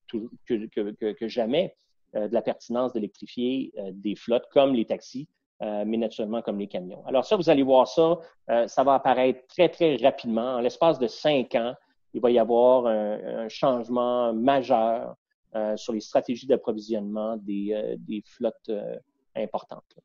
que, 0.46 1.12
que, 1.12 1.28
jamais, 1.28 1.74
de 2.14 2.32
la 2.32 2.42
pertinence 2.42 2.92
d'électrifier 2.92 3.72
des 3.92 4.16
flottes 4.16 4.46
comme 4.52 4.74
les 4.74 4.84
taxis, 4.84 5.28
mais 5.60 5.96
naturellement 5.96 6.42
comme 6.42 6.58
les 6.58 6.66
camions. 6.66 7.02
Alors 7.06 7.24
ça, 7.24 7.36
vous 7.36 7.48
allez 7.48 7.62
voir 7.62 7.88
ça, 7.88 8.18
ça 8.66 8.84
va 8.84 8.94
apparaître 8.94 9.46
très, 9.46 9.70
très 9.70 9.96
rapidement. 9.96 10.56
En 10.56 10.60
l'espace 10.60 10.98
de 10.98 11.06
cinq 11.06 11.54
ans, 11.54 11.74
il 12.14 12.20
va 12.20 12.30
y 12.30 12.38
avoir 12.38 12.86
un, 12.86 13.48
changement 13.48 14.32
majeur 14.32 15.16
euh, 15.54 15.76
sur 15.76 15.92
les 15.92 16.00
stratégies 16.00 16.46
d'approvisionnement 16.46 17.36
des, 17.36 17.72
euh, 17.72 18.20
flottes 18.24 18.54
euh, 18.68 18.96
importantes. 19.36 19.96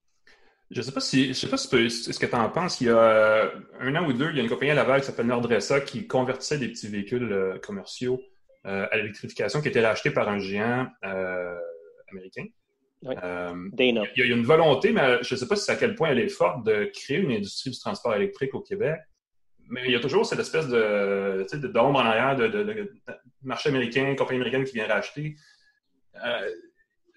Je 0.72 0.80
ne 0.80 0.84
sais 0.84 0.92
pas 0.92 1.00
si, 1.00 1.28
je 1.28 1.34
sais 1.34 1.48
pas 1.48 1.58
si 1.58 1.90
ce 1.92 2.18
que 2.18 2.26
tu 2.26 2.36
en 2.36 2.50
penses? 2.50 2.82
Il 2.82 2.88
y 2.88 2.90
a 2.90 3.52
un 3.80 3.96
an 3.96 4.08
ou 4.08 4.14
deux, 4.14 4.32
il 4.32 4.38
y 4.38 4.40
a 4.40 4.44
une 4.44 4.50
compagnie 4.50 4.72
à 4.72 4.76
Laval 4.76 5.02
qui 5.02 5.08
s'appelle 5.08 5.28
Nordressa 5.28 5.82
qui 5.82 6.08
convertissait 6.08 6.58
des 6.58 6.70
petits 6.70 6.88
véhicules 6.88 7.60
commerciaux 7.62 8.20
à 8.64 8.98
l'électrification 8.98 9.62
qui 9.62 9.68
était 9.68 9.86
racheté 9.86 10.10
par 10.10 10.28
un 10.28 10.40
géant 10.40 10.88
américain. 12.12 12.46
Oui. 13.04 13.14
il, 13.14 13.96
y 13.96 14.00
a, 14.00 14.04
il 14.16 14.28
y 14.28 14.34
a 14.34 14.36
une 14.36 14.46
volonté, 14.46 14.92
mais 14.92 15.22
je 15.22 15.36
ne 15.36 15.40
sais 15.40 15.48
pas 15.48 15.56
si 15.56 15.70
à 15.70 15.76
quel 15.76 15.94
point 15.94 16.10
elle 16.10 16.20
est 16.20 16.30
forte 16.30 16.66
de 16.66 16.90
créer 16.92 17.18
une 17.18 17.32
industrie 17.32 17.70
du 17.70 17.78
transport 17.78 18.16
électrique 18.16 18.56
au 18.56 18.62
Québec 18.62 18.98
mais 19.70 19.84
il 19.86 19.92
y 19.92 19.96
a 19.96 20.00
toujours 20.00 20.26
cette 20.26 20.40
espèce 20.40 20.68
de 20.68 21.46
d'ombre 21.68 22.00
en 22.00 22.06
arrière 22.06 22.36
de, 22.36 22.48
de, 22.48 22.94
marché 23.44 23.70
américain, 23.70 24.16
compagnie 24.16 24.40
américaine 24.40 24.64
qui 24.64 24.74
vient 24.74 24.88
racheter. 24.88 25.36
Euh, 26.24 26.50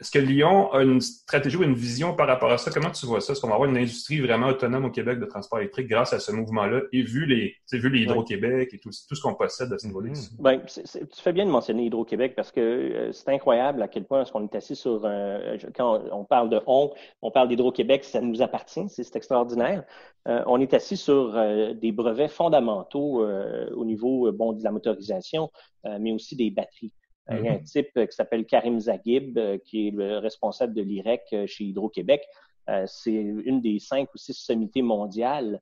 est-ce 0.00 0.12
que 0.12 0.18
Lyon 0.20 0.72
a 0.72 0.82
une 0.82 1.00
stratégie 1.00 1.56
ou 1.56 1.64
une 1.64 1.74
vision 1.74 2.14
par 2.14 2.28
rapport 2.28 2.52
à 2.52 2.58
ça? 2.58 2.70
Comment 2.70 2.90
tu 2.90 3.04
vois 3.04 3.20
ça? 3.20 3.32
Est-ce 3.32 3.40
qu'on 3.40 3.48
va 3.48 3.54
avoir 3.54 3.68
une 3.68 3.76
industrie 3.76 4.20
vraiment 4.20 4.46
autonome 4.46 4.84
au 4.84 4.90
Québec 4.90 5.18
de 5.18 5.24
transport 5.24 5.58
électrique 5.58 5.88
grâce 5.88 6.12
à 6.12 6.20
ce 6.20 6.30
mouvement-là? 6.30 6.82
Et 6.92 7.02
vu 7.02 7.26
les, 7.26 7.56
vu 7.72 8.02
Hydro-Québec 8.02 8.70
et 8.72 8.78
tout, 8.78 8.92
ce 8.92 9.20
qu'on 9.20 9.34
possède 9.34 9.72
à 9.72 9.78
ce 9.78 9.88
niveau-là? 9.88 10.12
Ben, 10.38 10.62
tu 10.64 11.20
fais 11.20 11.32
bien 11.32 11.46
de 11.46 11.50
mentionner 11.50 11.87
Hydro-Québec 11.87 12.34
parce 12.37 12.52
que 12.52 12.61
euh, 12.61 13.12
c'est 13.12 13.28
incroyable 13.30 13.82
à 13.82 13.88
quel 13.88 14.04
point 14.04 14.22
est-ce 14.22 14.30
qu'on 14.30 14.44
est 14.44 14.54
assis 14.54 14.76
sur 14.76 15.00
quand 15.74 16.00
on 16.12 16.24
parle 16.24 16.50
de 16.50 16.61
on, 16.66 16.92
on 17.22 17.30
parle 17.32 17.48
d'Hydro-Québec, 17.48 18.04
ça 18.04 18.20
nous 18.20 18.40
appartient, 18.40 18.88
c'est 18.88 19.16
extraordinaire. 19.16 19.84
Euh, 20.28 20.42
on 20.46 20.61
est 20.61 20.74
assis 20.74 20.96
sur 20.96 21.37
euh, 21.37 21.74
des 21.74 21.90
brevets 21.90 22.30
fondamentaux 22.30 23.26
au 23.74 23.84
niveau 23.84 24.30
de 24.30 24.62
la 24.62 24.70
motorisation, 24.70 25.50
mais 25.98 26.12
aussi 26.12 26.37
des 26.37 26.50
batteries. 26.50 26.92
Il 27.30 27.44
y 27.44 27.48
a 27.48 27.52
un 27.52 27.56
mm-hmm. 27.56 27.62
type 27.64 27.90
euh, 27.96 28.06
qui 28.06 28.16
s'appelle 28.16 28.46
Karim 28.46 28.80
Zaghib, 28.80 29.36
euh, 29.38 29.58
qui 29.58 29.88
est 29.88 29.90
le 29.90 30.18
responsable 30.18 30.74
de 30.74 30.82
l'IREC 30.82 31.22
euh, 31.32 31.46
chez 31.46 31.64
Hydro-Québec. 31.64 32.22
c'est 32.86 33.12
une 33.12 33.60
des 33.62 33.78
cinq 33.78 34.12
ou 34.14 34.18
six 34.18 34.34
sommités 34.34 34.82
mondiales 34.82 35.60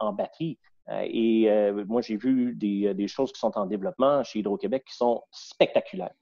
en 0.00 0.14
batterie. 0.14 0.58
et 0.88 1.50
moi, 1.86 2.00
j'ai 2.00 2.16
vu 2.16 2.54
des, 2.54 3.08
choses 3.08 3.30
qui 3.30 3.38
sont 3.38 3.58
en 3.58 3.66
développement 3.66 4.24
chez 4.24 4.38
Hydro-Québec 4.38 4.84
qui 4.88 4.96
sont 4.96 5.22
spectaculaires. 5.30 6.14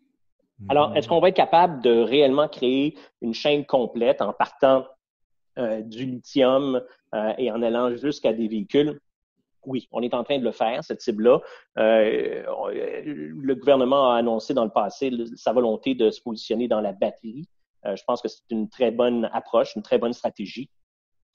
Alors, 0.69 0.97
est-ce 0.97 1.07
qu'on 1.07 1.21
va 1.21 1.29
être 1.29 1.37
capable 1.37 1.81
de 1.83 2.01
réellement 2.01 2.49
créer 2.49 2.99
une 3.23 3.33
chaîne 3.33 3.65
complète 3.65 4.21
en 4.21 4.33
partant 4.33 4.89
du 5.57 6.05
lithium 6.05 6.83
et 7.39 7.53
en 7.53 7.63
allant 7.63 7.95
jusqu'à 7.95 8.33
des 8.33 8.49
véhicules? 8.49 8.99
Oui, 9.69 9.87
on 9.93 10.03
est 10.03 10.15
en 10.15 10.25
train 10.25 10.39
de 10.39 10.45
le 10.45 10.53
faire, 10.53 10.83
cette 10.83 11.01
cible-là. 11.01 11.41
Euh, 11.79 12.43
le 12.73 13.55
gouvernement 13.55 14.11
a 14.11 14.17
annoncé 14.17 14.55
dans 14.55 14.65
le 14.65 14.71
passé 14.71 15.13
sa 15.37 15.53
volonté 15.53 15.95
de 15.95 16.11
se 16.11 16.21
positionner 16.23 16.69
dans 16.69 16.81
la 16.81 16.93
batterie. 16.93 17.47
Euh, 17.87 17.95
je 17.95 18.03
pense 18.05 18.23
que 18.23 18.29
c'est 18.29 18.51
une 18.51 18.69
très 18.69 18.91
bonne 18.91 19.29
approche, 19.33 19.77
une 19.77 19.83
très 19.83 19.99
bonne 19.99 20.15
stratégie. 20.15 20.71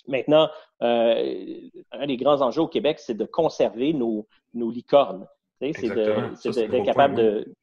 Maintenant, 0.08 0.50
euh, 0.82 1.70
un 1.92 2.08
des 2.08 2.18
grands 2.18 2.42
enjeux 2.42 2.62
au 2.62 2.68
Québec, 2.68 3.00
c'est 3.00 3.14
de 3.14 3.26
conserver 3.26 3.94
nos, 3.94 4.28
nos 4.54 4.70
licornes. 4.70 5.28
C'est 5.62 5.72
d'être 5.72 6.84
capable 6.84 7.16
de... 7.16 7.54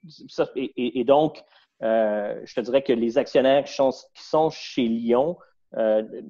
et, 0.57 1.05
donc, 1.05 1.43
je 1.83 2.55
te 2.55 2.61
dirais 2.61 2.83
que 2.83 2.95
les 2.95 3.19
actionnaires 3.19 3.65
qui 3.65 3.75
sont, 3.75 3.91
qui 3.91 4.23
sont 4.23 4.49
chez 4.49 4.85
Lyon 4.85 5.37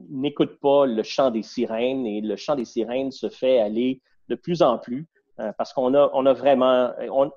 n'écoutent 0.08 0.58
pas 0.58 0.84
le 0.86 1.04
chant 1.04 1.30
des 1.30 1.44
sirènes 1.44 2.06
et 2.06 2.22
le 2.22 2.34
chant 2.34 2.56
des 2.56 2.64
sirènes 2.64 3.12
se 3.12 3.28
fait 3.28 3.60
aller 3.60 4.00
de 4.30 4.34
plus 4.36 4.62
en 4.62 4.78
plus 4.78 5.06
euh, 5.40 5.52
parce 5.56 5.72
qu'on 5.72 5.94
a, 5.94 6.10
on 6.12 6.26
a 6.26 6.32
vraiment, 6.32 6.90
on, 7.10 7.30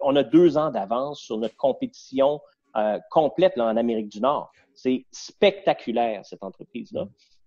on 0.00 0.16
a 0.16 0.22
deux 0.22 0.56
ans 0.56 0.70
d'avance 0.70 1.20
sur 1.20 1.36
notre 1.38 1.56
compétition 1.56 2.40
euh, 2.76 2.98
complète 3.10 3.56
là, 3.56 3.64
en 3.66 3.76
Amérique 3.76 4.08
du 4.08 4.20
Nord. 4.20 4.52
C'est 4.74 5.04
spectaculaire, 5.10 6.24
cette 6.24 6.44
entreprise-là. 6.44 7.06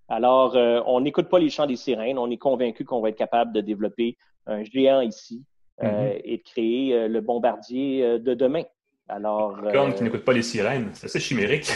Alors, 0.09 0.55
euh, 0.55 0.81
on 0.85 1.01
n'écoute 1.01 1.29
pas 1.29 1.39
les 1.39 1.49
chants 1.49 1.65
des 1.65 1.75
sirènes. 1.75 2.17
On 2.17 2.29
est 2.31 2.37
convaincu 2.37 2.85
qu'on 2.85 3.01
va 3.01 3.09
être 3.09 3.17
capable 3.17 3.53
de 3.53 3.61
développer 3.61 4.17
un 4.45 4.63
géant 4.63 5.01
ici 5.01 5.43
mm-hmm. 5.81 6.21
et 6.23 6.37
de 6.37 6.43
créer 6.43 7.07
le 7.07 7.21
bombardier 7.21 8.19
de 8.19 8.33
demain. 8.33 8.63
Alors, 9.09 9.57
Comme 9.73 9.93
qui 9.93 10.03
n'écoute 10.03 10.25
pas 10.25 10.33
les 10.33 10.41
sirènes, 10.41 10.89
c'est 10.93 11.05
assez 11.05 11.19
chimérique. 11.19 11.69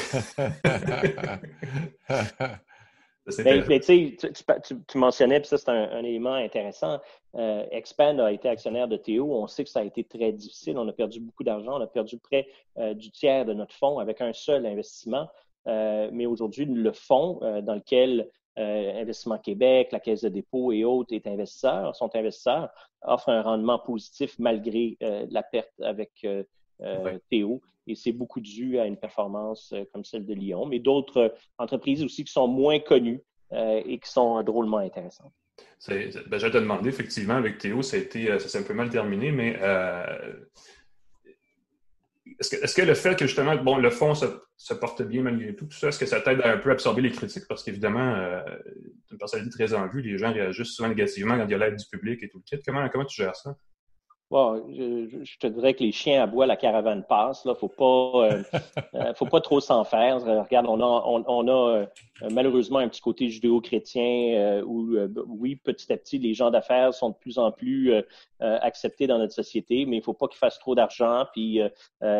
Ben, 3.39 3.79
tu, 3.79 4.15
tu, 4.87 4.97
mentionnais, 4.97 5.39
puis 5.39 5.47
ça, 5.47 5.57
c'est 5.57 5.69
un, 5.69 6.03
élément 6.03 6.33
intéressant. 6.33 6.99
Euh, 7.35 7.65
Expand 7.71 8.19
a 8.19 8.31
été 8.31 8.49
actionnaire 8.49 8.87
de 8.87 8.97
Théo. 8.97 9.33
On 9.33 9.47
sait 9.47 9.63
que 9.63 9.69
ça 9.69 9.79
a 9.79 9.83
été 9.83 10.03
très 10.03 10.31
difficile. 10.31 10.77
On 10.77 10.87
a 10.87 10.93
perdu 10.93 11.19
beaucoup 11.19 11.43
d'argent. 11.43 11.77
On 11.77 11.81
a 11.81 11.87
perdu 11.87 12.17
près 12.17 12.47
euh, 12.77 12.93
du 12.93 13.11
tiers 13.11 13.45
de 13.45 13.53
notre 13.53 13.73
fonds 13.73 13.99
avec 13.99 14.21
un 14.21 14.33
seul 14.33 14.65
investissement. 14.65 15.29
Euh, 15.67 16.09
mais 16.11 16.25
aujourd'hui, 16.25 16.65
le 16.65 16.91
fonds 16.91 17.39
dans 17.63 17.75
lequel 17.75 18.29
Investissement 18.57 19.37
Québec, 19.37 19.89
la 19.91 19.99
Caisse 19.99 20.21
de 20.21 20.29
dépôt 20.29 20.73
et 20.73 20.83
autres 20.83 21.13
est 21.13 21.25
investisseurs, 21.25 21.95
sont 21.95 22.13
investisseurs, 22.15 22.69
offre 23.01 23.29
un 23.29 23.41
rendement 23.41 23.79
positif 23.79 24.35
malgré 24.39 24.97
la 24.99 25.41
perte 25.41 25.71
avec 25.81 26.27
Théo 27.29 27.61
et 27.87 27.95
c'est 27.95 28.11
beaucoup 28.11 28.39
dû 28.39 28.79
à 28.79 28.85
une 28.85 28.97
performance 28.97 29.73
euh, 29.73 29.83
comme 29.93 30.03
celle 30.03 30.25
de 30.25 30.33
Lyon, 30.33 30.65
mais 30.65 30.79
d'autres 30.79 31.17
euh, 31.17 31.29
entreprises 31.57 32.03
aussi 32.03 32.23
qui 32.23 32.31
sont 32.31 32.47
moins 32.47 32.79
connues 32.79 33.21
euh, 33.53 33.81
et 33.85 33.99
qui 33.99 34.09
sont 34.09 34.41
drôlement 34.43 34.77
intéressantes. 34.77 35.33
Ben, 35.87 36.11
je 36.11 36.45
vais 36.45 36.51
te 36.51 36.57
demander, 36.57 36.89
effectivement, 36.89 37.35
avec 37.35 37.57
Théo, 37.57 37.81
ça, 37.81 37.97
a 37.97 37.99
été, 37.99 38.27
ça 38.39 38.47
s'est 38.47 38.59
un 38.59 38.63
peu 38.63 38.73
mal 38.73 38.89
terminé, 38.89 39.31
mais 39.31 39.59
est-ce 42.39 42.75
que, 42.75 42.81
le 42.81 42.93
fait 42.93 43.17
que 43.17 43.27
justement, 43.27 43.55
bon, 43.55 43.77
le 43.77 43.89
fond 43.89 44.13
se, 44.15 44.73
porte 44.73 45.01
bien 45.01 45.23
malgré 45.23 45.55
tout, 45.55 45.65
tout 45.65 45.77
ça, 45.77 45.89
est-ce 45.89 45.99
que 45.99 46.05
ça 46.05 46.21
t'aide 46.21 46.41
à 46.41 46.53
un 46.53 46.57
peu 46.57 46.71
absorber 46.71 47.01
les 47.01 47.11
critiques? 47.11 47.47
Parce 47.47 47.63
qu'évidemment, 47.63 48.15
c'est 49.05 49.11
une 49.11 49.17
personnalité 49.17 49.55
très 49.55 49.73
en 49.73 49.87
vue, 49.87 50.01
les 50.01 50.17
gens 50.17 50.31
réagissent 50.31 50.75
souvent 50.75 50.89
négativement 50.89 51.37
quand 51.37 51.45
il 51.45 51.51
y 51.51 51.55
a 51.55 51.57
l'aide 51.57 51.75
du 51.75 51.85
public 51.85 52.23
et 52.23 52.29
tout 52.29 52.39
le 52.39 52.43
kit. 52.43 52.63
Comment, 52.65 52.87
comment 52.89 53.05
tu 53.05 53.21
gères 53.21 53.35
ça? 53.35 53.55
Bon, 54.31 54.63
je, 54.71 55.37
te 55.39 55.47
dirais 55.47 55.73
que 55.73 55.83
les 55.83 55.91
chiens 55.91 56.23
aboient, 56.23 56.45
la 56.45 56.55
caravane 56.55 57.03
passe. 57.03 57.43
Là, 57.43 57.53
faut 57.53 57.67
pas, 57.67 58.29
euh, 58.29 58.43
euh, 58.95 59.13
faut 59.13 59.25
pas 59.25 59.41
trop 59.41 59.59
s'en 59.59 59.83
faire. 59.83 60.23
Regarde, 60.23 60.67
on 60.69 60.79
a, 60.79 61.03
on, 61.05 61.47
a 61.49 61.75
euh, 61.75 61.85
malheureusement 62.31 62.79
un 62.79 62.87
petit 62.87 63.01
côté 63.01 63.27
judéo-chrétien 63.27 64.61
où, 64.65 64.95
oui, 65.27 65.57
petit 65.57 65.91
à 65.91 65.97
petit, 65.97 66.17
les 66.17 66.33
gens 66.33 66.49
d'affaires 66.49 66.93
sont 66.93 67.09
de 67.09 67.15
plus 67.15 67.39
en 67.39 67.51
plus 67.51 67.93
acceptés 68.39 69.05
dans 69.05 69.17
notre 69.17 69.33
société, 69.33 69.85
mais 69.85 69.97
il 69.97 70.01
faut 70.01 70.13
pas 70.13 70.29
qu'ils 70.29 70.37
fassent 70.37 70.59
trop 70.59 70.75
d'argent. 70.75 71.25
Puis, 71.33 71.59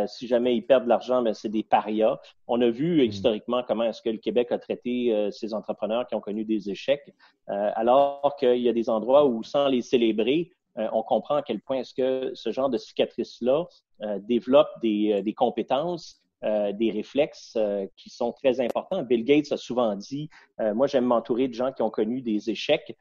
si 0.08 0.28
jamais 0.28 0.58
ils 0.58 0.64
perdent 0.64 0.84
de 0.84 0.90
l'argent, 0.90 1.22
ben 1.22 1.34
c'est 1.34 1.48
des 1.48 1.64
parias. 1.64 2.20
On 2.46 2.60
a 2.60 2.70
vu 2.70 2.98
mm. 2.98 3.06
historiquement 3.06 3.64
comment 3.66 3.84
est-ce 3.86 4.02
que 4.02 4.10
le 4.10 4.18
Québec 4.18 4.52
a 4.52 4.58
traité 4.58 5.30
ces 5.32 5.54
entrepreneurs 5.54 6.06
qui 6.08 6.16
ont 6.16 6.22
connu 6.22 6.44
des 6.44 6.70
échecs, 6.70 7.14
alors 7.48 8.36
qu'il 8.38 8.58
y 8.58 8.68
a 8.68 8.74
des 8.74 8.90
endroits 8.90 9.26
où, 9.26 9.44
sans 9.44 9.70
les 9.70 9.82
célébrer, 9.82 10.52
euh, 10.78 10.88
on 10.94 11.04
comprend 11.04 11.36
à 11.36 11.42
quel 11.42 11.60
point 11.60 11.78
est-ce 11.80 11.94
que 11.94 12.32
ce 12.34 12.52
genre 12.52 12.70
de 12.70 12.78
cicatrice-là 12.78 13.66
euh, 14.02 14.20
développe 14.20 14.70
des, 14.82 15.14
euh, 15.14 15.22
des, 15.22 15.34
compétences 15.34 16.22
euh, 16.44 16.72
des 16.72 16.92
réflexes 16.92 17.54
euh, 17.58 17.86
qui 17.98 18.10
sont 18.10 18.32
très 18.32 18.62
importants. 18.62 19.04
Bill 19.04 19.24
Gates 19.24 19.52
a 19.52 19.58
souvent 19.58 19.96
dit, 19.96 20.30
moi 20.74 20.88
j'aime 20.88 21.06
m'entourer 21.06 21.48
de 21.48 21.54
gens 21.54 21.72
qui 21.72 21.82
ont 21.82 21.90
connu 21.90 22.22
des 22.22 22.50
échecs 22.50 22.96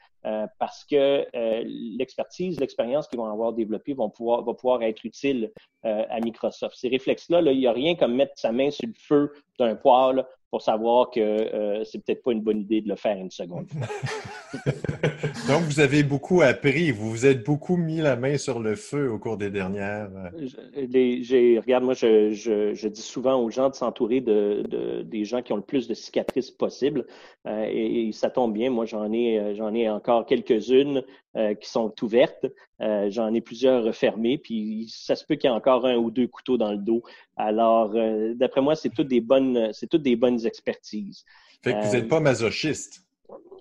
parce 0.59 0.85
que 0.85 1.27
l'expertise, 1.65 2.61
l'expérience 2.61 3.07
qu'ils 3.09 3.19
vont 3.19 3.31
avoir 3.31 3.53
développée 3.53 3.95
vont 3.95 4.11
pouvoir, 4.11 4.43
va 4.43 4.53
pouvoir 4.53 4.83
être 4.83 5.05
utile 5.05 5.51
à 5.83 6.21
Microsoft. 6.21 6.77
Ces 6.77 6.89
réflexes-là, 6.89 7.41
il 7.53 7.59
n'y 7.59 7.67
a 7.67 7.73
rien 7.73 7.95
comme 7.97 8.15
mettre 8.15 8.33
sa 8.37 8.53
main 8.53 8.71
sur 8.71 8.87
le 8.87 8.95
feu 8.95 9.33
d'un 9.59 9.77
poêle 9.77 10.27
pour 10.51 10.63
savoir 10.63 11.11
que 11.11 11.21
euh, 11.21 11.85
c'est 11.85 12.05
peut-être 12.05 12.23
pas 12.23 12.33
une 12.33 12.41
bonne 12.41 12.61
idée 12.61 12.81
de 12.81 12.89
le 12.89 12.97
faire 12.97 13.17
une 13.17 13.31
seconde 13.31 13.67
Donc, 15.49 15.63
vous 15.63 15.79
avez 15.81 16.03
beaucoup 16.03 16.43
appris, 16.43 16.91
vous 16.91 17.09
vous 17.09 17.27
êtes 17.27 17.45
beaucoup 17.47 17.77
mis 17.77 17.99
la 17.99 18.17
main 18.17 18.37
sur 18.37 18.59
le 18.59 18.75
feu 18.75 19.11
au 19.11 19.19
cours 19.19 19.37
des 19.37 19.51
dernières. 19.51 20.09
Euh, 20.13 21.61
regarde, 21.61 21.85
moi, 21.85 21.95
je, 21.95 22.89
dis 22.89 23.03
souvent 23.03 23.41
aux 23.41 23.51
gens 23.51 23.71
de 23.71 23.75
s'entourer 23.75 24.21
de, 24.21 25.03
des 25.05 25.25
gens 25.25 25.43
qui 25.43 25.53
ont 25.53 25.57
le 25.57 25.63
plus 25.63 25.87
de 25.87 25.95
cicatrices 25.95 26.51
possible. 26.51 27.07
Euh, 27.47 27.67
et, 27.71 28.11
ça 28.13 28.29
tombe 28.29 28.53
bien, 28.53 28.71
moi, 28.71 28.87
j'en 28.87 29.13
ai, 29.13 29.55
j'en 29.55 29.73
ai 29.73 29.89
encore 29.89 30.27
quelques-unes 30.27 31.05
qui 31.35 31.69
sont 31.69 31.95
ouvertes. 32.03 32.47
j'en 32.81 33.33
ai 33.33 33.41
plusieurs 33.41 33.85
refermées, 33.85 34.39
puis 34.39 34.93
ça 34.93 35.15
se 35.15 35.25
peut 35.25 35.37
qu'il 35.37 35.49
y 35.49 35.53
ait 35.53 35.57
encore 35.57 35.87
un 35.87 35.97
ou 35.97 36.11
deux 36.11 36.27
couteaux 36.27 36.57
dans 36.59 36.73
le 36.73 36.79
dos. 36.79 37.03
Alors, 37.37 37.95
d'après 38.35 38.61
moi, 38.61 38.75
c'est 38.75 38.91
toutes 38.91 39.09
des 39.09 39.21
bonnes, 39.21 39.71
c'est 39.73 39.89
toutes 39.89 40.03
des 40.03 40.17
bonnes 40.17 40.45
expertises. 40.45 41.25
Fait 41.63 41.73
que 41.73 41.87
vous 41.87 41.93
n'êtes 41.93 42.09
pas 42.09 42.21
masochiste. 42.21 43.05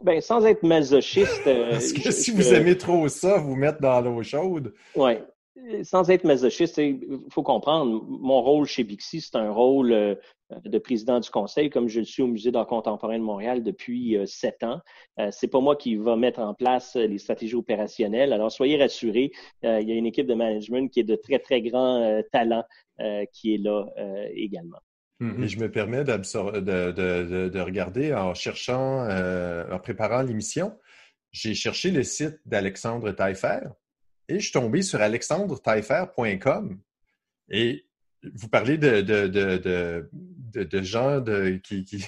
Ben, 0.02 0.22
sans 0.22 0.46
être 0.46 0.64
masochiste. 0.64 1.46
Euh, 1.48 1.70
Parce 1.72 1.92
que 1.92 2.12
si 2.12 2.32
vous 2.32 2.54
aimez 2.54 2.78
trop 2.78 3.08
ça, 3.08 3.38
vous 3.38 3.56
mettre 3.56 3.82
dans 3.82 4.00
l'eau 4.02 4.24
chaude. 4.24 4.74
Oui. 4.96 5.14
Sans 5.84 6.10
être 6.10 6.24
masochiste, 6.24 6.78
il 6.78 7.02
faut 7.30 7.44
comprendre, 7.44 8.02
mon 8.08 8.42
rôle 8.42 8.66
chez 8.66 8.86
Bixi, 8.86 9.20
c'est 9.20 9.36
un 9.36 9.52
rôle 9.52 9.92
euh, 9.92 10.16
de 10.66 10.78
président 10.80 11.20
du 11.20 11.30
conseil, 11.30 11.70
comme 11.70 11.88
je 11.88 12.00
le 12.00 12.06
suis 12.06 12.24
au 12.24 12.28
Musée 12.28 12.52
d'art 12.52 12.68
contemporain 12.68 13.18
de 13.18 13.24
Montréal 13.24 13.64
depuis 13.64 14.18
euh, 14.18 14.26
sept 14.26 14.64
ans. 14.64 14.80
c'est 15.32 15.48
pas 15.48 15.60
moi 15.60 15.76
qui 15.76 15.96
va 15.96 16.16
mettre 16.16 16.40
en 16.40 16.54
place 16.54 16.96
les 16.96 17.18
stratégies 17.18 17.56
opérationnelles. 17.56 18.34
Alors, 18.34 18.52
soyez 18.52 18.78
rassurés, 18.78 19.32
il 19.64 19.88
y 19.88 19.92
a 19.92 19.96
une 19.96 20.06
équipe 20.06 20.28
de 20.28 20.34
management 20.34 20.90
qui 20.90 21.02
est 21.02 21.04
de 21.04 21.16
très, 21.16 21.40
très 21.40 21.62
grand 21.62 22.22
talent 22.32 22.64
qui 23.34 23.54
est 23.54 23.58
là 23.58 23.86
également. 24.34 24.80
Et 25.22 25.26
mm-hmm. 25.26 25.48
je 25.48 25.60
me 25.60 25.70
permets 25.70 26.04
de, 26.06 26.60
de, 26.62 27.50
de, 27.50 27.60
regarder 27.60 28.14
en 28.14 28.34
cherchant, 28.34 29.06
euh, 29.10 29.70
en 29.70 29.78
préparant 29.78 30.22
l'émission, 30.22 30.80
j'ai 31.32 31.54
cherché 31.56 31.92
le 31.92 32.04
site 32.04 32.40
d'Alexandre 32.46 33.12
Taillefer 33.12 33.60
et 34.30 34.36
je 34.36 34.44
suis 34.46 34.54
tombé 34.54 34.82
sur 34.82 35.02
alexandretaillefer.com. 35.02 36.80
Et 37.50 37.86
vous 38.34 38.50
parlez 38.50 38.78
de, 38.78 39.02
de, 39.02 40.82
gens 40.82 41.24
qui, 41.64 41.84
qui 41.84 42.06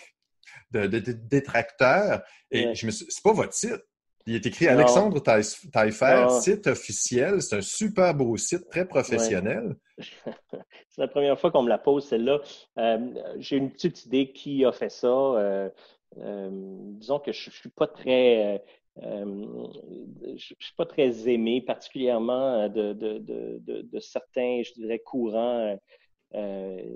de, 0.72 0.86
détracteurs 0.88 2.22
et 2.50 2.74
je 2.76 2.86
me 2.86 2.92
c'est 2.92 3.24
pas 3.24 3.34
votre 3.34 3.54
site. 3.54 3.82
Il 4.28 4.36
est 4.36 4.46
écrit 4.46 4.68
Alexandre 4.68 5.20
Taillefer, 5.20 6.28
site 6.42 6.68
officiel. 6.68 7.42
C'est 7.42 7.58
un 7.58 7.62
super 7.62 8.14
beau 8.14 8.38
site, 8.38 8.70
très 8.70 8.88
professionnel. 8.88 9.76
c'est 9.98 11.02
la 11.02 11.08
première 11.08 11.40
fois 11.40 11.52
qu'on 11.52 11.64
me 11.64 11.70
la 11.70 11.80
pose, 11.80 12.06
celle-là. 12.08 12.40
Euh, 12.78 13.00
j'ai 13.38 13.58
une 13.58 13.72
petite 13.72 14.06
idée 14.06 14.32
qui 14.32 14.64
a 14.64 14.72
fait 14.72 14.90
ça. 14.92 15.08
Euh, 15.08 15.70
euh, 16.18 16.50
disons 16.52 17.20
que 17.20 17.32
je 17.32 17.50
ne 17.50 17.54
suis 17.54 17.70
pas 17.70 17.88
très. 17.88 18.64
je 19.02 20.38
suis 20.38 20.76
pas 20.78 20.86
très 20.86 21.28
aimé, 21.28 21.62
particulièrement 21.62 22.70
de, 22.70 22.94
de, 22.94 24.00
certains, 24.00 24.62
je 24.64 24.74
dirais, 24.74 25.00
courants 25.00 25.80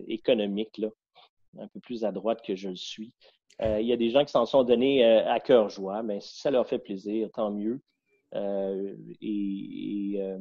économiques, 0.07 0.77
là, 0.77 0.89
un 1.59 1.67
peu 1.67 1.79
plus 1.79 2.03
à 2.05 2.11
droite 2.11 2.41
que 2.45 2.55
je 2.55 2.69
le 2.69 2.75
suis. 2.75 3.13
Euh, 3.61 3.79
il 3.79 3.87
y 3.87 3.93
a 3.93 3.97
des 3.97 4.09
gens 4.09 4.25
qui 4.25 4.31
s'en 4.31 4.45
sont 4.45 4.63
donnés 4.63 5.05
euh, 5.05 5.31
à 5.31 5.39
cœur 5.39 5.69
joie, 5.69 6.03
mais 6.03 6.19
si 6.19 6.41
ça 6.41 6.51
leur 6.51 6.67
fait 6.67 6.79
plaisir, 6.79 7.29
tant 7.33 7.51
mieux. 7.51 7.79
Euh, 8.33 8.93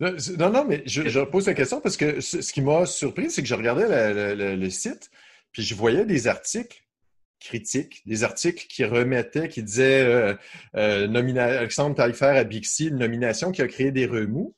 non, 0.00 0.50
non, 0.50 0.64
mais 0.64 0.82
je, 0.86 1.24
pose 1.24 1.46
la 1.46 1.54
question 1.54 1.80
parce 1.80 1.96
que 1.96 2.20
ce, 2.20 2.52
qui 2.52 2.60
m'a 2.60 2.86
surpris, 2.86 3.30
c'est 3.30 3.42
que 3.42 3.48
je 3.48 3.54
regardais 3.54 4.34
le, 4.34 4.70
site, 4.70 5.10
puis 5.52 5.62
je 5.62 5.76
voyais 5.76 6.04
des 6.04 6.26
articles 6.26 6.84
critiques, 7.38 8.02
des 8.04 8.24
articles 8.24 8.66
qui 8.66 8.84
remettaient, 8.84 9.48
qui 9.48 9.62
disaient 9.62 10.36
Alexandre 10.74 11.94
Taillefer 11.94 12.36
à 12.36 12.42
Bixi, 12.42 12.88
une 12.88 12.98
nomination 12.98 13.52
qui 13.52 13.62
a 13.62 13.68
créé 13.68 13.92
des 13.92 14.06
remous. 14.06 14.56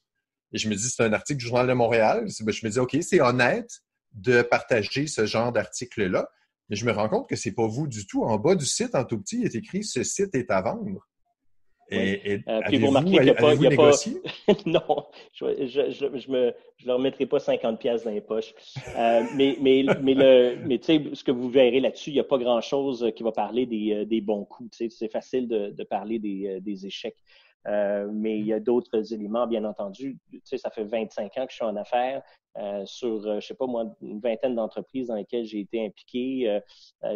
Et 0.53 0.59
je 0.59 0.68
me 0.68 0.74
dis, 0.74 0.88
c'est 0.88 1.03
un 1.03 1.12
article 1.12 1.38
du 1.38 1.46
Journal 1.46 1.66
de 1.66 1.72
Montréal. 1.72 2.26
Ben, 2.40 2.53
je 2.53 2.66
me 2.66 2.70
dis, 2.70 2.78
OK, 2.78 2.96
c'est 3.03 3.20
honnête 3.20 3.80
de 4.12 4.42
partager 4.42 5.07
ce 5.07 5.26
genre 5.26 5.53
d'article-là. 5.53 6.28
Mais 6.68 6.76
je 6.76 6.84
me 6.86 6.92
rends 6.92 7.09
compte 7.09 7.28
que 7.28 7.36
c'est 7.36 7.53
pas 7.53 7.66
vous 7.66 7.86
du 7.86 8.07
tout. 8.07 8.22
En 8.22 8.38
bas 8.38 8.55
du 8.55 8.66
site, 8.66 8.94
en 8.94 9.05
tout 9.05 9.18
petit, 9.18 9.40
il 9.40 9.44
est 9.44 9.55
écrit 9.55 9.82
Ce 9.82 10.03
site 10.05 10.34
est 10.34 10.51
à 10.51 10.62
vendre. 10.62 11.07
Et, 11.92 12.40
euh, 12.48 12.61
puis 12.68 12.78
vous 12.78 12.86
remarquez 12.86 13.11
qu'il 13.11 13.22
n'y 13.22 13.30
a 13.30 13.34
pas. 13.34 13.55
Y 13.55 13.66
a 13.66 13.70
pas... 13.70 13.90
non, 14.66 15.07
je 15.34 16.30
me, 16.30 16.55
je 16.76 16.86
leur 16.86 17.01
mettrai 17.01 17.26
pas 17.26 17.40
50 17.40 17.80
pièces 17.80 18.05
dans 18.05 18.12
les 18.12 18.20
poches. 18.20 18.55
Euh, 18.96 19.24
mais 19.34 19.57
mais, 19.61 19.84
mais, 20.01 20.14
le, 20.14 20.57
mais 20.64 20.78
tu 20.78 20.84
sais, 20.84 21.03
ce 21.12 21.24
que 21.24 21.32
vous 21.32 21.51
verrez 21.51 21.80
là-dessus, 21.80 22.11
il 22.11 22.14
n'y 22.14 22.20
a 22.20 22.24
pas 22.24 22.38
grand-chose 22.38 23.11
qui 23.16 23.24
va 23.24 23.32
parler 23.32 23.66
des, 23.66 23.92
euh, 23.92 24.05
des 24.05 24.20
bons 24.20 24.44
coups. 24.44 24.70
C'est 24.90 25.11
facile 25.11 25.48
de, 25.48 25.70
de 25.70 25.82
parler 25.82 26.20
des, 26.20 26.61
des 26.61 26.86
échecs. 26.86 27.16
Euh, 27.66 28.08
mais 28.11 28.38
il 28.38 28.46
y 28.46 28.52
a 28.52 28.61
d'autres 28.61 29.12
éléments, 29.12 29.46
bien 29.46 29.64
entendu. 29.64 30.18
Tu 30.30 30.40
sais, 30.44 30.58
ça 30.58 30.70
fait 30.70 30.84
25 30.84 31.36
ans 31.36 31.46
que 31.46 31.50
je 31.50 31.56
suis 31.56 31.64
en 31.64 31.76
affaires 31.76 32.22
euh, 32.58 32.84
sur, 32.86 33.26
euh, 33.26 33.40
je 33.40 33.46
sais 33.46 33.54
pas 33.54 33.66
moi, 33.66 33.84
une 34.00 34.20
vingtaine 34.20 34.54
d'entreprises 34.54 35.08
dans 35.08 35.14
lesquelles 35.14 35.44
j'ai 35.44 35.61
été 35.61 35.84
impliqué. 35.84 36.61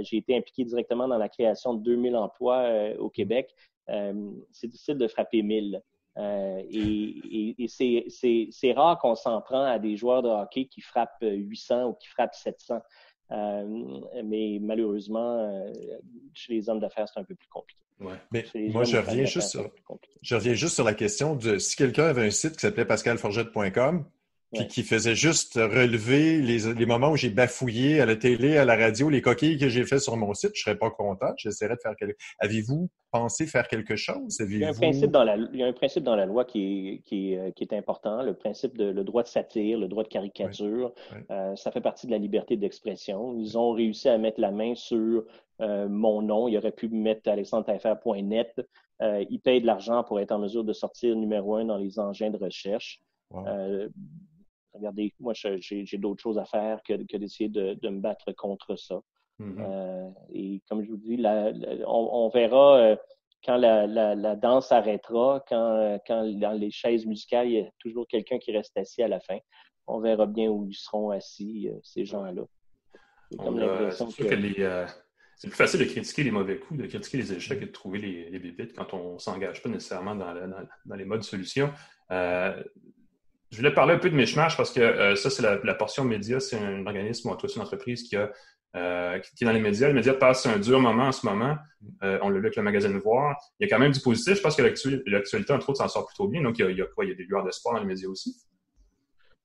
j'ai 0.00 0.18
été 0.18 0.36
impliqué 0.36 0.64
directement 0.64 1.08
dans 1.08 1.18
la 1.18 1.28
création 1.28 1.74
de 1.74 1.82
2000 1.82 2.16
emplois 2.16 2.94
au 2.98 3.08
Québec. 3.08 3.54
c'est 3.86 4.68
difficile 4.68 4.98
de 4.98 5.08
frapper 5.08 5.42
1000. 5.42 5.80
et, 6.18 7.54
et, 7.58 7.68
c'est 7.68 8.72
rare 8.72 8.98
qu'on 8.98 9.14
s'en 9.14 9.40
prend 9.40 9.64
à 9.64 9.78
des 9.78 9.96
joueurs 9.96 10.22
de 10.22 10.28
hockey 10.28 10.66
qui 10.66 10.82
frappent 10.82 11.22
800 11.22 11.86
ou 11.86 11.94
qui 11.94 12.08
frappent 12.08 12.34
700. 12.34 12.80
Mais 13.30 14.58
malheureusement, 14.60 15.64
chez 16.32 16.54
les 16.54 16.68
hommes 16.68 16.80
d'affaires, 16.80 17.08
c'est 17.08 17.20
un 17.20 17.24
peu 17.24 17.34
plus 17.34 17.48
compliqué. 17.48 17.80
Mais 18.32 18.44
moi, 18.70 18.84
je 18.84 18.96
reviens, 18.96 19.24
juste 19.24 19.48
sur, 19.48 19.70
je 20.20 20.34
reviens 20.34 20.54
juste 20.54 20.74
sur 20.74 20.84
la 20.84 20.94
question 20.94 21.36
de 21.36 21.58
si 21.58 21.76
quelqu'un 21.76 22.06
avait 22.06 22.26
un 22.26 22.30
site 22.30 22.54
qui 22.54 22.60
s'appelait 22.60 22.84
pascalforgette.com, 22.84 24.04
puis 24.54 24.66
qui 24.66 24.82
faisait 24.82 25.14
juste 25.14 25.54
relever 25.54 26.40
les, 26.40 26.86
moments 26.86 27.10
où 27.10 27.16
j'ai 27.16 27.30
bafouillé 27.30 28.00
à 28.00 28.06
la 28.06 28.16
télé, 28.16 28.56
à 28.56 28.64
la 28.64 28.76
radio, 28.76 29.10
les 29.10 29.20
coquilles 29.20 29.58
que 29.58 29.68
j'ai 29.68 29.84
fait 29.84 29.98
sur 29.98 30.16
mon 30.16 30.32
site, 30.34 30.52
je 30.54 30.62
serais 30.62 30.78
pas 30.78 30.90
content. 30.90 31.32
J'essaierais 31.36 31.76
de 31.76 31.80
faire 31.80 31.96
quelque 31.96 32.16
Avez-vous 32.38 32.88
pensé 33.10 33.46
faire 33.46 33.68
quelque 33.68 33.96
chose? 33.96 34.38
Il 34.40 34.58
y, 34.58 34.64
a 34.64 34.70
un 34.70 34.72
principe 34.72 35.10
dans 35.10 35.24
la, 35.24 35.36
il 35.36 35.58
y 35.58 35.62
a 35.62 35.66
un 35.66 35.72
principe 35.72 36.04
dans 36.04 36.16
la 36.16 36.26
loi 36.26 36.44
qui 36.44 36.88
est, 36.88 36.98
qui 37.04 37.34
est, 37.34 37.52
qui 37.54 37.64
est 37.64 37.74
important, 37.74 38.22
le 38.22 38.34
principe 38.34 38.76
de 38.76 38.84
le 38.84 39.04
droit 39.04 39.22
de 39.22 39.28
satire, 39.28 39.78
le 39.78 39.88
droit 39.88 40.02
de 40.02 40.08
caricature. 40.08 40.92
Euh, 41.30 41.54
ça 41.56 41.70
fait 41.70 41.80
partie 41.80 42.06
de 42.06 42.12
la 42.12 42.18
liberté 42.18 42.56
d'expression. 42.56 43.36
Ils 43.38 43.58
ont 43.58 43.72
réussi 43.72 44.08
à 44.08 44.18
mettre 44.18 44.40
la 44.40 44.50
main 44.50 44.74
sur 44.74 45.24
euh, 45.60 45.88
mon 45.88 46.22
nom. 46.22 46.48
Il 46.48 46.56
aurait 46.56 46.72
pu 46.72 46.88
mettre 46.88 47.28
alexandre.net. 47.28 48.60
Euh, 49.02 49.24
ils 49.30 49.40
payent 49.40 49.60
de 49.60 49.66
l'argent 49.66 50.04
pour 50.04 50.20
être 50.20 50.32
en 50.32 50.38
mesure 50.38 50.64
de 50.64 50.72
sortir 50.72 51.16
numéro 51.16 51.56
un 51.56 51.64
dans 51.64 51.76
les 51.76 51.98
engins 51.98 52.30
de 52.30 52.36
recherche. 52.36 53.00
Euh, 53.34 53.88
regardez, 54.74 55.14
moi, 55.20 55.32
j'ai 55.34 55.98
d'autres 55.98 56.22
choses 56.22 56.38
à 56.38 56.44
faire 56.44 56.82
que, 56.82 56.94
d'essayer 57.16 57.48
de, 57.48 57.88
me 57.88 58.00
battre 58.00 58.32
contre 58.32 58.76
ça. 58.76 59.00
Mm-hmm. 59.40 59.56
Euh, 59.58 60.08
et 60.32 60.62
comme 60.68 60.84
je 60.84 60.90
vous 60.90 60.96
dis, 60.96 61.22
on, 61.86 62.28
verra 62.32 62.78
euh, 62.78 62.96
quand 63.44 63.56
la, 63.56 64.36
danse 64.36 64.72
arrêtera, 64.72 65.44
quand, 65.48 65.98
quand 66.06 66.24
dans 66.38 66.52
les 66.52 66.70
chaises 66.70 67.06
musicales, 67.06 67.48
il 67.48 67.52
y 67.54 67.60
a 67.60 67.68
toujours 67.78 68.06
quelqu'un 68.06 68.38
qui 68.38 68.52
reste 68.52 68.76
assis 68.76 69.02
à 69.02 69.08
la 69.08 69.20
fin. 69.20 69.38
On 69.86 70.00
verra 70.00 70.26
bien 70.26 70.48
où 70.48 70.66
ils 70.66 70.74
seront 70.74 71.10
assis, 71.10 71.68
euh, 71.68 71.78
ces 71.82 72.04
gens-là. 72.04 72.44
C'est 75.36 75.48
plus 75.48 75.56
facile 75.56 75.80
de 75.80 75.84
critiquer 75.84 76.22
les 76.22 76.30
mauvais 76.30 76.58
coups, 76.58 76.80
de 76.80 76.86
critiquer 76.86 77.18
les 77.18 77.32
échecs 77.32 77.60
et 77.60 77.66
de 77.66 77.72
trouver 77.72 77.98
les, 77.98 78.30
les 78.30 78.38
bébites 78.38 78.72
quand 78.72 78.94
on 78.94 79.14
ne 79.14 79.18
s'engage 79.18 79.60
pas 79.62 79.68
nécessairement 79.68 80.14
dans, 80.14 80.32
dans, 80.86 80.94
les 80.94 81.04
modes 81.04 81.24
solutions. 81.24 81.72
Je 83.54 83.58
voulais 83.60 83.72
parler 83.72 83.94
un 83.94 83.98
peu 83.98 84.10
de 84.10 84.16
Mishmash 84.16 84.56
parce 84.56 84.72
que 84.72 84.80
euh, 84.80 85.14
ça, 85.14 85.30
c'est 85.30 85.42
la, 85.42 85.74
portion 85.74 86.02
média. 86.02 86.40
C'est 86.40 86.58
un 86.58 86.84
organisme, 86.84 87.30
c'est 87.40 87.54
une 87.54 87.62
entreprise 87.62 88.02
qui, 88.02 88.16
a, 88.16 88.32
euh, 88.74 89.20
qui 89.20 89.44
est 89.44 89.46
dans 89.46 89.52
les 89.52 89.60
médias. 89.60 89.86
Les 89.86 89.94
médias 89.94 90.14
passent 90.14 90.46
un 90.46 90.58
dur 90.58 90.80
moment 90.80 91.04
en 91.04 91.12
ce 91.12 91.24
moment. 91.24 91.54
Euh, 92.02 92.18
on 92.22 92.30
l'a 92.30 92.40
vu 92.40 92.46
avec 92.46 92.56
le 92.56 92.62
magazine 92.64 92.98
Voir. 92.98 93.36
Il 93.60 93.64
y 93.64 93.70
a 93.70 93.72
quand 93.72 93.80
même 93.80 93.92
du 93.92 94.00
positif. 94.00 94.38
Je 94.38 94.40
pense 94.40 94.56
que 94.56 94.62
l'actualité, 95.06 95.52
entre 95.52 95.70
autres, 95.70 95.78
s'en 95.78 95.86
sort 95.86 96.04
plutôt 96.04 96.26
bien. 96.26 96.42
Donc, 96.42 96.58
il 96.58 96.76
y 96.76 96.82
a, 96.82 96.86
quoi? 96.86 97.04
Il 97.04 97.10
y 97.10 97.12
a 97.12 97.14
des 97.14 97.22
lueurs 97.22 97.44
d'espoir 97.44 97.74
dans 97.76 97.80
les 97.80 97.86
médias 97.86 98.08
aussi? 98.08 98.34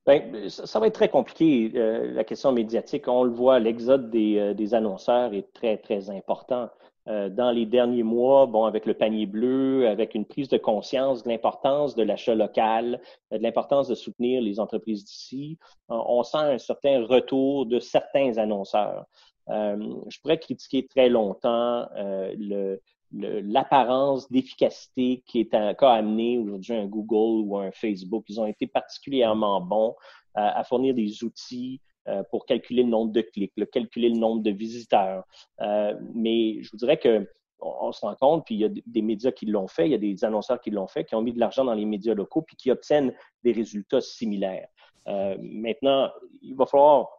Bien, 0.07 0.49
ça, 0.49 0.79
va 0.79 0.87
être 0.87 0.95
très 0.95 1.09
compliqué, 1.09 1.69
la 1.71 2.23
question 2.23 2.51
médiatique. 2.51 3.07
On 3.07 3.23
le 3.23 3.31
voit, 3.31 3.59
l'exode 3.59 4.09
des, 4.09 4.55
des, 4.55 4.73
annonceurs 4.73 5.35
est 5.35 5.53
très, 5.53 5.77
très 5.77 6.09
important. 6.09 6.71
Euh, 7.09 7.29
dans 7.29 7.51
les 7.51 7.65
derniers 7.65 8.03
mois, 8.03 8.45
bon, 8.45 8.65
avec 8.65 8.85
le 8.85 8.93
panier 8.93 9.25
bleu, 9.25 9.87
avec 9.87 10.15
une 10.15 10.25
prise 10.25 10.47
de 10.47 10.57
conscience 10.57 11.23
de 11.23 11.29
l'importance 11.29 11.95
de 11.95 12.03
l'achat 12.03 12.35
local, 12.35 13.01
de 13.31 13.37
l'importance 13.37 13.87
de 13.87 13.95
soutenir 13.95 14.41
les 14.41 14.59
entreprises 14.59 15.03
d'ici, 15.05 15.57
on 15.87 16.23
sent 16.23 16.37
un 16.37 16.57
certain 16.57 17.05
retour 17.05 17.65
de 17.65 17.79
certains 17.79 18.37
annonceurs. 18.37 19.05
je 19.47 20.19
pourrais 20.21 20.37
critiquer 20.37 20.85
très 20.85 21.09
longtemps 21.09 21.87
le, 21.95 22.79
l'apparence 23.11 24.29
d'efficacité 24.31 25.23
qui 25.25 25.39
est 25.41 25.49
qu'a 25.49 25.93
amené 25.93 26.37
aujourd'hui 26.37 26.75
un 26.75 26.85
Google 26.85 27.47
ou 27.47 27.57
un 27.57 27.71
Facebook. 27.71 28.25
Ils 28.29 28.39
ont 28.39 28.45
été 28.45 28.67
particulièrement 28.67 29.61
bons 29.61 29.95
à 30.35 30.63
fournir 30.63 30.93
des 30.93 31.23
outils 31.23 31.81
euh, 31.81 31.88
pour 32.31 32.45
calculer 32.45 32.83
le 32.83 32.89
nombre 32.89 33.11
de 33.11 33.21
clics, 33.21 33.53
calculer 33.71 34.09
le 34.09 34.17
nombre 34.17 34.41
de 34.41 34.51
visiteurs. 34.51 35.23
Euh, 35.61 35.93
mais 36.13 36.61
je 36.61 36.71
vous 36.71 36.77
dirais 36.77 36.97
que 36.97 37.27
on, 37.61 37.91
se 37.91 38.01
rend 38.01 38.15
compte, 38.15 38.45
puis 38.45 38.55
il 38.55 38.61
y 38.61 38.65
a 38.65 38.69
des 38.69 39.01
médias 39.01 39.31
qui 39.31 39.45
l'ont 39.45 39.67
fait, 39.67 39.85
il 39.85 39.91
y 39.91 39.95
a 39.95 39.97
des 39.97 40.23
annonceurs 40.23 40.61
qui 40.61 40.71
l'ont 40.71 40.87
fait, 40.87 41.03
qui 41.03 41.15
ont 41.15 41.21
mis 41.21 41.33
de 41.33 41.39
l'argent 41.39 41.65
dans 41.65 41.73
les 41.73 41.83
médias 41.83 42.13
locaux, 42.13 42.41
puis 42.41 42.55
qui 42.55 42.71
obtiennent 42.71 43.13
des 43.43 43.51
résultats 43.51 43.99
similaires. 43.99 44.69
Euh, 45.07 45.35
maintenant, 45.41 46.09
il 46.41 46.55
va 46.55 46.65
falloir, 46.65 47.09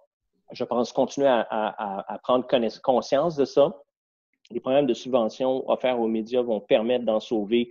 je 0.52 0.64
pense, 0.64 0.92
continuer 0.94 1.28
à, 1.28 2.20
prendre 2.22 2.46
conscience 2.82 3.36
de 3.36 3.44
ça. 3.44 3.82
Les 4.50 4.60
programmes 4.60 4.86
de 4.86 4.94
subvention 4.94 5.68
offerts 5.68 6.00
aux 6.00 6.08
médias 6.08 6.40
vont 6.40 6.60
permettre 6.60 7.04
d'en 7.04 7.20
sauver 7.20 7.70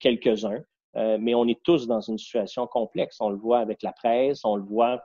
quelques-uns, 0.00 0.60
mais 0.94 1.36
on 1.36 1.46
est 1.46 1.62
tous 1.62 1.86
dans 1.86 2.00
une 2.00 2.18
situation 2.18 2.66
complexe. 2.66 3.20
On 3.20 3.30
le 3.30 3.36
voit 3.36 3.60
avec 3.60 3.84
la 3.84 3.92
presse, 3.92 4.44
on 4.44 4.56
le 4.56 4.64
voit 4.64 5.00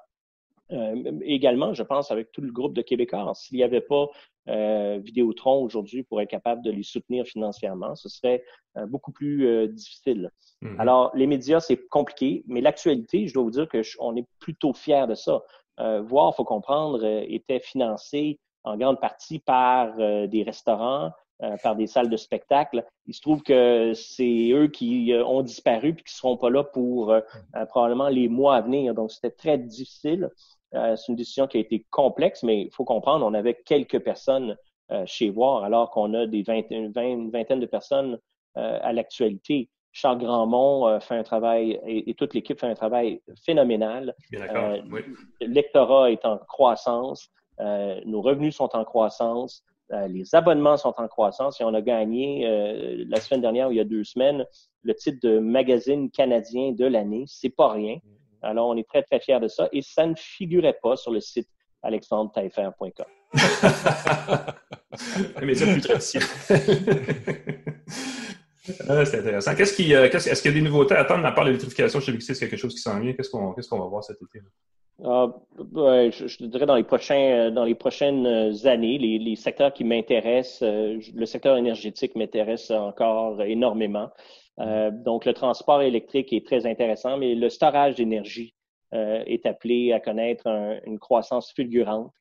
euh, 0.72 1.20
également, 1.22 1.74
je 1.74 1.84
pense, 1.84 2.12
avec 2.12 2.32
tout 2.32 2.42
le 2.42 2.52
groupe 2.52 2.74
de 2.74 2.82
Québécois, 2.82 3.32
s'il 3.36 3.58
n'y 3.58 3.64
avait 3.64 3.82
pas 3.82 4.08
euh, 4.50 5.00
Vidéotron 5.02 5.64
aujourd'hui 5.64 6.04
pour 6.04 6.22
être 6.22 6.30
capable 6.30 6.62
de 6.64 6.72
les 6.72 6.84
soutenir 6.84 7.26
financièrement, 7.26 7.96
ce 7.96 8.10
serait 8.10 8.44
euh, 8.78 8.86
beaucoup 8.86 9.12
plus 9.12 9.48
euh, 9.48 9.68
difficile. 9.68 10.32
Mm-hmm. 10.62 10.80
Alors, 10.80 11.12
les 11.16 11.28
médias, 11.28 11.60
c'est 11.60 11.88
compliqué, 11.88 12.44
mais 12.48 12.62
l'actualité, 12.62 13.28
je 13.28 13.34
dois 13.34 13.44
vous 13.44 13.52
dire 13.52 13.68
que 13.68 13.82
on 14.00 14.16
est 14.16 14.28
plutôt 14.40 14.74
fiers 14.74 15.08
de 15.08 15.16
ça. 15.16 15.42
voir, 15.78 16.36
faut 16.36 16.44
comprendre, 16.44 17.04
était 17.06 17.60
financé 17.60 18.40
en 18.64 18.78
grande 18.78 19.00
partie 19.02 19.40
par 19.40 19.96
des 20.28 20.44
restaurants, 20.44 21.12
par 21.62 21.76
des 21.76 21.88
salles 21.88 22.10
de 22.10 22.18
spectacle. 22.18 22.86
Il 23.06 23.14
se 23.14 23.22
trouve 23.22 23.44
que 23.44 23.94
c'est 23.94 24.52
eux 24.52 24.68
qui 24.68 25.14
ont 25.26 25.42
disparu 25.42 25.90
et 25.90 25.96
qui 25.96 26.04
ne 26.06 26.10
seront 26.10 26.38
pas 26.38 26.50
là 26.50 26.64
pour 26.64 27.14
probablement 27.70 28.08
les 28.08 28.30
mois 28.30 28.56
à 28.56 28.62
venir. 28.62 28.94
Donc, 28.94 29.12
c'était 29.12 29.32
très 29.32 29.58
difficile. 29.58 30.30
Euh, 30.76 30.96
c'est 30.96 31.12
une 31.12 31.16
décision 31.16 31.48
qui 31.48 31.58
a 31.58 31.60
été 31.60 31.86
complexe, 31.92 32.44
mais 32.44 32.62
il 32.62 32.72
faut 32.72 32.86
comprendre, 32.86 33.26
on 33.26 33.34
avait 33.34 33.54
quelques 33.66 34.00
personnes 34.00 34.58
euh, 34.92 35.04
chez 35.06 35.30
Voir, 35.30 35.64
alors 35.64 35.92
qu'on 35.92 36.14
a 36.14 36.26
des 36.26 36.42
vingt, 36.42 36.64
une 36.72 36.92
vingtaine 36.92 37.60
de 37.60 37.66
personnes 37.66 38.20
euh, 38.58 38.80
à 38.82 38.94
l'actualité. 38.94 39.70
Charles 39.92 40.18
Grandmont 40.18 41.00
fait 41.02 41.16
un 41.16 41.22
travail 41.22 41.80
et, 41.86 42.16
toute 42.16 42.34
l'équipe 42.34 42.60
fait 42.60 42.66
un 42.66 42.74
travail 42.74 43.22
phénoménal. 43.46 44.16
Bien 44.32 44.82
oui. 44.92 45.02
L'électorat 45.40 46.10
est 46.10 46.26
en 46.26 46.40
croissance, 46.40 47.30
nos 47.60 48.24
revenus 48.24 48.56
sont 48.56 48.76
en 48.76 48.86
croissance, 48.86 49.64
les 50.10 50.36
abonnements 50.36 50.78
sont 50.78 50.94
en 50.98 51.08
croissance 51.08 51.62
et 51.62 51.64
on 51.64 51.74
a 51.74 51.82
gagné 51.82 52.46
la 53.08 53.20
semaine 53.20 53.42
dernière, 53.42 53.72
il 53.72 53.78
y 53.78 53.80
a 53.80 53.84
deux 53.84 54.04
semaines, 54.04 54.46
le 54.82 54.96
titre 54.96 55.20
de 55.24 55.40
magazine 55.40 56.10
canadien 56.12 56.72
de 56.72 56.86
l'année. 56.86 57.24
C'est 57.28 57.50
pas 57.50 57.72
rien. 57.72 57.96
Mm. 57.96 58.00
Alors, 58.44 58.68
on 58.68 58.76
est 58.76 58.88
très, 58.88 59.04
très 59.04 59.20
fiers 59.20 59.40
de 59.40 59.48
ça. 59.48 59.70
Et 59.72 59.82
ça 59.82 60.06
ne 60.06 60.16
figurait 60.16 60.78
pas 60.82 60.96
sur 60.96 61.12
le 61.12 61.22
site 61.22 61.48
alexandretaifer.com. 61.82 63.06
Mais 65.42 65.56
c'est 65.56 65.72
plus 65.72 65.82
traditionnel. 65.82 66.28
Ah, 68.88 69.06
c'est 69.06 69.20
intéressant. 69.20 69.56
Qu'est-ce 69.56 69.82
euh, 69.94 70.06
est-ce 70.06 70.42
qu'il 70.42 70.52
y 70.52 70.54
a 70.54 70.58
des 70.58 70.66
nouveautés 70.66 70.96
à 70.96 71.02
attendre 71.02 71.26
à 71.26 71.32
part 71.32 71.44
l'électrification 71.44 72.00
chez 72.00 72.12
Bixis? 72.12 72.40
Quelque 72.40 72.58
chose 72.58 72.74
qui 72.74 72.80
s'en 72.80 73.00
vient? 73.00 73.14
Qu'est-ce 73.14 73.30
qu'on, 73.30 73.54
qu'est-ce 73.54 73.68
qu'on 73.68 73.80
va 73.80 73.88
voir 73.88 74.04
cet 74.04 74.18
été? 74.22 74.40
Ah, 75.04 75.28
je, 75.58 76.46
dirais 76.46 76.66
dans 76.66 76.76
les 76.76 76.84
prochains, 76.84 77.52
dans 77.52 77.66
les 77.66 77.76
prochaines 77.76 78.26
années, 78.66 78.98
les, 78.98 79.36
secteurs 79.36 79.74
qui 79.74 79.84
m'intéressent, 79.84 80.62
euh, 80.62 81.00
le 81.14 81.26
secteur 81.26 81.58
énergétique 81.58 82.16
m'intéresse 82.16 82.70
encore 82.72 83.42
énormément. 83.42 84.10
Euh, 84.60 84.92
donc, 84.92 85.26
le 85.26 85.34
transport 85.34 85.82
électrique 85.82 86.32
est 86.32 86.46
très 86.46 86.66
intéressant, 86.66 87.18
mais 87.18 87.34
le 87.34 87.50
storage 87.50 87.96
d'énergie 87.96 88.54
euh, 88.94 89.24
est 89.26 89.46
appelé 89.46 89.92
à 89.94 90.00
connaître 90.00 90.48
une 90.86 91.00
croissance 91.00 91.52
fulgurante. 91.52 92.14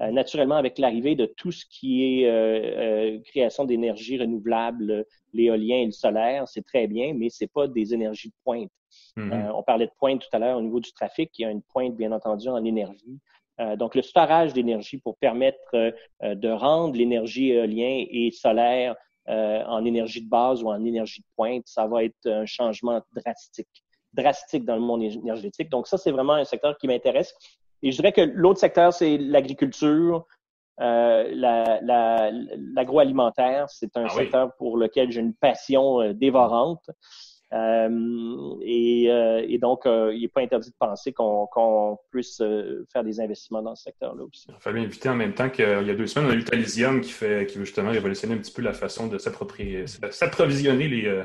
Euh, 0.00 0.10
naturellement, 0.10 0.56
avec 0.56 0.78
l'arrivée 0.78 1.14
de 1.14 1.26
tout 1.26 1.52
ce 1.52 1.64
qui 1.66 2.22
est 2.22 3.22
création 3.26 3.64
d'énergie 3.64 4.18
renouvelable, 4.18 5.04
l'éolien 5.32 5.76
et 5.76 5.86
le 5.86 5.92
solaire, 5.92 6.48
c'est 6.48 6.64
très 6.64 6.86
bien, 6.86 7.14
mais 7.14 7.28
c'est 7.28 7.52
pas 7.52 7.66
des 7.66 7.94
énergies 7.94 8.28
de 8.28 8.34
pointe. 8.44 8.70
Mm-hmm. 9.16 9.52
on 9.54 9.62
parlait 9.62 9.86
de 9.86 9.92
pointe 9.98 10.20
tout 10.20 10.28
à 10.32 10.40
l'heure 10.40 10.58
au 10.58 10.62
niveau 10.62 10.80
du 10.80 10.92
trafic, 10.92 11.30
il 11.38 11.42
y 11.42 11.44
a 11.44 11.50
une 11.50 11.62
pointe, 11.62 11.94
bien 11.96 12.10
entendu, 12.10 12.48
en 12.48 12.64
énergie. 12.64 13.20
donc, 13.76 13.94
le 13.94 14.02
storage 14.02 14.52
d'énergie 14.52 14.98
pour 14.98 15.16
permettre 15.18 15.94
de 16.22 16.48
rendre 16.48 16.96
l'énergie 16.96 17.50
éolienne 17.50 18.06
et 18.10 18.30
solaire 18.32 18.96
euh, 19.30 19.62
en 19.66 19.84
énergie 19.84 20.22
de 20.22 20.28
base 20.28 20.62
ou 20.62 20.70
en 20.70 20.84
énergie 20.84 21.20
de 21.20 21.26
pointe, 21.36 21.62
ça 21.66 21.86
va 21.86 22.02
être 22.02 22.26
un 22.26 22.46
changement 22.46 23.00
drastique, 23.14 23.84
drastique 24.12 24.64
dans 24.64 24.74
le 24.74 24.80
monde 24.80 25.02
énergétique. 25.02 25.68
Donc 25.68 25.86
ça, 25.86 25.98
c'est 25.98 26.10
vraiment 26.10 26.32
un 26.32 26.44
secteur 26.44 26.76
qui 26.78 26.88
m'intéresse. 26.88 27.32
Et 27.82 27.92
je 27.92 27.96
dirais 27.96 28.12
que 28.12 28.20
l'autre 28.20 28.60
secteur, 28.60 28.92
c'est 28.92 29.16
l'agriculture, 29.18 30.26
euh, 30.80 31.24
l'agroalimentaire. 32.74 33.68
c'est 33.68 33.96
un 33.96 34.06
ah 34.06 34.08
secteur 34.08 34.54
pour 34.56 34.78
lequel 34.78 35.10
j'ai 35.10 35.20
une 35.20 35.34
passion 35.34 36.00
euh, 36.00 36.14
dévorante. 36.14 36.88
Euh, 37.52 38.54
et, 38.62 39.06
et, 39.06 39.58
donc, 39.58 39.82
il 39.84 40.20
n'est 40.20 40.28
pas 40.28 40.40
interdit 40.40 40.70
de 40.70 40.76
penser 40.78 41.12
qu'on 41.12 41.98
puisse 42.12 42.40
faire 42.92 43.02
des 43.02 43.20
investissements 43.20 43.60
dans 43.60 43.74
ce 43.74 43.82
secteur-là 43.82 44.22
aussi. 44.22 44.46
Il 44.48 44.54
fallait 44.60 44.82
inviter 44.82 45.08
en 45.08 45.16
même 45.16 45.34
temps 45.34 45.50
qu'il 45.50 45.64
y 45.64 45.90
a 45.90 45.94
deux 45.94 46.06
semaines, 46.06 46.30
on 46.30 46.32
a 46.32 46.36
eu 46.36 46.44
Talisium 46.44 47.00
qui, 47.00 47.10
fait, 47.10 47.46
qui 47.46 47.58
veut 47.58 47.64
justement 47.64 47.90
révolutionner 47.90 48.34
un 48.34 48.38
petit 48.38 48.52
peu 48.52 48.62
la 48.62 48.72
façon 48.72 49.08
de 49.08 49.18
s'approvisionner 49.18 50.86
les, 50.86 51.24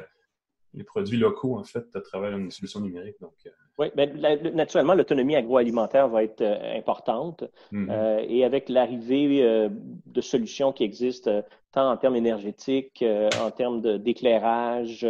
les 0.76 0.84
produits 0.84 1.18
locaux, 1.18 1.58
en 1.58 1.64
fait, 1.64 1.86
à 1.96 2.02
travers 2.02 2.38
une 2.38 2.52
solution 2.52 2.80
numérique. 2.82 3.16
Donc, 3.22 3.34
Oui, 3.78 3.88
mais 3.96 4.08
naturellement, 4.54 4.94
l'autonomie 4.94 5.36
agroalimentaire 5.36 6.08
va 6.10 6.24
être 6.24 6.44
importante. 6.76 7.44
Mm-hmm. 7.72 8.26
et 8.28 8.44
avec 8.44 8.70
l'arrivée 8.70 9.70
de 10.06 10.22
solutions 10.22 10.72
qui 10.74 10.84
existent 10.84 11.44
tant 11.72 11.92
en 11.92 11.98
termes 11.98 12.16
énergétiques, 12.16 13.04
en 13.42 13.52
termes 13.52 13.98
d'éclairage, 13.98 15.08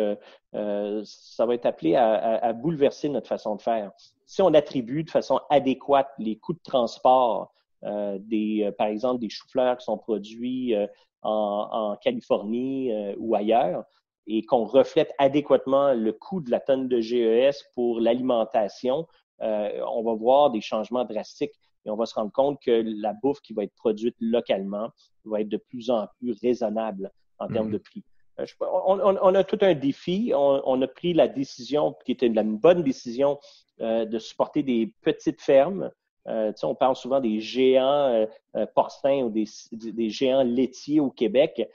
euh, 0.56 1.02
ça 1.06 1.46
va 1.46 1.54
être 1.54 1.66
appelé 1.66 1.96
à, 1.96 2.54
bouleverser 2.54 3.10
notre 3.10 3.28
façon 3.28 3.56
de 3.56 3.62
faire. 3.62 3.92
Si 4.26 4.42
on 4.42 4.54
attribue 4.54 5.04
de 5.04 5.10
façon 5.10 5.40
adéquate 5.50 6.10
les 6.18 6.38
coûts 6.38 6.54
de 6.54 6.62
transport 6.64 7.54
euh, 7.84 8.18
des, 8.22 8.64
euh, 8.64 8.72
par 8.72 8.88
exemple, 8.88 9.20
des 9.20 9.30
choux-fleurs 9.30 9.78
qui 9.78 9.86
sont 9.86 9.98
produits 9.98 10.74
en, 11.22 11.98
Californie 12.02 12.92
ou 13.18 13.36
ailleurs, 13.36 13.84
et 14.28 14.44
qu'on 14.44 14.66
reflète 14.66 15.14
adéquatement 15.18 15.94
le 15.94 16.12
coût 16.14 16.42
de 16.42 16.50
la 16.52 16.60
tonne 16.60 16.88
de 16.88 17.00
GES 17.00 17.64
pour 17.74 18.00
l'alimentation, 18.00 19.08
on 19.40 20.04
va 20.04 20.14
voir 20.14 20.50
des 20.50 20.62
changements 20.62 21.06
drastiques 21.06 21.54
et 21.86 21.90
on 21.90 21.96
va 21.96 22.06
se 22.06 22.16
rendre 22.16 22.32
compte 22.32 22.60
que 22.62 22.84
la 23.02 23.14
bouffe 23.14 23.40
qui 23.42 23.54
va 23.54 23.64
être 23.64 23.76
produite 23.76 24.16
localement 24.20 24.90
va 25.26 25.42
être 25.42 25.50
de 25.50 25.58
plus 25.58 25.90
en 25.90 26.08
plus 26.20 26.36
raisonnable 26.42 27.12
en 27.40 27.48
termes 27.48 27.70
mm-hmm. 27.70 27.74
de 27.74 27.78
prix. 27.78 28.04
Euh, 28.40 28.46
on, 28.62 29.36
a 29.36 29.44
tout 29.44 29.60
un 29.62 29.74
défi. 29.74 30.32
On, 30.36 30.82
a 30.82 30.88
pris 30.88 31.14
la 31.14 31.28
décision, 31.28 31.96
qui 32.06 32.12
était 32.12 32.28
une 32.28 32.58
bonne 32.58 32.84
décision, 32.84 33.40
euh, 33.82 34.06
de 34.06 34.20
supporter 34.20 34.64
des 34.64 34.94
petites 35.02 35.42
fermes. 35.42 35.92
Euh, 36.28 36.52
on 36.64 36.76
parle 36.76 36.96
souvent 36.96 37.20
des 37.20 37.40
géants 37.40 38.28
porcins 38.74 39.24
ou 39.24 39.30
des, 39.30 40.10
géants 40.10 40.44
laitiers 40.44 41.00
au 41.00 41.12
Québec. 41.12 41.70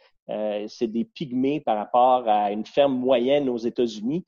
C'est 0.69 0.87
des 0.87 1.05
pygmées 1.05 1.61
par 1.61 1.77
rapport 1.77 2.29
à 2.29 2.53
une 2.53 2.65
ferme 2.65 2.95
moyenne 2.95 3.49
aux 3.49 3.57
États-Unis. 3.57 4.25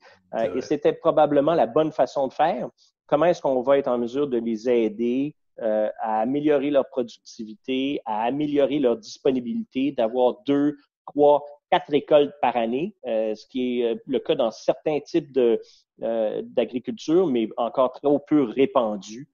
et 0.55 0.61
c'était 0.61 0.93
probablement 0.93 1.53
la 1.53 1.65
bonne 1.65 1.91
façon 1.91 2.27
de 2.27 2.33
faire. 2.33 2.69
Comment 3.07 3.25
est-ce 3.25 3.41
qu'on 3.41 3.61
va 3.61 3.77
être 3.77 3.87
en 3.87 3.97
mesure 3.97 4.27
de 4.27 4.37
les 4.37 4.69
aider 4.69 5.35
à 5.59 6.21
améliorer 6.21 6.71
leur 6.71 6.89
productivité, 6.89 8.01
à 8.05 8.23
améliorer 8.23 8.79
leur 8.79 8.97
disponibilité, 8.97 9.91
d'avoir 9.91 10.41
deux, 10.45 10.75
trois, 11.05 11.45
quatre 11.73 11.89
récoltes 11.89 12.35
par 12.39 12.55
année, 12.55 12.95
euh, 13.07 13.33
ce 13.33 13.47
qui 13.47 13.81
est 13.81 13.93
euh, 13.93 13.95
le 14.05 14.19
cas 14.19 14.35
dans 14.35 14.51
certains 14.51 14.99
types 14.99 15.35
euh, 15.37 16.41
d'agriculture, 16.43 17.25
mais 17.25 17.49
encore 17.57 17.93
trop 17.93 18.19
peu 18.19 18.43
répandu 18.43 19.29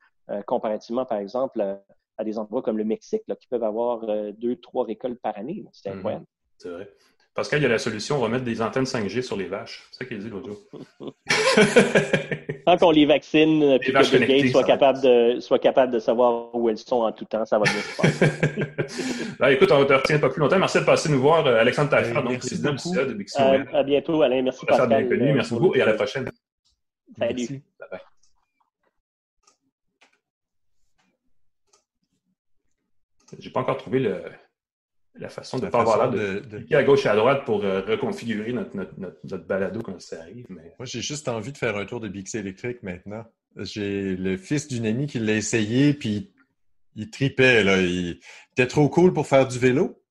comparativement, 0.46 1.08
par 1.08 1.18
exemple, 1.18 1.60
à, 1.60 2.24
des 2.24 2.38
endroits 2.38 2.62
comme 2.62 2.78
le 2.78 2.84
Mexique, 2.84 3.24
qui 3.40 3.48
peuvent 3.48 3.64
avoir 3.64 4.06
deux, 4.34 4.58
trois 4.58 4.86
récoltes 4.86 5.20
par 5.24 5.36
année. 5.40 5.66
C'est 5.72 5.90
mhm. 5.90 5.98
incroyable. 5.98 6.26
C'est 6.60 6.70
vrai. 6.70 6.90
Pascal, 7.34 7.60
il 7.60 7.64
y 7.64 7.66
a 7.68 7.70
la 7.70 7.78
solution, 7.78 8.18
on 8.18 8.20
va 8.20 8.28
mettre 8.28 8.44
des 8.44 8.62
antennes 8.62 8.84
5G 8.84 9.22
sur 9.22 9.38
les 9.38 9.46
vaches. 9.46 9.88
C'est 9.92 10.00
ça 10.00 10.06
qu'il 10.06 10.20
dit 10.20 10.30
l'autre 10.30 10.48
jour. 10.48 10.60
tant 12.66 12.78
qu'on 12.78 12.92
les 12.92 13.06
vaccine, 13.06 13.64
et 13.64 13.80
que 13.80 14.18
Bill 14.18 14.28
Gates 14.28 14.52
soit 14.52 14.66
capable, 14.66 15.00
de, 15.02 15.40
soit 15.40 15.60
capable 15.60 15.94
de 15.94 16.00
savoir 16.00 16.54
où 16.54 16.70
elles 16.70 16.78
sont 16.78 16.98
en 16.98 17.14
tout 17.14 17.24
temps, 17.24 17.46
ça 17.46 17.58
va 17.58 17.64
bien 17.64 17.82
se 17.82 18.02
passer. 18.02 18.26
Ben, 19.40 19.50
écoute, 19.50 19.72
on 19.72 19.80
ne 19.80 19.86
te 19.86 19.94
retient 19.94 20.20
pas 20.20 20.30
plus 20.30 20.42
longtemps. 20.42 20.60
Merci 20.60 20.80
de 20.80 20.84
passer 20.84 21.08
nous 21.10 21.22
voir, 21.22 21.46
euh, 21.46 21.60
Alexandre 21.60 21.92
Taffert, 21.92 22.24
donc 22.24 22.40
président 22.40 22.74
du 22.74 22.80
CA 22.80 23.06
de 23.06 23.14
Bixi. 23.14 23.42
Euh, 23.42 23.64
à 23.72 23.84
bientôt, 23.84 24.22
Alain. 24.22 24.42
Merci, 24.42 24.66
Pascal. 24.66 24.90
Bien 24.90 25.08
connu. 25.08 25.34
Merci 25.34 25.54
beaucoup 25.54 25.76
et 25.76 25.82
à 25.82 25.86
la 25.86 25.94
prochaine. 25.94 26.30
Salut. 27.18 27.62
Bye 27.80 28.00
J'ai 33.38 33.52
pas 33.52 33.62
encore 33.62 33.78
trouvé 33.78 34.00
le, 34.00 34.24
la 35.20 35.30
façon 35.30 35.60
de 35.60 35.66
ne 35.66 35.70
pas 35.70 35.82
avoir 35.82 36.12
l'air 36.12 36.12
de, 36.12 36.40
de, 36.40 36.76
à 36.76 36.84
gauche 36.84 37.06
et 37.06 37.10
à 37.10 37.16
droite 37.16 37.46
pour 37.46 37.64
euh, 37.64 37.82
reconfigurer 37.82 38.54
notre, 38.54 38.76
notre, 38.76 38.94
notre, 38.98 39.46
balado 39.46 39.82
quand 39.82 40.00
ça 40.00 40.22
arrive. 40.22 40.46
Mais... 40.50 40.74
Moi, 40.80 40.86
j'ai 40.86 41.02
juste 41.02 41.28
envie 41.28 41.52
de 41.52 41.58
faire 41.58 41.76
un 41.76 41.86
tour 41.86 42.00
de 42.00 42.08
Bixi 42.08 42.38
électrique 42.38 42.82
maintenant. 42.84 43.26
J'ai 43.58 44.16
le 44.16 44.38
fils 44.38 44.68
d'une 44.68 44.86
amie 44.86 45.08
qui 45.08 45.20
l'a 45.20 45.34
essayé, 45.34 45.94
puis 45.94 46.32
il 46.96 47.10
tripait. 47.10 47.64
Là. 47.64 47.82
Il 47.82 48.20
était 48.54 48.68
trop 48.68 48.88
cool 48.90 49.14
pour 49.14 49.28
faire 49.28 49.48
du 49.48 49.60
vélo, 49.60 50.02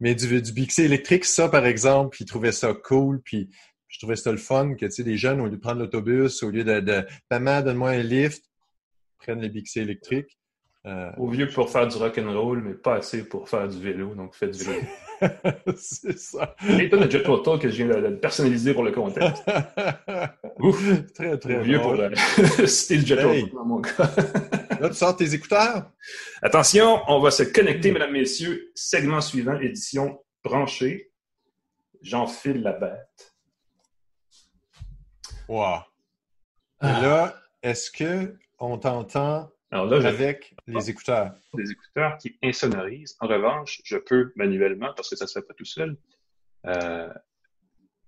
mais 0.00 0.14
du, 0.14 0.40
du 0.40 0.52
Bixi 0.52 0.82
électrique, 0.82 1.24
ça, 1.24 1.48
par 1.48 1.66
exemple, 1.66 2.16
il 2.20 2.26
trouvait 2.26 2.52
ça 2.52 2.72
cool, 2.72 3.20
puis 3.22 3.50
je 3.88 3.98
trouvais 3.98 4.16
ça 4.16 4.30
le 4.32 4.38
fun 4.38 4.74
que, 4.74 4.86
tu 4.86 4.92
sais, 4.92 5.04
des 5.04 5.16
jeunes, 5.16 5.40
au 5.40 5.44
lieu 5.44 5.52
de 5.52 5.56
prendre 5.56 5.80
l'autobus, 5.80 6.42
au 6.42 6.50
lieu 6.50 6.64
de, 6.64 6.80
de 6.80 7.06
«Maman, 7.30 7.62
donne-moi 7.62 7.90
un 7.90 8.02
lift», 8.02 8.42
prennent 9.18 9.40
les 9.40 9.48
Bixi 9.48 9.80
électriques. 9.80 10.38
Euh, 10.86 11.10
Au 11.16 11.28
vieux 11.28 11.48
pour 11.48 11.70
faire 11.70 11.88
du 11.88 11.96
rock 11.96 12.18
and 12.18 12.30
roll, 12.38 12.60
mais 12.60 12.74
pas 12.74 12.96
assez 12.96 13.24
pour 13.26 13.48
faire 13.48 13.66
du 13.66 13.80
vélo, 13.80 14.14
donc 14.14 14.34
faites 14.34 14.50
du 14.50 14.64
vélo. 14.64 14.82
c'est 15.76 16.18
ça. 16.18 16.54
Et 16.78 16.90
toi, 16.90 16.98
le 16.98 17.08
Jet 17.08 17.22
Total 17.22 17.58
que 17.58 17.70
je 17.70 17.84
viens 17.84 17.86
de, 17.86 18.14
personnaliser 18.16 18.74
pour 18.74 18.82
le 18.82 18.92
contexte. 18.92 19.42
Ouf! 20.58 20.84
Très, 21.14 21.38
très 21.38 21.62
vieux 21.62 21.80
pour 21.80 21.96
citer 22.66 22.96
le 22.98 23.06
Jet 23.06 23.18
hey. 23.18 23.50
dans 23.50 23.64
mon 23.64 23.80
cas. 23.80 24.10
Là, 24.78 24.90
tu 24.90 24.94
sors 24.94 25.16
tes 25.16 25.32
écouteurs? 25.32 25.90
Attention, 26.42 27.00
on 27.08 27.18
va 27.20 27.30
se 27.30 27.44
connecter, 27.44 27.90
mesdames, 27.90 28.12
messieurs. 28.12 28.70
Segment 28.74 29.22
suivant, 29.22 29.58
édition 29.58 30.20
branchée. 30.42 31.10
J'enfile 32.02 32.60
la 32.60 32.72
bête. 32.72 33.34
Wow. 35.48 35.78
Et 36.82 36.86
là, 36.86 37.34
est-ce 37.62 37.90
qu'on 37.90 38.76
t'entend 38.76 39.50
alors 39.74 39.86
là, 39.86 40.06
avec 40.06 40.54
les 40.68 40.88
écouteurs. 40.88 41.34
Des 41.52 41.72
écouteurs 41.72 42.16
qui 42.18 42.38
insonorisent. 42.44 43.16
En 43.18 43.26
revanche, 43.26 43.82
je 43.84 43.96
peux 43.96 44.32
manuellement, 44.36 44.92
parce 44.94 45.10
que 45.10 45.16
ça 45.16 45.24
ne 45.24 45.28
se 45.28 45.40
fait 45.40 45.44
pas 45.44 45.54
tout 45.54 45.64
seul, 45.64 45.96
euh, 46.66 47.12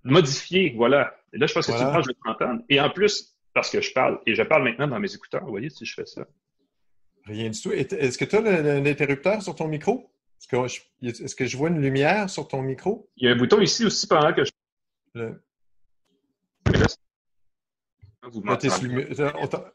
modifier, 0.05 0.73
voilà. 0.77 1.12
Et 1.33 1.39
là, 1.39 1.49
je 1.49 1.55
pense 1.55 1.67
que 1.67 1.73
tu 1.73 1.79
parles, 1.79 2.05
je 2.05 2.09
vais 2.09 2.17
t'entendre. 2.25 2.62
Et 2.69 2.81
en 2.81 2.89
plus, 2.89 3.37
parce 3.53 3.69
que 3.69 3.81
je 3.81 3.93
parle, 3.93 4.21
et 4.27 4.37
je 4.37 4.45
parle 4.45 4.62
maintenant 4.62 4.87
dans 4.87 5.01
mes 5.01 5.12
écouteurs, 5.12 5.43
vous 5.43 5.51
voyez 5.51 5.69
si 5.69 5.85
je 5.85 5.93
fais 5.95 6.07
ça. 6.07 6.25
Rien 7.25 7.51
du 7.51 7.61
tout. 7.61 7.73
Est-ce 7.73 8.17
que 8.17 8.25
tu 8.25 8.37
as 8.37 8.41
l'interrupteur 8.81 9.43
sur 9.43 9.57
ton 9.57 9.67
micro? 9.67 10.09
Est-ce 10.53 11.35
que, 11.35 11.47
je 11.47 11.57
vois 11.57 11.69
une 11.69 11.81
lumière 11.81 12.31
sur 12.31 12.47
ton 12.47 12.62
micro? 12.62 13.11
Il 13.17 13.27
y 13.27 13.29
a 13.29 13.33
un 13.33 13.37
bouton 13.37 13.61
ici 13.61 13.85
aussi 13.85 14.07
pendant 14.07 14.33
que 14.33 14.45
je... 14.45 15.33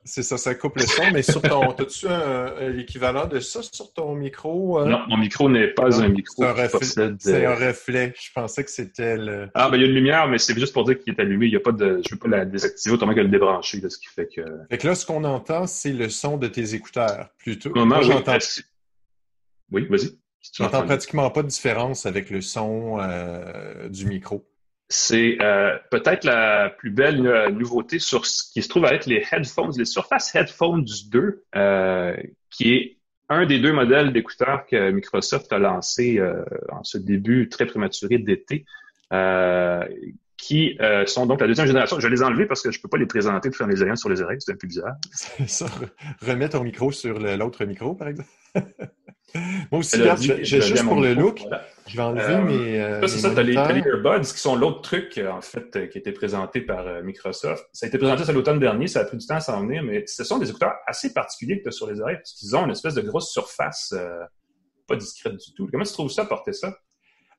C'est 0.03 0.23
ça, 0.23 0.37
ça 0.37 0.55
coupe 0.55 0.77
le 0.77 0.85
son, 0.85 1.11
mais 1.11 1.21
sur 1.21 1.41
ton. 1.41 1.71
As-tu 1.79 2.07
l'équivalent 2.73 3.27
de 3.27 3.39
ça 3.39 3.61
sur 3.63 3.93
ton 3.93 4.15
micro? 4.15 4.79
Euh? 4.79 4.85
Non, 4.85 4.99
mon 5.07 5.17
micro 5.17 5.49
n'est 5.49 5.67
pas 5.67 6.01
un 6.01 6.09
micro. 6.09 6.43
C'est 6.43 6.49
un, 6.49 6.53
reflet, 6.53 7.15
c'est 7.19 7.45
un 7.45 7.55
reflet. 7.55 8.13
Je 8.19 8.31
pensais 8.33 8.63
que 8.63 8.71
c'était 8.71 9.17
le. 9.17 9.49
Ah, 9.53 9.69
ben 9.69 9.77
il 9.77 9.81
y 9.81 9.83
a 9.85 9.87
une 9.87 9.95
lumière, 9.95 10.27
mais 10.27 10.37
c'est 10.37 10.57
juste 10.57 10.73
pour 10.73 10.85
dire 10.85 10.99
qu'il 10.99 11.13
est 11.13 11.19
allumé. 11.21 11.47
Il 11.47 11.53
y 11.53 11.57
a 11.57 11.59
pas 11.59 11.71
de. 11.71 12.01
Je 12.03 12.09
ne 12.09 12.11
veux 12.11 12.17
pas 12.17 12.27
la 12.27 12.45
désactiver 12.45 12.93
autrement 12.93 13.13
que 13.13 13.19
le 13.19 13.29
débrancher, 13.29 13.81
ce 13.87 13.97
qui 13.97 14.07
fait 14.07 14.27
que. 14.27 14.41
Fait 14.69 14.77
que 14.77 14.87
là, 14.87 14.95
ce 14.95 15.05
qu'on 15.05 15.23
entend, 15.23 15.67
c'est 15.67 15.93
le 15.93 16.09
son 16.09 16.37
de 16.37 16.47
tes 16.47 16.73
écouteurs 16.73 17.29
plutôt. 17.37 17.73
Moi, 17.73 18.01
j'entends. 18.01 18.37
Oui, 19.71 19.87
vas-y. 19.89 20.17
J'entends 20.53 20.83
pratiquement 20.83 21.29
pas 21.29 21.43
de 21.43 21.47
différence 21.47 22.05
avec 22.05 22.29
le 22.29 22.41
son 22.41 22.99
euh, 22.99 23.89
du 23.89 24.05
micro 24.07 24.50
c'est 24.91 25.37
euh, 25.41 25.77
peut-être 25.89 26.25
la 26.25 26.69
plus 26.69 26.91
belle 26.91 27.25
euh, 27.25 27.49
nouveauté 27.49 27.97
sur 27.97 28.25
ce 28.25 28.51
qui 28.51 28.61
se 28.61 28.67
trouve 28.67 28.85
être 28.85 29.05
les 29.05 29.23
headphones, 29.31 29.71
les 29.77 29.85
Headphones 30.33 30.85
2, 31.09 31.43
euh, 31.55 32.17
qui 32.49 32.73
est 32.73 32.97
un 33.29 33.45
des 33.45 33.59
deux 33.59 33.71
modèles 33.71 34.11
d'écouteurs 34.11 34.65
que 34.65 34.91
Microsoft 34.91 35.53
a 35.53 35.59
lancé 35.59 36.21
en 36.69 36.83
ce 36.83 36.97
début 36.97 37.47
très 37.47 37.65
prématuré 37.65 38.17
d'été, 38.17 38.65
qui 40.41 40.77
sont 41.05 41.25
donc 41.25 41.41
la 41.41 41.47
deuxième 41.47 41.67
génération. 41.67 41.99
Je 41.99 42.07
vais 42.07 42.13
les 42.13 42.23
enlever 42.23 42.45
parce 42.45 42.61
que 42.61 42.71
je 42.71 42.81
peux 42.81 42.89
pas 42.89 42.97
les 42.97 43.05
présenter 43.05 43.49
de 43.49 43.55
faire 43.55 43.67
mes 43.67 43.81
oreilles 43.81 43.97
sur 43.97 44.09
les 44.09 44.21
oreilles, 44.21 44.37
c'est 44.39 44.51
un 44.51 44.55
peu 44.55 44.67
bizarre. 44.67 44.95
ça, 45.47 45.67
remets 46.21 46.49
ton 46.49 46.63
micro 46.63 46.91
sur 46.91 47.19
l'autre 47.19 47.63
micro, 47.65 47.93
par 47.95 48.07
exemple. 48.07 48.29
Moi 49.71 49.79
aussi, 49.79 49.97
je, 49.97 50.43
juste 50.43 50.83
pour 50.83 50.99
le 50.99 51.13
look, 51.13 51.41
je 51.87 51.95
vais 51.95 52.03
enlever 52.03 52.33
euh, 52.33 52.41
mes. 52.41 52.81
Euh, 52.81 53.07
c'est 53.07 53.19
ça, 53.19 53.29
tu 53.31 53.39
as, 53.39 53.43
les 53.43 53.53
Earbuds 53.53 54.21
qui 54.21 54.39
sont 54.39 54.55
l'autre 54.55 54.81
truc, 54.81 55.17
euh, 55.17 55.29
en 55.29 55.41
fait, 55.41 55.89
qui 55.89 55.97
a 55.97 55.99
été 55.99 56.11
présenté 56.11 56.59
par 56.61 57.01
Microsoft. 57.01 57.65
Ça 57.71 57.85
a 57.85 57.89
été 57.89 57.97
présenté 57.97 58.29
à 58.29 58.33
l'automne 58.33 58.59
dernier, 58.59 58.87
ça 58.87 58.99
a 58.99 59.05
pris 59.05 59.17
du 59.17 59.25
temps 59.25 59.35
à 59.35 59.39
s'en 59.39 59.61
venir, 59.61 59.83
mais 59.83 60.03
ce 60.05 60.23
sont 60.25 60.37
des 60.37 60.49
écouteurs 60.49 60.73
assez 60.85 61.13
particuliers 61.13 61.59
que 61.59 61.63
tu 61.63 61.69
as 61.69 61.71
sur 61.71 61.89
les 61.89 62.01
oreilles, 62.01 62.17
parce 62.17 62.33
qu'ils 62.33 62.55
ont 62.55 62.65
une 62.65 62.71
espèce 62.71 62.95
de 62.95 63.01
grosse 63.01 63.31
surface 63.31 63.95
pas 64.87 64.95
discrète 64.95 65.37
du 65.37 65.53
tout. 65.55 65.67
Comment 65.71 65.85
tu 65.85 65.93
trouves 65.93 66.11
ça, 66.11 66.25
porter 66.25 66.53
ça? 66.53 66.75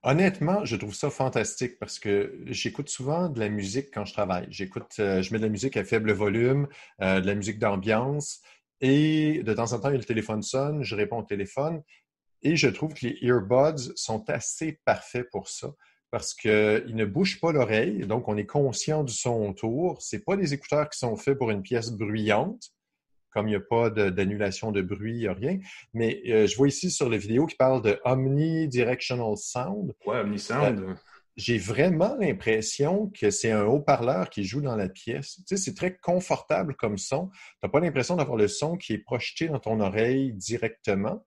Honnêtement, 0.04 0.64
je 0.64 0.74
trouve 0.74 0.94
ça 0.94 1.10
fantastique 1.10 1.78
parce 1.78 2.00
que 2.00 2.36
j'écoute 2.46 2.88
souvent 2.88 3.28
de 3.28 3.38
la 3.38 3.48
musique 3.48 3.88
quand 3.94 4.04
je 4.04 4.12
travaille. 4.12 4.46
J'écoute, 4.50 4.94
je 4.98 5.32
mets 5.32 5.38
de 5.38 5.44
la 5.44 5.48
musique 5.48 5.76
à 5.76 5.84
faible 5.84 6.12
volume, 6.12 6.66
de 7.00 7.24
la 7.24 7.34
musique 7.36 7.60
d'ambiance. 7.60 8.40
Et 8.80 9.44
de 9.44 9.54
temps 9.54 9.72
en 9.72 9.78
temps, 9.78 9.90
le 9.90 10.02
téléphone 10.02 10.42
sonne, 10.42 10.82
je 10.82 10.96
réponds 10.96 11.20
au 11.20 11.22
téléphone. 11.22 11.82
Et 12.42 12.56
je 12.56 12.66
trouve 12.66 12.94
que 12.94 13.06
les 13.06 13.18
earbuds 13.22 13.92
sont 13.94 14.28
assez 14.28 14.80
parfaits 14.84 15.28
pour 15.30 15.48
ça 15.48 15.72
parce 16.10 16.34
qu'ils 16.34 16.96
ne 16.96 17.04
bougent 17.04 17.40
pas 17.40 17.52
l'oreille, 17.52 18.00
donc 18.00 18.28
on 18.28 18.36
est 18.36 18.44
conscient 18.44 19.04
du 19.04 19.14
son 19.14 19.48
autour. 19.48 20.02
Ce 20.02 20.16
pas 20.16 20.36
des 20.36 20.52
écouteurs 20.52 20.90
qui 20.90 20.98
sont 20.98 21.16
faits 21.16 21.38
pour 21.38 21.50
une 21.50 21.62
pièce 21.62 21.90
bruyante, 21.90 22.72
comme 23.32 23.48
il 23.48 23.52
n'y 23.52 23.56
a 23.56 23.60
pas 23.60 23.90
d'annulation 23.90 24.72
de, 24.72 24.82
bruit, 24.82 25.14
il 25.14 25.20
n'y 25.20 25.26
a 25.26 25.32
rien. 25.32 25.58
Mais 25.94 26.22
euh, 26.28 26.46
je 26.46 26.56
vois 26.56 26.68
ici 26.68 26.90
sur 26.90 27.08
la 27.08 27.16
vidéo 27.16 27.46
qui 27.46 27.56
parle 27.56 27.82
de 27.82 27.98
Omnidirectional 28.04 29.36
Sound. 29.36 29.94
Ouais, 30.06 30.20
Omnisound. 30.20 30.80
Euh, 30.80 30.94
j'ai 31.36 31.56
vraiment 31.56 32.14
l'impression 32.20 33.10
que 33.18 33.30
c'est 33.30 33.50
un 33.50 33.64
haut-parleur 33.64 34.28
qui 34.28 34.44
joue 34.44 34.60
dans 34.60 34.76
la 34.76 34.88
pièce. 34.88 35.36
Tu 35.36 35.42
sais, 35.46 35.56
c'est 35.56 35.74
très 35.74 35.96
confortable 35.96 36.74
comme 36.76 36.98
son. 36.98 37.28
Tu 37.28 37.58
n'as 37.62 37.70
pas 37.70 37.80
l'impression 37.80 38.16
d'avoir 38.16 38.36
le 38.36 38.48
son 38.48 38.76
qui 38.76 38.92
est 38.92 38.98
projeté 38.98 39.48
dans 39.48 39.58
ton 39.58 39.80
oreille 39.80 40.34
directement. 40.34 41.24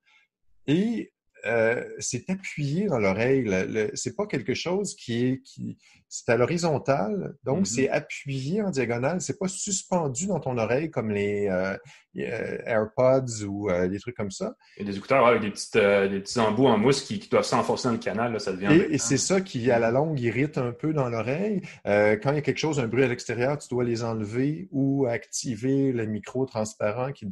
Et 0.68 1.12
euh, 1.46 1.82
c'est 1.98 2.28
appuyé 2.30 2.86
dans 2.86 2.98
l'oreille. 2.98 3.48
C'est 3.94 4.16
pas 4.16 4.26
quelque 4.26 4.54
chose 4.54 4.94
qui 4.96 5.26
est 5.26 5.42
qui 5.42 5.78
c'est 6.08 6.30
à 6.30 6.36
l'horizontale, 6.36 7.34
donc 7.42 7.62
mm-hmm. 7.62 7.74
c'est 7.74 7.88
appuyé 7.88 8.62
en 8.62 8.70
diagonale. 8.70 9.20
C'est 9.20 9.38
pas 9.38 9.48
suspendu 9.48 10.28
dans 10.28 10.38
ton 10.38 10.56
oreille 10.56 10.88
comme 10.88 11.10
les 11.10 11.48
euh, 11.48 11.76
euh, 12.18 12.58
AirPods 12.64 13.44
ou 13.46 13.68
des 13.88 13.98
trucs 13.98 14.16
comme 14.16 14.30
ça. 14.30 14.54
Et 14.76 14.84
des 14.84 14.96
écouteurs 14.96 15.26
avec 15.26 15.42
des 15.42 15.50
petites 15.50 15.76
des 15.76 16.20
petits 16.20 16.38
embouts 16.38 16.66
en 16.66 16.78
mousse 16.78 17.02
qui, 17.02 17.18
doivent 17.28 17.44
s'enfoncer 17.44 17.88
dans 17.88 17.92
le 17.92 17.98
canal, 17.98 18.40
ça 18.40 18.52
devient. 18.52 18.68
Et, 18.72 18.94
et 18.94 18.98
c'est 18.98 19.18
ça 19.18 19.40
qui 19.40 19.70
à 19.70 19.78
la 19.78 19.90
longue 19.90 20.20
irrite 20.20 20.58
un 20.58 20.72
peu 20.72 20.92
dans 20.92 21.08
l'oreille. 21.08 21.62
quand 21.84 22.30
il 22.30 22.34
y 22.34 22.38
a 22.38 22.42
quelque 22.42 22.58
chose, 22.58 22.78
un 22.78 22.86
bruit 22.86 23.02
à 23.02 23.08
l'extérieur, 23.08 23.58
tu 23.58 23.68
dois 23.68 23.84
les 23.84 24.04
enlever 24.04 24.68
ou 24.70 25.06
activer 25.06 25.92
le 25.92 26.06
micro 26.06 26.46
transparent 26.46 27.12
qui, 27.12 27.26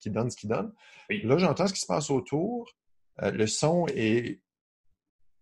qui 0.00 0.10
donne 0.10 0.30
ce 0.30 0.36
qu'il 0.36 0.50
donne. 0.50 0.72
Là, 1.10 1.38
j'entends 1.38 1.66
ce 1.66 1.72
qui 1.72 1.80
se 1.80 1.86
passe 1.86 2.10
autour. 2.10 2.68
Euh, 3.22 3.30
le 3.30 3.46
son 3.46 3.86
est 3.94 4.40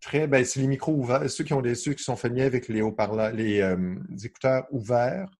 très. 0.00 0.26
Ben, 0.26 0.44
c'est 0.44 0.60
les 0.60 0.66
micros 0.66 0.92
ouverts. 0.92 1.28
Ceux 1.30 1.44
qui 1.44 1.52
ont 1.52 1.62
des 1.62 1.74
ceux 1.74 1.94
qui 1.94 2.04
sont 2.04 2.16
familiers 2.16 2.44
avec 2.44 2.68
les 2.68 2.82
haut-parleurs, 2.82 3.32
les, 3.32 3.60
euh, 3.60 3.96
écouteurs 4.22 4.66
ouverts, 4.70 5.30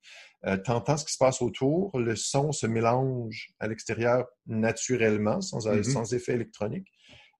euh, 0.47 0.59
tu 0.59 0.71
entends 0.71 0.97
ce 0.97 1.05
qui 1.05 1.13
se 1.13 1.19
passe 1.19 1.43
autour. 1.43 1.99
Le 1.99 2.17
son 2.17 2.53
se 2.53 2.67
mélange 2.67 3.51
à 3.61 3.69
l'extérieur 3.69 4.27
naturellement, 4.47 5.41
sans, 5.41 5.67
mm-hmm. 5.67 5.85
sans 5.85 6.15
effet 6.15 6.35
électronique. 6.35 6.89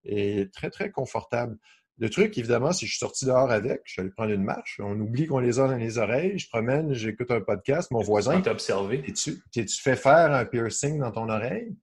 Et 0.05 0.51
très, 0.53 0.71
très 0.71 0.91
confortable. 0.91 1.57
Le 1.99 2.11
truc, 2.11 2.37
évidemment, 2.39 2.73
si 2.73 2.87
je 2.87 2.91
suis 2.91 2.99
sorti 2.99 3.25
dehors 3.25 3.51
avec, 3.51 3.83
je 3.85 4.01
vais 4.01 4.11
prendre 4.11 4.33
une 4.33 4.43
marche. 4.43 4.81
On 4.83 4.99
oublie 4.99 5.27
qu'on 5.27 5.39
les 5.39 5.61
a 5.61 5.69
dans 5.69 5.77
les 5.77 5.99
oreilles. 5.99 6.39
Je 6.39 6.49
promène, 6.49 6.93
j'écoute 6.93 7.31
un 7.31 7.41
podcast. 7.41 7.91
Mon 7.93 8.03
voisin. 8.03 8.43
observé. 8.43 9.05
Et 9.07 9.13
tu, 9.13 9.41
tu 9.53 9.81
fais 9.81 9.95
faire 9.95 10.33
un 10.33 10.45
piercing 10.45 10.99
dans 10.99 11.13
ton 11.13 11.29
oreille? 11.29 11.77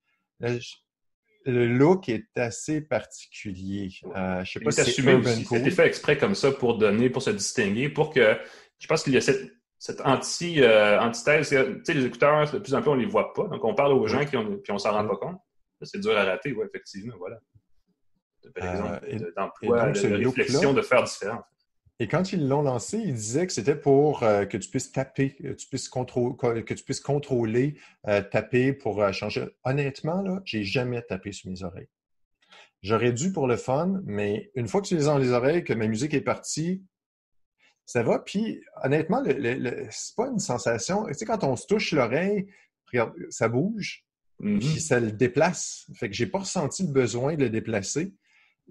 Le 1.46 1.68
look 1.68 2.10
est 2.10 2.28
assez 2.36 2.82
particulier. 2.82 3.90
Euh, 4.16 4.44
je 4.44 4.52
sais 4.52 4.60
pas 4.60 4.72
si 4.72 4.84
c'est 4.84 5.46
C'était 5.46 5.72
fait 5.72 5.88
exprès 5.88 6.18
comme 6.18 6.36
ça 6.36 6.52
pour 6.52 6.78
donner, 6.78 7.10
pour 7.10 7.22
se 7.22 7.32
distinguer, 7.32 7.90
pour 7.90 8.14
que 8.14 8.38
je 8.80 8.88
pense 8.88 9.04
qu'il 9.04 9.14
y 9.14 9.18
a 9.18 9.22
cette, 9.22 9.52
cette 9.80 10.02
anti, 10.02 10.62
euh, 10.62 11.00
antithèse. 11.00 11.50
Tu 11.50 11.56
sais, 11.84 11.94
les 11.94 12.06
écouteurs, 12.06 12.52
de 12.52 12.60
plus 12.60 12.74
en 12.76 12.82
plus, 12.82 12.92
on 12.92 12.96
les 12.96 13.06
voit 13.06 13.34
pas. 13.34 13.48
Donc, 13.48 13.64
on 13.64 13.74
parle 13.74 13.94
aux 13.94 14.08
gens 14.08 14.26
qui 14.26 14.38
ont, 14.38 14.58
puis 14.58 14.72
on 14.72 14.78
s'en 14.78 14.92
rend 14.92 15.08
pas 15.08 15.18
compte. 15.18 15.38
C'est 15.82 16.00
dur 16.00 16.16
à 16.16 16.24
rater, 16.24 16.54
oui, 16.54 16.66
effectivement, 16.68 17.16
voilà. 17.18 17.40
Par 18.56 18.72
exemple, 18.72 19.06
euh, 19.08 19.32
d'emploi, 19.36 19.92
de, 19.92 20.26
réflexion 20.26 20.74
de 20.74 20.82
faire 20.82 21.04
différent. 21.04 21.42
Et 22.02 22.08
quand 22.08 22.34
ils 22.34 22.48
l'ont 22.48 22.64
lancé, 22.64 22.98
ils 22.98 23.14
disaient 23.14 23.46
que 23.46 23.54
c'était 23.54 23.76
pour 23.76 24.24
euh, 24.24 24.46
que 24.46 24.58
tu 24.58 24.72
puisses 24.72 24.92
taper, 24.92 25.36
que 25.36 25.54
tu 25.54 25.68
puisses, 25.68 25.88
que 25.88 26.74
tu 26.74 26.84
puisses 26.84 27.00
contrôler, 27.00 27.78
euh, 28.08 28.24
taper 28.24 28.74
pour 28.74 29.04
euh, 29.04 29.12
changer. 29.12 29.46
Honnêtement, 29.64 30.24
là, 30.24 30.42
j'ai 30.44 30.64
jamais 30.64 31.04
tapé 31.04 31.32
sur 31.32 31.52
mes 31.52 31.62
oreilles. 31.62 31.90
J'aurais 32.82 33.14
dû 33.14 33.32
pour 33.32 33.46
le 33.46 33.56
fun, 33.56 34.02
mais 34.04 34.50
une 34.56 34.68
fois 34.68 34.82
que 34.82 34.88
tu 34.88 34.96
les 34.96 35.04
as 35.04 35.12
dans 35.12 35.20
les 35.20 35.30
oreilles, 35.30 35.64
que 35.64 35.74
ma 35.74 35.86
musique 35.86 36.16
est 36.16 36.22
partie, 36.22 36.82
ça 37.86 38.02
va. 38.02 38.18
Puis, 38.18 38.60
honnêtement, 38.84 39.22
le, 39.24 39.86
c'est 39.92 40.16
pas 40.16 40.28
une 40.28 40.40
sensation. 40.40 41.06
Tu 41.06 41.14
sais, 41.14 41.26
quand 41.26 41.44
on 41.44 41.56
se 41.56 41.68
touche 41.68 41.92
l'oreille, 41.92 42.48
regarde, 42.92 43.14
ça 43.30 43.48
bouge, 43.48 44.08
puis 44.40 44.56
mm-hmm. 44.56 44.80
ça 44.80 45.00
le 45.00 45.12
déplace. 45.12 45.86
Fait 45.94 46.10
que 46.10 46.16
j'ai 46.16 46.26
pas 46.26 46.40
ressenti 46.40 46.82
le 46.82 46.94
besoin 46.94 47.36
de 47.36 47.44
le 47.44 47.52
déplacer. 47.52 48.16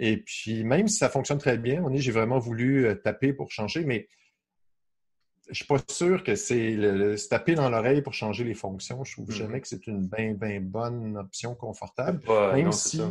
Et 0.02 0.16
puis, 0.16 0.64
même 0.64 0.88
si 0.88 0.96
ça 0.96 1.10
fonctionne 1.10 1.36
très 1.36 1.58
bien, 1.58 1.84
on 1.84 1.94
j'ai 1.94 2.10
vraiment 2.10 2.38
voulu 2.38 2.86
euh, 2.86 2.94
taper 2.94 3.34
pour 3.34 3.50
changer, 3.50 3.84
mais 3.84 4.08
je 5.50 5.56
suis 5.56 5.66
pas 5.66 5.76
sûr 5.90 6.24
que 6.24 6.36
c'est 6.36 6.70
le, 6.70 7.16
taper 7.28 7.54
dans 7.54 7.68
l'oreille 7.68 8.00
pour 8.00 8.14
changer 8.14 8.44
les 8.44 8.54
fonctions. 8.54 9.04
Je 9.04 9.12
trouve 9.12 9.28
mm-hmm. 9.28 9.34
jamais 9.34 9.60
que 9.60 9.68
c'est 9.68 9.86
une 9.86 10.06
bien, 10.06 10.60
bonne 10.62 11.18
option 11.18 11.54
confortable. 11.54 12.20
même 12.54 12.72
si 12.72 13.02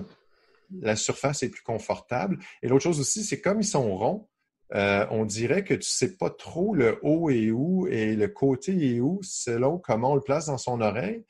la 0.81 0.95
surface 0.95 1.43
est 1.43 1.49
plus 1.49 1.61
confortable. 1.61 2.39
Et 2.63 2.67
l'autre 2.67 2.83
chose 2.83 2.99
aussi, 2.99 3.23
c'est 3.23 3.39
comme 3.39 3.61
ils 3.61 3.67
sont 3.67 3.95
ronds, 3.95 4.27
euh, 4.73 5.05
on 5.11 5.25
dirait 5.25 5.63
que 5.63 5.75
tu 5.75 5.89
sais 5.89 6.15
pas 6.15 6.31
trop 6.31 6.73
le 6.73 6.99
haut 7.03 7.29
et 7.29 7.51
où 7.51 7.87
et 7.87 8.15
le 8.15 8.27
côté 8.27 8.71
et 8.71 8.99
où 8.99 9.19
selon 9.21 9.77
comment 9.77 10.11
on 10.11 10.15
le 10.15 10.21
place 10.21 10.47
dans 10.47 10.59
son 10.59 10.81
oreille. 10.81 11.23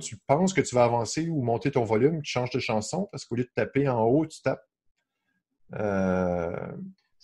tu 0.00 0.16
penses 0.26 0.54
que 0.54 0.60
tu 0.62 0.74
vas 0.74 0.84
avancer 0.84 1.28
ou 1.28 1.42
monter 1.42 1.70
ton 1.70 1.84
volume, 1.84 2.22
tu 2.22 2.30
changes 2.30 2.50
de 2.50 2.58
chanson 2.58 3.08
parce 3.10 3.24
qu'au 3.26 3.36
lieu 3.36 3.44
de 3.44 3.52
taper 3.54 3.88
en 3.88 4.02
haut, 4.04 4.26
tu 4.26 4.40
tapes 4.40 4.64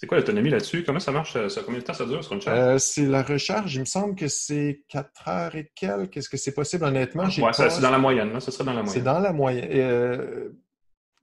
c'est 0.01 0.07
quoi 0.07 0.17
l'autonomie 0.17 0.49
là-dessus? 0.49 0.83
Comment 0.83 0.99
ça 0.99 1.13
marche? 1.13 1.37
Ça, 1.49 1.61
combien 1.63 1.79
de 1.79 1.85
temps 1.85 1.93
ça 1.93 2.07
dure 2.07 2.25
sur 2.25 2.33
une 2.33 2.41
charge? 2.41 2.59
Euh, 2.59 2.79
c'est 2.79 3.05
la 3.05 3.23
recharge. 3.23 3.75
Il 3.75 3.81
me 3.81 3.85
semble 3.85 4.15
que 4.15 4.29
c'est 4.29 4.83
4 4.89 5.29
heures 5.29 5.55
et 5.57 5.71
quelques. 5.75 6.17
Est-ce 6.17 6.31
que 6.31 6.39
c'est 6.39 6.55
possible, 6.55 6.85
honnêtement? 6.85 7.25
Oui, 7.25 7.45
c'est 7.53 7.83
dans 7.83 7.91
la 7.91 7.99
moyenne. 7.99 8.41
Ça 8.41 8.51
serait 8.51 8.65
dans 8.65 8.73
la 8.73 8.83
moyenne. 8.83 8.95
C'est 8.95 9.05
dans 9.05 9.19
la 9.19 9.35
moyenne. 9.35 9.69
Euh, 9.71 10.49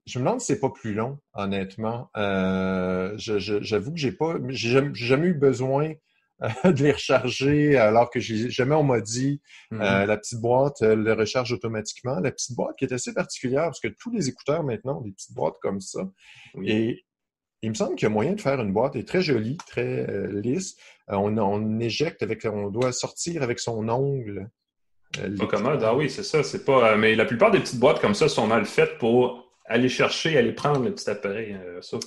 je 0.06 0.20
me 0.20 0.26
demande 0.26 0.42
si 0.42 0.54
c'est 0.54 0.60
pas 0.60 0.70
plus 0.70 0.94
long, 0.94 1.18
honnêtement. 1.34 2.12
J'avoue 3.18 3.94
que 3.94 4.00
j'ai 4.00 4.12
pas, 4.12 4.36
j'ai 4.50 4.80
jamais 4.94 5.28
eu 5.28 5.34
besoin 5.34 5.94
de 6.64 6.84
les 6.84 6.92
recharger 6.92 7.78
alors 7.78 8.12
que 8.12 8.20
jamais 8.20 8.76
on 8.76 8.84
m'a 8.84 9.02
dit 9.02 9.42
mm-hmm. 9.72 10.06
la 10.06 10.18
petite 10.18 10.40
boîte 10.40 10.82
le 10.82 11.14
recharge 11.14 11.52
automatiquement. 11.52 12.20
La 12.20 12.32
petite 12.32 12.56
boîte 12.56 12.76
qui 12.78 12.86
est 12.86 12.94
assez 12.94 13.12
particulière 13.12 13.64
parce 13.64 13.80
que 13.80 13.88
tous 13.88 14.12
les 14.12 14.30
écouteurs 14.30 14.64
maintenant 14.64 15.00
ont 15.00 15.02
des 15.02 15.14
petites 15.14 15.34
boîtes 15.34 15.58
comme 15.64 15.82
ça. 15.82 16.02
Et 16.64 17.07
il 17.62 17.70
me 17.70 17.76
semble 17.76 17.96
qu'il 17.96 18.06
y 18.06 18.12
a 18.12 18.14
moyen 18.14 18.34
de 18.34 18.42
faire 18.42 18.62
une 18.62 18.72
boîte. 18.72 18.96
Elle 18.96 19.02
est 19.02 19.08
très 19.08 19.22
jolie, 19.22 19.58
très 19.68 20.08
euh, 20.10 20.42
lisse. 20.42 20.76
Euh, 21.10 21.16
on, 21.16 21.80
éjecte 21.80 22.22
avec, 22.22 22.46
on 22.46 22.70
doit 22.70 22.92
sortir 22.92 23.44
avec 23.44 23.60
son 23.60 23.88
ongle. 23.90 24.50
Euh, 25.20 25.36
pas 25.38 25.48
commode, 25.48 25.84
ah 25.84 25.96
oui, 25.96 26.10
c'est 26.10 26.24
ça. 26.24 26.44
C'est 26.44 26.66
pas. 26.66 26.96
mais 26.98 27.16
la 27.16 27.26
plupart 27.26 27.52
des 27.52 27.60
petites 27.60 27.80
boîtes 27.80 28.00
comme 28.00 28.14
ça 28.14 28.28
sont 28.28 28.46
mal 28.46 28.66
faites 28.66 28.98
pour 28.98 29.46
aller 29.66 29.90
chercher, 29.90 30.38
aller 30.38 30.54
prendre 30.54 30.84
le 30.84 30.94
petit 30.94 31.10
appareil. 31.10 31.58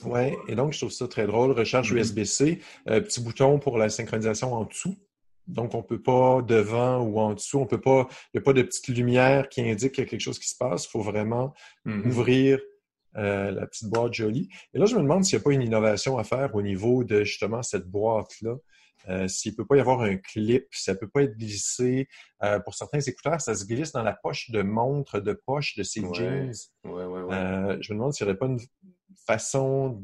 Oui, 0.05 0.33
et 0.49 0.55
donc 0.55 0.73
je 0.73 0.79
trouve 0.79 0.91
ça 0.91 1.09
très 1.09 1.27
drôle. 1.27 1.53
Recharge 1.53 1.93
mm-hmm. 1.93 1.99
USB-C, 1.99 2.59
petit 2.87 3.21
bouton 3.23 3.59
pour 3.59 3.79
la 3.79 3.89
synchronisation 3.89 4.53
en 4.55 4.65
dessous. 4.65 4.97
Donc, 5.47 5.75
on 5.75 5.79
ne 5.79 5.83
peut 5.83 6.01
pas 6.01 6.43
devant 6.43 7.01
ou 7.01 7.19
en 7.19 7.35
dessous, 7.35 7.59
on 7.59 7.67
peut 7.67 7.81
pas, 7.81 8.07
il 8.33 8.39
n'y 8.39 8.41
a 8.41 8.43
pas 8.43 8.53
de 8.53 8.63
petite 8.63 8.87
lumière 8.87 9.49
qui 9.49 9.61
indique 9.63 9.93
qu'il 9.93 10.05
y 10.05 10.07
a 10.07 10.09
quelque 10.09 10.21
chose 10.21 10.39
qui 10.39 10.49
se 10.49 10.57
passe. 10.57 10.87
Il 10.87 10.91
faut 10.91 11.03
vraiment 11.03 11.55
mm-hmm. 11.87 12.07
ouvrir 12.07 12.61
euh, 13.17 13.51
la 13.51 13.67
petite 13.67 13.89
boîte 13.89 14.15
jolie. 14.15 14.49
Et 14.73 14.79
là, 14.79 14.87
je 14.87 14.95
me 14.97 15.03
demande 15.03 15.25
s'il 15.25 15.37
n'y 15.37 15.43
a 15.43 15.45
pas 15.45 15.53
une 15.53 15.63
innovation 15.63 16.19
à 16.19 16.25
faire 16.25 16.55
au 16.55 16.63
niveau 16.63 17.05
de 17.05 17.25
justement 17.25 17.63
cette 17.63 17.87
boîte-là. 17.87 18.57
Euh, 19.09 19.27
s'il 19.29 19.53
ne 19.53 19.57
peut 19.57 19.65
pas 19.65 19.77
y 19.77 19.81
avoir 19.81 20.03
un 20.03 20.17
clip, 20.17 20.67
ça 20.73 20.93
ne 20.93 20.99
peut 20.99 21.09
pas 21.09 21.23
être 21.23 21.37
glissé. 21.37 22.07
Euh, 22.43 22.61
pour 22.61 22.75
certains 22.75 23.01
écouteurs, 23.01 23.41
ça 23.41 23.55
se 23.55 23.65
glisse 23.65 23.93
dans 23.93 24.03
la 24.03 24.13
poche 24.13 24.51
de 24.51 24.63
montre, 24.63 25.21
de 25.21 25.33
poche 25.33 25.75
de 25.77 25.83
ses 25.83 26.03
jeans. 26.13 26.53
Ouais, 26.85 27.79
je 27.81 27.93
me 27.93 27.99
demande 27.99 28.13
s'il 28.13 28.27
n'y 28.27 28.31
aurait 28.31 28.39
pas 28.39 28.47
une 28.47 28.61
façon 29.27 30.03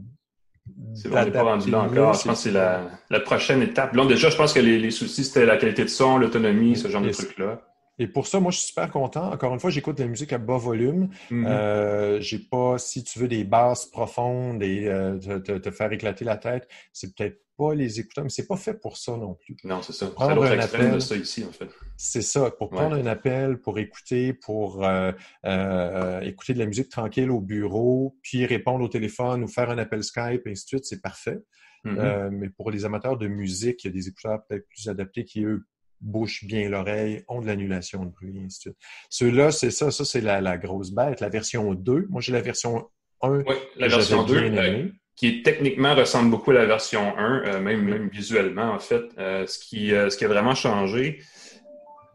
c'est 0.94 1.10
pas 1.10 1.42
rendu 1.42 1.70
là 1.70 1.82
encore. 1.82 2.14
Je 2.14 2.24
pense 2.24 2.42
que 2.42 2.50
c'est 2.50 2.50
la, 2.50 3.20
prochaine 3.20 3.62
étape. 3.62 3.94
Là, 3.94 4.04
déjà, 4.06 4.30
je 4.30 4.36
pense 4.36 4.52
que 4.52 4.58
les, 4.58 4.78
les 4.80 4.90
soucis, 4.90 5.24
c'était 5.24 5.46
la 5.46 5.58
qualité 5.58 5.84
de 5.84 5.88
son, 5.88 6.18
l'autonomie, 6.18 6.76
ce 6.76 6.88
genre 6.88 7.02
de 7.02 7.10
trucs-là. 7.10 7.60
Et 7.98 8.06
pour 8.06 8.26
ça, 8.26 8.40
moi, 8.40 8.50
je 8.50 8.58
suis 8.58 8.68
super 8.68 8.90
content. 8.90 9.32
Encore 9.32 9.54
une 9.54 9.60
fois, 9.60 9.70
j'écoute 9.70 9.96
de 9.96 10.02
la 10.02 10.08
musique 10.08 10.32
à 10.32 10.38
bas 10.38 10.58
volume. 10.58 11.08
Mm-hmm. 11.30 11.46
euh, 11.46 12.20
j'ai 12.20 12.38
pas, 12.38 12.78
si 12.78 13.04
tu 13.04 13.18
veux, 13.18 13.28
des 13.28 13.44
basses 13.44 13.86
profondes 13.86 14.62
et 14.62 14.86
euh, 14.86 15.18
te, 15.18 15.70
faire 15.70 15.92
éclater 15.92 16.24
la 16.24 16.36
tête, 16.36 16.68
c'est 16.92 17.14
peut-être 17.14 17.40
pas 17.56 17.74
les 17.74 18.00
écouteurs, 18.00 18.24
mais 18.24 18.30
c'est 18.30 18.46
pas 18.46 18.56
fait 18.56 18.74
pour 18.74 18.98
ça 18.98 19.16
non 19.16 19.34
plus. 19.34 19.56
Non, 19.64 19.80
c'est 19.80 19.94
ça. 19.94 20.08
Prendre 20.08 20.44
un 20.44 20.58
appel, 20.58 20.92
de 20.92 20.98
ça 20.98 21.16
ici, 21.16 21.44
en 21.44 21.52
fait. 21.52 21.70
C'est 21.96 22.22
ça. 22.22 22.50
Pour 22.50 22.68
prendre 22.68 22.96
un 22.96 23.06
appel, 23.06 23.58
pour 23.58 23.78
écouter, 23.78 24.34
pour 24.34 24.84
euh, 24.84 25.12
euh, 25.46 26.20
écouter 26.20 26.52
de 26.52 26.58
la 26.58 26.66
musique 26.66 26.90
tranquille 26.90 27.30
au 27.30 27.40
bureau, 27.40 28.16
puis 28.22 28.44
répondre 28.44 28.84
au 28.84 28.88
téléphone 28.88 29.42
ou 29.42 29.48
faire 29.48 29.70
un 29.70 29.78
appel 29.78 30.04
Skype, 30.04 30.46
et 30.46 30.50
ainsi 30.50 30.64
de 30.64 30.68
suite, 30.68 30.84
c'est 30.84 31.00
parfait. 31.00 31.38
Mm-hmm. 31.84 32.30
mais 32.30 32.48
pour 32.48 32.72
les 32.72 32.84
amateurs 32.84 33.16
de 33.16 33.28
musique, 33.28 33.84
il 33.84 33.86
y 33.86 33.90
a 33.90 33.92
des 33.92 34.08
écouteurs 34.08 34.44
peut-être 34.48 34.66
plus 34.66 34.88
adaptés 34.88 35.24
qui, 35.24 35.44
eux, 35.44 35.64
bouche 36.00 36.44
bien 36.44 36.68
l'oreille, 36.68 37.24
ont 37.28 37.40
de 37.40 37.46
l'annulation 37.46 38.04
de 38.04 38.10
bruit, 38.10 38.40
ainsi 38.44 38.58
de 38.58 38.62
suite. 38.62 38.76
Ceux-là, 39.10 39.50
c'est 39.50 39.70
ça, 39.70 39.90
ça 39.90 40.04
c'est 40.04 40.20
la, 40.20 40.58
grosse 40.58 40.90
bête. 40.90 41.20
La 41.20 41.28
version 41.28 41.74
2, 41.74 42.06
moi 42.08 42.20
j'ai 42.20 42.32
la 42.32 42.40
version 42.40 42.88
1. 43.22 43.42
Oui, 43.46 43.54
la 43.76 43.88
version 43.88 44.24
2, 44.24 44.34
euh, 44.34 44.88
qui 45.14 45.42
techniquement 45.42 45.94
ressemble 45.94 46.30
beaucoup 46.30 46.50
à 46.50 46.54
la 46.54 46.66
version 46.66 47.16
1, 47.16 47.42
euh, 47.46 47.60
même, 47.60 47.82
même 47.82 48.08
visuellement 48.08 48.72
en 48.72 48.78
fait. 48.78 49.04
Euh, 49.18 49.46
ce, 49.46 49.58
qui, 49.58 49.90
ce 49.90 50.16
qui 50.16 50.24
a 50.24 50.28
vraiment 50.28 50.54
changé, 50.54 51.20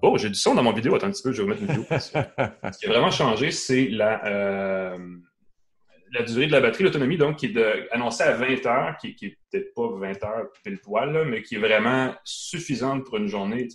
Oh, 0.04 0.18
j'ai 0.18 0.30
du 0.30 0.36
son 0.36 0.56
dans 0.56 0.64
mon 0.64 0.74
vidéo. 0.74 0.96
Attends 0.96 1.06
un 1.06 1.12
petit 1.12 1.22
peu, 1.22 1.32
je 1.32 1.44
vais 1.44 1.44
remettre 1.44 1.62
une 1.62 1.68
vidéo. 1.68 1.86
ce 2.00 2.80
qui 2.80 2.88
a 2.88 2.90
vraiment 2.90 3.12
changé, 3.12 3.52
c'est 3.52 3.88
la, 3.88 4.98
la 6.12 6.24
durée 6.24 6.48
de 6.48 6.52
la 6.52 6.62
batterie, 6.62 6.84
l'autonomie, 6.84 7.18
donc, 7.18 7.38
qui 7.38 7.48
est 7.48 7.92
annoncée 7.92 8.24
à 8.24 8.34
20 8.34 8.66
heures, 8.66 8.98
qui, 9.00 9.16
qui 9.16 9.28
est 9.28 9.38
peut-être 9.50 9.74
pas 9.74 9.88
20 9.88 10.24
heures 10.24 10.48
pile 10.64 10.80
poil, 10.80 11.26
mais 11.28 11.42
qui 11.42 11.56
est 11.56 11.60
vraiment 11.60 12.14
suffisante 12.24 13.06
pour 13.06 13.18
une 13.18 13.28
journée. 13.28 13.68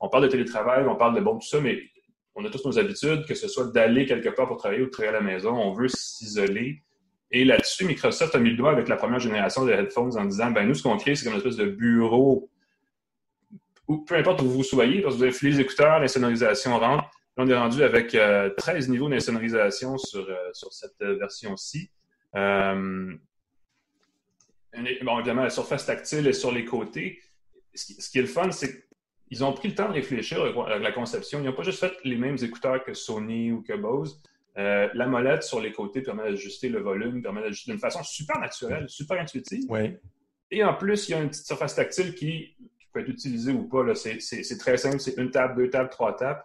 On 0.00 0.08
parle 0.08 0.24
de 0.24 0.28
télétravail, 0.28 0.84
on 0.86 0.96
parle 0.96 1.14
de 1.14 1.20
bon, 1.20 1.38
tout 1.38 1.46
ça, 1.46 1.60
mais 1.60 1.82
on 2.34 2.44
a 2.44 2.50
tous 2.50 2.64
nos 2.64 2.78
habitudes, 2.78 3.26
que 3.26 3.34
ce 3.34 3.48
soit 3.48 3.72
d'aller 3.72 4.06
quelque 4.06 4.30
part 4.30 4.48
pour 4.48 4.56
travailler 4.56 4.82
ou 4.82 4.86
de 4.86 4.90
travailler 4.90 5.16
à 5.16 5.20
la 5.20 5.24
maison, 5.24 5.50
on 5.50 5.72
veut 5.72 5.88
s'isoler. 5.88 6.82
Et 7.30 7.44
là-dessus, 7.44 7.84
Microsoft 7.84 8.34
a 8.34 8.38
mis 8.38 8.50
le 8.50 8.56
doigt 8.56 8.72
avec 8.72 8.88
la 8.88 8.96
première 8.96 9.20
génération 9.20 9.64
de 9.64 9.72
headphones 9.72 10.16
en 10.16 10.24
disant, 10.24 10.50
ben 10.50 10.66
nous, 10.66 10.74
ce 10.74 10.82
qu'on 10.82 10.96
crée, 10.96 11.14
c'est 11.14 11.24
comme 11.24 11.34
une 11.34 11.38
espèce 11.38 11.56
de 11.56 11.66
bureau, 11.66 12.50
ou 13.88 13.98
peu 14.04 14.16
importe 14.16 14.42
où 14.42 14.48
vous 14.48 14.64
soyez, 14.64 15.02
parce 15.02 15.14
que 15.14 15.18
vous 15.18 15.24
avez 15.24 15.50
les 15.50 15.60
écouteurs, 15.60 16.00
la 16.00 16.08
sonorisation 16.08 16.78
rentre, 16.78 17.10
on 17.36 17.48
est 17.48 17.56
rendu 17.56 17.82
avec 17.82 18.08
13 18.10 18.18
euh, 18.18 18.90
niveaux 18.90 19.08
d'insonorisation 19.08 19.98
sur, 19.98 20.28
euh, 20.28 20.52
sur 20.52 20.72
cette 20.72 21.00
euh, 21.02 21.16
version-ci. 21.16 21.90
bon, 22.32 23.18
évidemment, 24.72 25.42
la 25.42 25.50
surface 25.50 25.86
tactile 25.86 26.26
est 26.28 26.32
sur 26.32 26.52
les 26.52 26.64
côtés. 26.64 27.20
Ce 27.74 28.08
qui, 28.08 28.18
est 28.18 28.22
le 28.22 28.28
fun, 28.28 28.52
c'est 28.52 28.86
qu'ils 29.28 29.42
ont 29.42 29.52
pris 29.52 29.68
le 29.68 29.74
temps 29.74 29.88
de 29.88 29.94
réfléchir 29.94 30.44
à 30.44 30.78
la 30.78 30.92
conception. 30.92 31.40
Ils 31.40 31.46
n'ont 31.46 31.54
pas 31.54 31.64
juste 31.64 31.80
fait 31.80 31.92
les 32.04 32.16
mêmes 32.16 32.36
écouteurs 32.40 32.84
que 32.84 32.94
Sony 32.94 33.50
ou 33.50 33.62
que 33.62 33.72
Bose. 33.72 34.22
la 34.54 35.06
molette 35.08 35.42
sur 35.42 35.60
les 35.60 35.72
côtés 35.72 36.02
permet 36.02 36.30
d'ajuster 36.30 36.68
le 36.68 36.80
volume, 36.80 37.20
permet 37.20 37.42
d'ajuster 37.42 37.72
d'une 37.72 37.80
façon 37.80 38.04
super 38.04 38.38
naturelle, 38.38 38.88
super 38.88 39.20
intuitive. 39.20 39.64
Oui. 39.68 39.96
Et 40.52 40.62
en 40.62 40.74
plus, 40.74 41.08
il 41.08 41.12
y 41.12 41.14
a 41.14 41.20
une 41.20 41.30
petite 41.30 41.46
surface 41.46 41.74
tactile 41.74 42.14
qui, 42.14 42.54
peut 42.92 43.00
être 43.00 43.08
utilisée 43.08 43.50
ou 43.50 43.64
pas. 43.64 43.92
C'est 43.96 44.58
très 44.60 44.76
simple, 44.76 45.00
c'est 45.00 45.16
une 45.16 45.32
table, 45.32 45.56
deux 45.56 45.68
tables, 45.68 45.90
trois 45.90 46.14
tables 46.14 46.44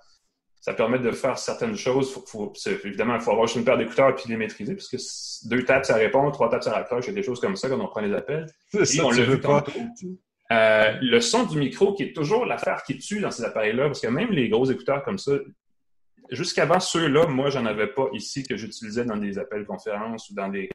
ça 0.60 0.74
permet 0.74 1.00
de 1.00 1.12
faire 1.12 1.38
certaines 1.38 1.76
choses. 1.76 2.14
Faut, 2.28 2.54
évidemment, 2.84 3.16
il 3.16 3.22
faut 3.22 3.32
avoir 3.32 3.48
juste 3.48 3.58
une 3.58 3.66
paire 3.66 3.78
d'écouteurs 3.78 4.10
et 4.10 4.16
puis 4.16 4.26
les 4.28 4.38
maîtriser, 4.38 4.76
parce 4.76 4.90
que 4.90 4.98
deux 5.48 5.64
tapes, 5.64 5.86
ça 5.86 5.96
répond, 5.96 6.30
trois 6.32 6.50
tapes, 6.50 6.64
ça 6.64 6.74
raccroche. 6.74 7.06
Il 7.06 7.10
y 7.10 7.12
a 7.12 7.16
des 7.16 7.24
choses 7.24 7.40
comme 7.40 7.56
ça 7.56 7.70
quand 7.70 7.80
on 7.80 7.88
prend 7.88 8.02
les 8.02 8.14
appels. 8.14 8.46
Et 8.74 9.02
on 9.02 9.12
le 9.12 9.24
vu 9.24 9.40
pas. 9.40 9.64
Euh, 10.52 10.98
le 11.02 11.22
son 11.22 11.44
du 11.46 11.60
micro, 11.60 11.94
qui 11.94 12.04
est 12.04 12.14
toujours 12.14 12.46
l'affaire 12.46 12.84
qui 12.84 12.98
tue 12.98 13.20
dans 13.20 13.32
ces 13.32 13.44
appareils-là, 13.44 13.86
parce 13.86 14.02
que 14.02 14.08
même 14.08 14.32
les 14.32 14.50
gros 14.50 14.66
écouteurs 14.66 15.04
comme 15.04 15.20
ça, 15.20 15.34
jusqu'avant 16.32 16.80
ceux-là, 16.80 17.28
moi, 17.28 17.50
j'en 17.50 17.66
avais 17.66 17.88
pas 17.88 18.08
ici 18.14 18.44
que 18.44 18.58
j'utilisais 18.58 19.06
dans 19.06 19.18
des 19.18 19.38
appels 19.38 19.66
conférences 19.66 20.30
ou 20.30 20.34
dans 20.34 20.50
des, 20.50 20.70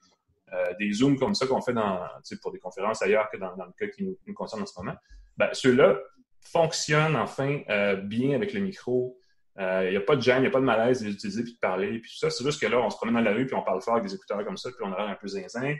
euh, 0.53 0.73
des 0.79 0.93
Zooms 0.93 1.19
comme 1.19 1.35
ça 1.35 1.47
qu'on 1.47 1.61
fait 1.61 1.73
dans, 1.73 2.01
pour 2.41 2.53
des 2.53 2.59
conférences 2.59 3.03
ailleurs 3.03 3.29
que 3.31 3.37
dans, 3.37 3.51
le 3.57 3.73
cas 3.79 3.93
qui 3.93 4.05
nous, 4.05 4.35
concerne 4.35 4.63
en 4.63 4.67
ce 4.67 4.79
moment. 4.79 4.97
Ben, 5.37 5.49
ceux-là 5.53 5.99
fonctionnent 6.41 7.17
enfin 7.17 7.61
euh, 7.69 7.97
bien 7.97 8.35
avec 8.35 8.53
le 8.53 8.61
micro. 8.61 9.19
Il 9.57 9.63
euh, 9.63 9.91
n'y 9.91 9.97
a 9.97 10.01
pas 10.01 10.17
de 10.17 10.23
gêne, 10.23 10.39
il 10.39 10.43
n'y 10.43 10.47
a 10.49 10.51
pas 10.51 10.61
de 10.61 10.65
malaise 10.65 11.01
de 11.01 11.07
les 11.07 11.13
utiliser 11.13 11.45
puis 11.45 11.55
de 11.55 11.59
parler. 11.59 12.01
Puis 12.01 12.11
tout 12.11 12.19
ça, 12.19 12.31
c'est 12.31 12.45
juste 12.45 12.61
que 12.61 12.67
là, 12.67 12.81
on 12.81 12.91
se 12.91 12.97
promène 12.97 13.15
dans 13.15 13.21
la 13.21 13.33
rue 13.33 13.47
puis 13.47 13.55
on 13.55 13.63
parle 13.63 13.81
fort 13.81 13.95
avec 13.95 14.07
des 14.09 14.15
écouteurs 14.15 14.45
comme 14.45 14.57
ça, 14.57 14.71
puis 14.71 14.81
on 14.83 14.93
a 14.93 14.99
l'air 14.99 15.09
un 15.09 15.15
peu 15.15 15.29
zinzin. 15.29 15.77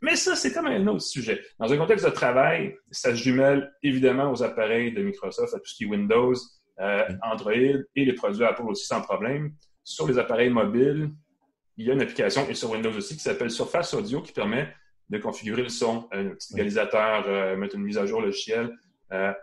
Mais 0.00 0.16
ça, 0.16 0.34
c'est 0.34 0.52
comme 0.52 0.66
un 0.66 0.86
autre 0.86 1.02
sujet. 1.02 1.42
Dans 1.58 1.72
un 1.72 1.76
contexte 1.76 2.06
de 2.06 2.10
travail, 2.10 2.74
ça 2.90 3.10
se 3.10 3.22
jumelle 3.22 3.70
évidemment 3.82 4.32
aux 4.32 4.42
appareils 4.42 4.92
de 4.92 5.02
Microsoft, 5.02 5.54
à 5.54 5.58
tout 5.58 5.66
ce 5.66 5.74
qui 5.76 5.84
est 5.84 5.86
Windows, 5.86 6.34
euh, 6.80 7.04
Android 7.22 7.52
et 7.52 7.84
les 7.94 8.12
produits 8.14 8.44
Apple 8.44 8.62
aussi 8.62 8.86
sans 8.86 9.02
problème. 9.02 9.52
Sur 9.84 10.08
les 10.08 10.18
appareils 10.18 10.50
mobiles, 10.50 11.10
il 11.76 11.86
y 11.86 11.90
a 11.90 11.94
une 11.94 12.02
application, 12.02 12.48
et 12.48 12.54
sur 12.54 12.70
Windows 12.70 12.92
aussi, 12.96 13.14
qui 13.14 13.22
s'appelle 13.22 13.50
Surface 13.50 13.94
Audio, 13.94 14.22
qui 14.22 14.32
permet 14.32 14.74
de 15.08 15.18
configurer 15.18 15.62
le 15.62 15.68
son, 15.68 16.08
un 16.12 16.30
petit 16.30 16.54
égalisateur, 16.54 17.56
mettre 17.56 17.76
une 17.76 17.82
mise 17.82 17.98
à 17.98 18.06
jour 18.06 18.22
logicielle. 18.22 18.72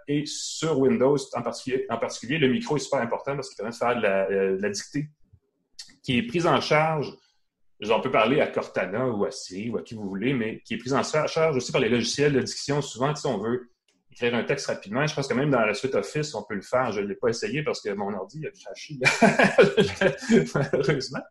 Et 0.08 0.26
sur 0.26 0.80
Windows, 0.80 1.18
en 1.34 1.42
particulier, 1.42 2.38
le 2.40 2.48
micro 2.48 2.78
est 2.78 2.80
super 2.80 3.00
important 3.00 3.36
parce 3.36 3.50
qu'il 3.50 3.58
permet 3.58 3.72
de 3.72 3.76
faire 3.76 3.96
de 3.96 4.02
la, 4.02 4.28
de 4.28 4.62
la 4.62 4.70
dictée 4.70 5.08
qui 6.02 6.18
est 6.18 6.24
prise 6.24 6.48
en 6.48 6.60
charge 6.60 7.16
on 7.88 8.02
peut 8.02 8.12
parler 8.12 8.42
à 8.42 8.48
Cortana 8.48 9.08
ou 9.08 9.26
à 9.26 9.32
Siri 9.32 9.70
ou 9.70 9.78
à 9.78 9.82
qui 9.82 9.96
vous 9.96 10.08
voulez, 10.08 10.34
mais 10.34 10.60
qui 10.62 10.74
est 10.74 10.78
prise 10.78 10.94
en 10.94 11.04
charge 11.04 11.56
aussi 11.56 11.72
par 11.72 11.82
les 11.82 11.90
logiciels 11.90 12.34
de 12.34 12.42
diction. 12.42 12.82
Souvent, 12.82 13.16
si 13.16 13.26
on 13.26 13.38
veut 13.38 13.72
écrire 14.12 14.36
un 14.36 14.44
texte 14.44 14.68
rapidement, 14.68 15.06
je 15.08 15.16
pense 15.16 15.28
que 15.28 15.34
même 15.34 15.50
dans 15.50 15.62
la 15.62 15.74
suite 15.74 15.96
Office, 15.96 16.36
on 16.36 16.44
peut 16.44 16.56
le 16.56 16.62
faire. 16.62 16.92
Je 16.92 17.00
ne 17.00 17.08
l'ai 17.08 17.16
pas 17.16 17.30
essayé 17.30 17.64
parce 17.64 17.82
que 17.82 17.90
mon 17.92 18.14
ordi 18.14 18.46
a 18.46 18.52
craché. 18.52 18.96
Malheureusement. 20.74 21.22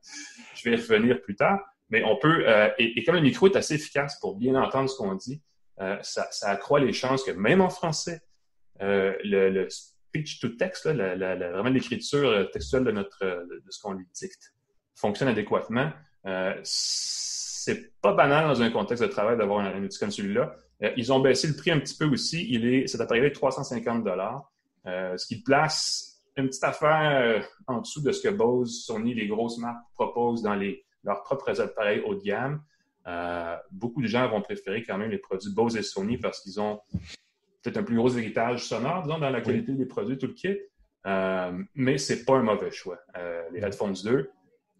Je 0.55 0.71
vais 0.71 0.77
y 0.77 0.81
revenir 0.81 1.21
plus 1.21 1.37
tard. 1.37 1.61
Mais 1.91 2.03
on 2.05 2.17
peut, 2.17 2.47
euh, 2.47 2.69
et, 2.79 3.03
comme 3.05 3.15
le 3.15 3.23
micro 3.23 3.47
est 3.49 3.57
assez 3.57 3.75
efficace 3.75 4.19
pour 4.21 4.37
bien 4.37 4.55
entendre 4.55 4.91
ce 4.91 4.97
qu'on 4.97 5.15
dit, 5.15 5.43
euh, 5.81 5.97
ça, 6.03 6.29
accroît 6.43 6.81
les 6.81 6.93
chances 6.93 7.25
que 7.25 7.31
même 7.31 7.61
en 7.61 7.71
français, 7.71 8.21
euh, 8.83 9.15
le, 9.25 9.69
speech 9.69 10.41
to 10.41 10.49
text, 10.51 10.87
vraiment 10.87 11.69
l'écriture 11.69 12.51
textuelle 12.51 12.85
de, 12.85 12.93
notre, 12.93 13.19
de 13.25 13.63
ce 13.69 13.81
qu'on 13.81 13.93
lui 13.93 14.07
dicte, 14.15 14.55
fonctionne 14.99 15.29
adéquatement. 15.29 15.93
Euh, 16.27 16.55
c'est 16.63 17.93
pas 18.01 18.13
banal 18.13 18.47
dans 18.47 18.63
un 18.63 18.71
contexte 18.71 19.03
de 19.03 19.09
travail 19.09 19.37
d'avoir 19.37 19.61
un, 19.61 19.83
outil 19.83 19.99
comme 19.99 20.11
celui-là. 20.11 20.55
Euh, 20.83 20.93
ils 20.97 21.13
ont 21.13 21.21
baissé 21.21 21.49
le 21.49 21.55
prix 21.55 21.71
un 21.71 21.81
petit 21.81 21.97
peu 21.97 22.07
aussi. 22.07 22.47
Il 22.51 22.67
est, 22.67 22.87
cet 22.87 23.01
appareil 23.01 23.25
est 23.25 23.33
350 23.33 24.05
dollars, 24.05 24.51
euh, 24.87 25.17
ce 25.17 25.27
qui 25.27 25.43
place 25.43 26.21
une 26.37 26.49
petite 26.49 26.65
affaire 26.65 27.45
en 27.67 27.81
dessous 27.81 28.01
de 28.01 28.13
ce 28.13 28.23
que 28.23 28.33
Bose, 28.33 28.85
Sony, 28.85 29.15
les 29.15 29.27
grosses 29.27 29.59
marques 29.59 29.83
proposent 29.95 30.43
dans 30.43 30.55
les, 30.55 30.85
leurs 31.03 31.23
propres 31.25 31.61
appareils 31.61 32.01
haut 32.07 32.15
de 32.15 32.23
gamme. 32.23 32.63
beaucoup 33.73 34.01
de 34.01 34.07
gens 34.07 34.29
vont 34.29 34.41
préférer 34.41 34.85
quand 34.85 34.99
même 34.99 35.11
les 35.11 35.19
produits 35.19 35.53
Bose 35.53 35.77
et 35.77 35.83
Sony 35.83 36.17
parce 36.17 36.41
qu'ils 36.41 36.61
ont 36.61 36.81
peut-être 37.63 37.79
un 37.79 37.83
plus 37.83 37.97
gros 37.97 38.11
héritage 38.11 38.65
sonore, 38.65 39.03
disons, 39.03 39.19
dans 39.19 39.31
la 39.31 39.41
qualité 39.41 39.73
des 39.73 39.87
produits, 39.87 40.19
tout 40.19 40.27
le 40.27 40.35
kit. 40.35 40.59
Euh, 41.07 41.53
mais 41.75 41.99
c'est 41.99 42.25
pas 42.25 42.35
un 42.35 42.43
mauvais 42.43 42.71
choix. 42.71 42.99
les 43.53 43.61
Headphones 43.61 43.97
2, 44.05 44.31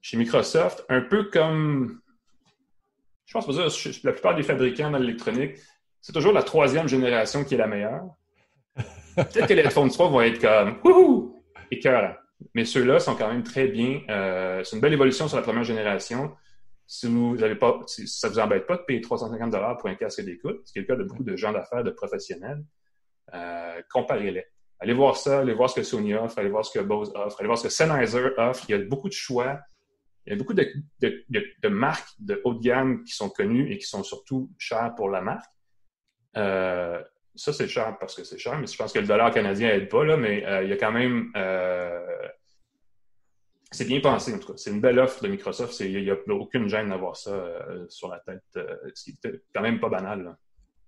chez 0.01 0.17
Microsoft, 0.17 0.85
un 0.89 1.01
peu 1.01 1.25
comme, 1.25 2.01
je 3.27 3.33
pense 3.33 3.47
que 3.47 4.07
la 4.07 4.13
plupart 4.13 4.35
des 4.35 4.43
fabricants 4.43 4.91
dans 4.91 4.99
l'électronique, 4.99 5.57
c'est 6.01 6.13
toujours 6.13 6.33
la 6.33 6.43
troisième 6.43 6.89
génération 6.89 7.45
qui 7.45 7.55
est 7.55 7.59
la 7.59 7.67
meilleure. 7.67 8.05
Peut-être 9.17 9.49
que 9.49 9.55
les 9.55 9.63
iPhone 9.63 9.91
3 9.91 10.09
vont 10.09 10.21
être 10.21 10.41
comme 10.41 10.79
wouhou 10.85 11.43
écœurants. 11.71 12.15
Mais 12.55 12.65
ceux-là 12.65 13.01
sont 13.01 13.17
quand 13.17 13.29
même 13.29 13.43
très 13.43 13.67
bien. 13.67 14.01
Euh, 14.09 14.63
c'est 14.63 14.77
une 14.77 14.83
belle 14.83 14.93
évolution 14.93 15.27
sur 15.27 15.37
la 15.37 15.43
première 15.43 15.65
génération. 15.65 16.33
Si 16.91 17.07
vous 17.07 17.43
avez 17.43 17.55
pas, 17.55 17.81
si 17.87 18.09
ça 18.09 18.31
vous 18.31 18.39
embête 18.39 18.67
pas 18.67 18.79
de 18.79 18.83
payer 18.83 19.03
350 19.03 19.79
pour 19.79 19.91
un 19.91 19.95
casque 19.95 20.23
d'écoute, 20.23 20.63
ce 20.65 20.73
qui 20.73 20.79
est 20.79 20.83
le 20.83 20.89
cas 20.89 20.97
de 20.97 21.05
beaucoup 21.05 21.23
de 21.23 21.37
gens 21.37 21.53
d'affaires, 21.53 21.85
de 21.85 21.91
professionnels, 21.91 22.65
euh, 23.35 23.83
comparez-les. 23.93 24.47
Allez 24.81 24.95
voir 24.95 25.19
ça, 25.19 25.41
allez 25.41 25.53
voir 25.53 25.69
ce 25.69 25.77
que 25.77 25.83
Sony 25.83 26.15
offre, 26.15 26.39
allez 26.39 26.49
voir 26.49 26.65
ce 26.65 26.79
que 26.79 26.83
Bose 26.83 27.13
offre, 27.15 27.37
allez 27.41 27.47
voir 27.47 27.59
ce 27.59 27.65
que 27.65 27.69
Sennheiser 27.69 28.31
offre. 28.39 28.65
Il 28.69 28.73
y 28.73 28.75
a 28.75 28.79
beaucoup 28.79 29.09
de 29.09 29.15
choix. 29.15 29.61
Il 30.25 30.31
y 30.31 30.33
a 30.35 30.37
beaucoup 30.37 30.55
de, 30.55 31.69
marques 31.69 32.09
de 32.21 32.41
haut 32.45 32.55
de 32.55 32.61
gamme 32.61 33.05
qui 33.05 33.13
sont 33.13 33.29
connues 33.29 33.71
et 33.71 33.77
qui 33.77 33.87
sont 33.87 34.03
surtout 34.03 34.51
chères 34.57 34.95
pour 34.97 35.11
la 35.11 35.21
marque. 35.21 35.51
Euh, 36.39 37.03
ça, 37.35 37.53
c'est 37.53 37.69
cher 37.69 37.97
parce 37.99 38.15
que 38.15 38.25
c'est 38.25 38.39
cher, 38.39 38.59
mais 38.59 38.67
je 38.67 38.77
pense 38.77 38.93
que 38.93 38.99
le 38.99 39.07
dollar 39.07 39.31
canadien 39.31 39.69
n'aide 39.69 39.89
pas, 39.89 40.05
là, 40.05 40.17
mais 40.17 40.45
euh, 40.47 40.65
il 40.65 40.71
y 40.71 40.73
a 40.73 40.77
quand 40.77 40.93
même. 40.93 41.31
Euh, 41.37 42.29
c'est 43.71 43.87
bien 43.87 44.01
pensé, 44.01 44.35
en 44.35 44.39
tout 44.39 44.49
cas. 44.49 44.55
C'est 44.57 44.71
une 44.71 44.81
belle 44.81 44.99
offre 44.99 45.23
de 45.23 45.29
Microsoft. 45.29 45.79
Il 45.81 46.03
n'y 46.03 46.11
a, 46.11 46.17
aucune 46.29 46.69
gêne 46.69 46.89
d'avoir 46.89 47.17
ça 47.17 47.33
sur 47.89 48.09
la 48.09 48.19
tête, 48.21 48.43
ce 48.95 49.05
qui 49.05 49.11
est 49.11 49.43
quand 49.55 49.63
même 49.63 49.81
pas 49.81 49.89
banal. 49.89 50.37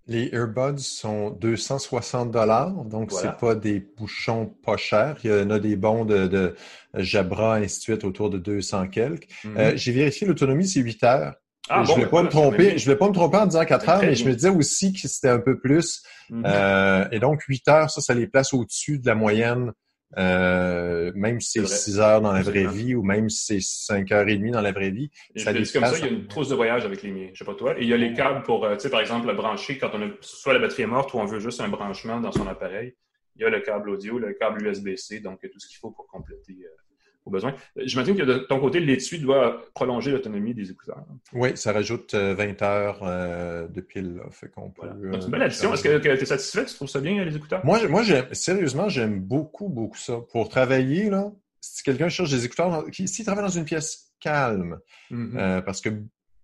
Les 0.06 0.28
earbuds 0.32 0.78
sont 0.78 1.30
260 1.30 2.32
dollars, 2.32 2.72
donc 2.84 3.12
c'est 3.12 3.36
pas 3.36 3.54
des 3.54 3.78
bouchons 3.78 4.52
pas 4.64 4.76
chers. 4.76 5.16
Il 5.22 5.30
y 5.30 5.32
en 5.32 5.50
a 5.50 5.60
des 5.60 5.76
bons 5.76 6.04
de, 6.04 6.56
Jabra, 6.94 7.56
ainsi 7.56 7.78
de 7.78 7.82
suite, 7.82 8.04
autour 8.04 8.28
de 8.28 8.38
200 8.38 8.88
quelques. 8.88 9.28
Mhm. 9.44 9.56
Euh, 9.56 9.72
j'ai 9.76 9.92
vérifié 9.92 10.26
l'autonomie, 10.26 10.66
c'est 10.66 10.80
8 10.80 11.04
heures. 11.04 11.34
Ah, 11.68 11.84
je 11.84 11.92
ne 11.92 11.96
vais 11.98 12.02
ben 12.02 12.08
pas 12.08 12.22
me 12.24 12.28
tromper. 12.28 12.76
Je 12.76 12.90
vais 12.90 12.96
pas 12.96 13.08
me 13.08 13.14
tromper 13.14 13.36
en 13.36 13.46
disant 13.46 13.64
4 13.64 13.88
heures, 13.88 14.00
mais 14.00 14.16
je 14.16 14.24
me 14.24 14.34
disais 14.34 14.48
aussi 14.48 14.92
que 14.92 15.06
c'était 15.06 15.28
un 15.28 15.38
peu 15.38 15.60
plus. 15.60 16.02
Mhm. 16.30 16.42
Euh, 16.44 17.04
et 17.12 17.20
donc 17.20 17.42
8 17.42 17.68
heures, 17.68 17.90
ça, 17.90 18.00
ça 18.00 18.12
les 18.12 18.26
place 18.26 18.52
au-dessus 18.52 18.98
de 18.98 19.06
la 19.06 19.14
moyenne 19.14 19.72
euh, 20.18 21.12
même 21.14 21.40
si 21.40 21.60
c'est 21.60 21.66
6 21.66 22.00
heures 22.00 22.20
dans 22.20 22.32
la 22.32 22.42
vraie 22.42 22.66
vie 22.66 22.94
ou 22.94 23.02
même 23.02 23.30
si 23.30 23.44
c'est 23.44 23.60
5 23.60 24.10
heures 24.12 24.28
et 24.28 24.36
demie 24.36 24.50
dans 24.50 24.60
la 24.60 24.72
vraie 24.72 24.90
vie. 24.90 25.10
ça 25.36 25.52
comme 25.52 25.64
ça, 25.64 25.98
il 25.98 26.04
y 26.04 26.08
a 26.08 26.10
une 26.10 26.26
trousse 26.26 26.48
de 26.48 26.54
voyage 26.54 26.84
avec 26.84 27.02
les 27.02 27.12
miens. 27.12 27.28
Je 27.32 27.38
sais 27.38 27.44
pas 27.44 27.54
toi. 27.54 27.78
Et 27.78 27.82
il 27.82 27.88
y 27.88 27.94
a 27.94 27.96
les 27.96 28.12
câbles 28.12 28.42
pour, 28.42 28.64
euh, 28.64 28.74
tu 28.74 28.82
sais, 28.82 28.90
par 28.90 29.00
exemple, 29.00 29.28
le 29.28 29.34
brancher 29.34 29.78
quand 29.78 29.90
on 29.94 30.02
a 30.02 30.08
soit 30.20 30.52
la 30.52 30.58
batterie 30.58 30.82
est 30.82 30.86
morte 30.86 31.14
ou 31.14 31.18
on 31.18 31.26
veut 31.26 31.40
juste 31.40 31.60
un 31.60 31.68
branchement 31.68 32.20
dans 32.20 32.32
son 32.32 32.46
appareil. 32.46 32.94
Il 33.36 33.42
y 33.42 33.44
a 33.44 33.50
le 33.50 33.60
câble 33.60 33.90
audio, 33.90 34.18
le 34.18 34.32
câble 34.34 34.66
USB-C, 34.66 35.20
donc 35.20 35.40
tout 35.40 35.60
ce 35.60 35.68
qu'il 35.68 35.78
faut 35.78 35.92
pour 35.92 36.06
compléter 36.08 36.58
euh, 36.64 36.89
au 37.24 37.30
besoin. 37.30 37.54
J'imagine 37.76 38.16
que 38.16 38.22
de 38.22 38.38
ton 38.38 38.60
côté, 38.60 38.80
l'étui 38.80 39.18
doit 39.18 39.62
prolonger 39.74 40.10
l'autonomie 40.10 40.54
des 40.54 40.70
écouteurs. 40.70 41.04
Oui, 41.32 41.50
ça 41.54 41.72
rajoute 41.72 42.14
20 42.14 42.62
heures 42.62 43.68
de 43.68 43.80
pile. 43.80 44.20
Fait 44.30 44.48
qu'on 44.48 44.70
peut, 44.70 44.88
c'est 45.12 45.24
une 45.24 45.30
belle 45.30 45.42
addition? 45.42 45.74
Est-ce 45.74 45.82
que 45.82 45.98
tu 45.98 46.08
es 46.08 46.24
satisfait? 46.24 46.64
Tu 46.64 46.74
trouves 46.74 46.88
ça 46.88 47.00
bien, 47.00 47.22
les 47.24 47.36
écouteurs? 47.36 47.64
Moi, 47.64 47.86
moi 47.88 48.02
sérieusement, 48.32 48.88
j'aime 48.88 49.20
beaucoup, 49.20 49.68
beaucoup 49.68 49.98
ça. 49.98 50.18
Pour 50.32 50.48
travailler, 50.48 51.10
là, 51.10 51.30
si 51.60 51.82
quelqu'un 51.82 52.08
cherche 52.08 52.30
des 52.30 52.44
écouteurs, 52.44 52.84
s'il 52.92 53.24
travaille 53.24 53.44
dans 53.44 53.50
une 53.50 53.64
pièce 53.64 54.12
calme, 54.18 54.78
mm-hmm. 55.10 55.62
parce 55.62 55.80
que 55.80 55.90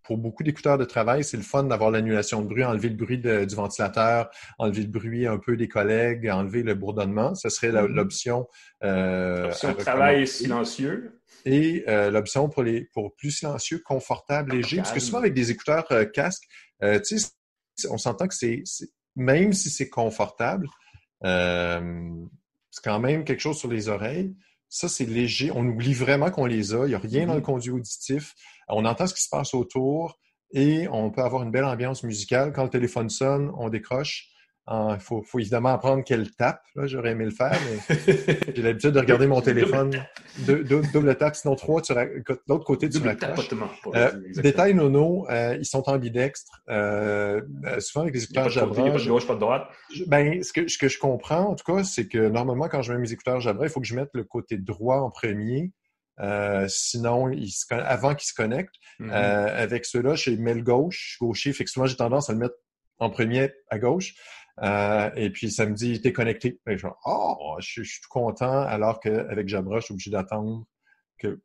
pour 0.06 0.18
beaucoup 0.18 0.44
d'écouteurs 0.44 0.78
de 0.78 0.84
travail, 0.84 1.24
c'est 1.24 1.36
le 1.36 1.42
fun 1.42 1.64
d'avoir 1.64 1.90
l'annulation 1.90 2.40
de 2.40 2.46
bruit, 2.46 2.64
enlever 2.64 2.90
le 2.90 2.94
bruit 2.94 3.18
du 3.18 3.54
ventilateur, 3.54 4.30
enlever 4.58 4.82
le 4.82 4.88
bruit 4.88 5.26
un 5.26 5.38
peu 5.38 5.56
des 5.56 5.66
collègues, 5.66 6.28
enlever 6.30 6.62
le 6.62 6.74
bourdonnement. 6.74 7.34
Ce 7.34 7.48
serait 7.48 7.72
mm-hmm. 7.72 7.86
l'option. 7.86 8.46
Euh, 8.84 9.50
travail 9.78 10.26
silencieux. 10.28 11.20
Et 11.44 11.84
euh, 11.88 12.10
l'option 12.10 12.48
pour 12.48 12.62
les 12.62 12.84
pour 12.84 13.14
plus 13.16 13.32
silencieux, 13.32 13.80
confortable, 13.84 14.52
léger. 14.52 14.78
Parce 14.78 14.92
que 14.92 15.00
souvent 15.00 15.18
avec 15.18 15.34
des 15.34 15.50
écouteurs 15.50 15.86
euh, 15.90 16.04
casques, 16.04 16.44
euh, 16.82 17.00
tu 17.00 17.18
sais, 17.18 17.28
on 17.90 17.98
s'entend 17.98 18.28
que 18.28 18.34
c'est 18.34 18.62
même 19.16 19.52
si 19.52 19.70
c'est 19.70 19.88
confortable, 19.88 20.68
c'est 21.22 22.84
quand 22.84 23.00
même 23.00 23.24
quelque 23.24 23.40
chose 23.40 23.58
sur 23.58 23.70
les 23.70 23.88
oreilles. 23.88 24.34
Ça, 24.68 24.88
c'est 24.88 25.04
léger. 25.04 25.50
On 25.54 25.66
oublie 25.66 25.94
vraiment 25.94 26.30
qu'on 26.30 26.46
les 26.46 26.74
a. 26.74 26.84
Il 26.84 26.88
n'y 26.88 26.94
a 26.94 26.98
rien 26.98 27.26
dans 27.26 27.34
le 27.34 27.40
mm-hmm. 27.40 27.44
conduit 27.44 27.70
auditif. 27.70 28.34
On 28.68 28.84
entend 28.84 29.06
ce 29.06 29.14
qui 29.14 29.22
se 29.22 29.28
passe 29.28 29.54
autour 29.54 30.18
et 30.52 30.88
on 30.88 31.10
peut 31.10 31.22
avoir 31.22 31.42
une 31.42 31.50
belle 31.50 31.64
ambiance 31.64 32.02
musicale. 32.02 32.52
Quand 32.52 32.64
le 32.64 32.70
téléphone 32.70 33.10
sonne, 33.10 33.52
on 33.56 33.68
décroche. 33.68 34.28
Il 34.68 34.98
faut, 34.98 35.24
évidemment 35.38 35.68
apprendre 35.68 36.02
qu'elle 36.02 36.32
tape. 36.32 36.60
J'aurais 36.76 37.12
aimé 37.12 37.24
le 37.24 37.30
faire, 37.30 37.56
mais 37.66 37.96
j'ai 38.56 38.62
l'habitude 38.62 38.90
de 38.90 38.98
regarder 38.98 39.28
mon 39.28 39.40
téléphone. 39.40 39.92
double, 40.38 40.82
double 40.92 41.14
tap, 41.16 41.36
sinon 41.36 41.54
trois, 41.54 41.80
de 41.82 42.40
l'autre 42.48 42.64
côté, 42.64 42.88
tu 42.88 42.98
raccroches. 42.98 43.48
Euh, 43.94 44.10
détail 44.34 44.74
nono, 44.74 45.26
euh, 45.30 45.56
ils 45.60 45.64
sont 45.64 45.88
ambidextres. 45.88 46.62
Euh, 46.68 47.42
euh, 47.64 47.78
souvent 47.78 48.02
avec 48.02 48.14
les 48.14 48.24
écouteurs 48.24 48.48
Jabra. 48.48 48.74
Pas 48.74 48.98
de 48.98 49.06
gauche, 49.06 49.26
pas 49.26 49.34
de 49.34 49.40
droite. 49.40 49.68
Ben, 50.08 50.42
ce 50.42 50.52
que, 50.52 50.66
ce 50.66 50.78
que 50.78 50.88
je 50.88 50.98
comprends, 50.98 51.50
en 51.50 51.54
tout 51.54 51.72
cas, 51.72 51.84
c'est 51.84 52.08
que 52.08 52.28
normalement, 52.28 52.68
quand 52.68 52.82
je 52.82 52.92
mets 52.92 52.98
mes 52.98 53.12
écouteurs 53.12 53.40
Jabra, 53.40 53.66
il 53.66 53.70
faut 53.70 53.80
que 53.80 53.86
je 53.86 53.94
mette 53.94 54.10
le 54.14 54.24
côté 54.24 54.56
droit 54.56 54.96
en 54.96 55.10
premier. 55.10 55.70
sinon, 56.66 57.30
il 57.30 57.50
avant 57.70 58.16
qu'ils 58.16 58.28
se 58.28 58.34
connectent. 58.34 58.74
Mm-hmm. 58.98 59.12
avec 59.12 59.84
ceux-là, 59.84 60.14
je 60.14 60.30
mets 60.30 60.54
le 60.54 60.62
gauche, 60.62 61.18
gaucher. 61.20 61.52
Fait 61.52 61.64
que 61.64 61.70
souvent, 61.70 61.86
j'ai 61.86 61.96
tendance 61.96 62.30
à 62.30 62.32
le 62.32 62.40
mettre 62.40 62.56
en 62.98 63.10
premier 63.10 63.52
à 63.70 63.78
gauche. 63.78 64.14
Euh, 64.62 65.10
et 65.16 65.30
puis, 65.30 65.50
ça 65.50 65.66
me 65.66 65.74
dit, 65.74 66.00
t'es 66.00 66.12
connecté. 66.12 66.58
Et 66.68 66.78
je 66.78 66.86
oh, 67.04 67.56
je, 67.60 67.82
suis 67.82 68.00
tout 68.00 68.08
content, 68.10 68.62
alors 68.62 69.00
qu'avec 69.00 69.48
Jabra, 69.48 69.80
je 69.80 69.86
suis 69.86 69.94
obligé 69.94 70.10
d'attendre 70.10 70.66
que 71.18 71.40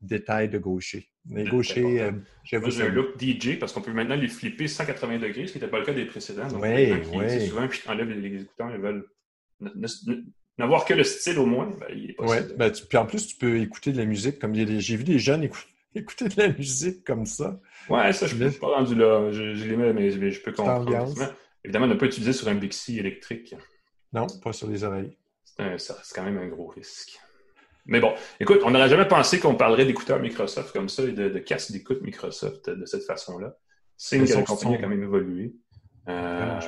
détail 0.00 0.48
de 0.48 0.58
gaucher. 0.58 1.08
Les 1.30 1.44
gauchers, 1.44 2.02
euh, 2.02 2.12
j'avoue. 2.44 2.70
J'ai 2.70 2.84
un 2.84 2.88
look 2.88 3.20
DJ 3.20 3.58
parce 3.58 3.72
qu'on 3.72 3.80
peut 3.80 3.92
maintenant 3.92 4.14
les 4.14 4.28
flipper 4.28 4.68
180 4.68 5.18
degrés, 5.18 5.46
ce 5.46 5.52
qui 5.52 5.58
n'était 5.58 5.70
pas 5.70 5.80
le 5.80 5.84
cas 5.84 5.92
des 5.92 6.04
précédents. 6.04 6.46
Donc, 6.46 6.62
oui, 6.62 6.92
oui. 7.12 7.48
Souvent, 7.48 7.66
puis 7.66 7.80
enlèvent 7.88 8.10
les, 8.10 8.42
écouteurs, 8.42 8.70
ils 8.70 8.80
veulent 8.80 9.06
n'avoir 10.58 10.84
que 10.84 10.94
le 10.94 11.04
style 11.04 11.38
au 11.38 11.46
moins. 11.46 11.74
Ben, 11.80 11.86
il 11.94 12.10
est 12.10 12.20
ouais, 12.20 12.42
ben, 12.56 12.70
puis 12.70 12.98
en 12.98 13.06
plus, 13.06 13.26
tu 13.26 13.36
peux 13.36 13.58
écouter 13.58 13.92
de 13.92 13.98
la 13.98 14.04
musique 14.04 14.38
comme 14.38 14.54
j'ai 14.54 14.96
vu 14.96 15.04
des 15.04 15.18
jeunes 15.18 15.48
écouter 15.94 16.28
de 16.28 16.40
la 16.40 16.48
musique 16.52 17.04
comme 17.04 17.26
ça. 17.26 17.58
Ouais, 17.88 18.12
ça, 18.12 18.26
je 18.26 18.36
ne 18.36 18.50
suis 18.50 18.60
pas 18.60 18.68
rendu 18.68 18.94
là. 18.94 19.32
Je, 19.32 19.54
je 19.54 19.64
les 19.64 19.76
mets, 19.76 19.92
mais 19.92 20.10
je 20.10 20.40
peux 20.40 20.52
comprendre. 20.52 21.14
Évidemment, 21.66 21.88
ne 21.88 21.94
pas 21.94 22.06
utiliser 22.06 22.32
sur 22.32 22.46
un 22.46 22.54
Bixi 22.54 23.00
électrique. 23.00 23.56
Non, 24.12 24.28
pas 24.40 24.52
sur 24.52 24.68
les 24.68 24.84
oreilles. 24.84 25.16
C'est 25.44 26.14
quand 26.14 26.22
même 26.22 26.38
un 26.38 26.46
gros 26.46 26.68
risque. 26.68 27.18
Mais 27.86 27.98
bon, 27.98 28.14
écoute, 28.38 28.60
on 28.64 28.70
n'aurait 28.70 28.88
jamais 28.88 29.08
pensé 29.08 29.40
qu'on 29.40 29.56
parlerait 29.56 29.84
d'écouteurs 29.84 30.20
Microsoft 30.20 30.72
comme 30.72 30.88
ça 30.88 31.02
et 31.02 31.10
de, 31.10 31.28
de 31.28 31.38
casques 31.40 31.72
d'écoute 31.72 32.02
Microsoft 32.02 32.70
de 32.70 32.86
cette 32.86 33.02
façon-là. 33.02 33.56
C'est 33.96 34.18
la 34.18 34.42
compagnie 34.42 34.76
a 34.76 34.78
quand 34.78 34.88
même 34.88 35.02
évolué. 35.02 35.56
Euh, 36.08 36.60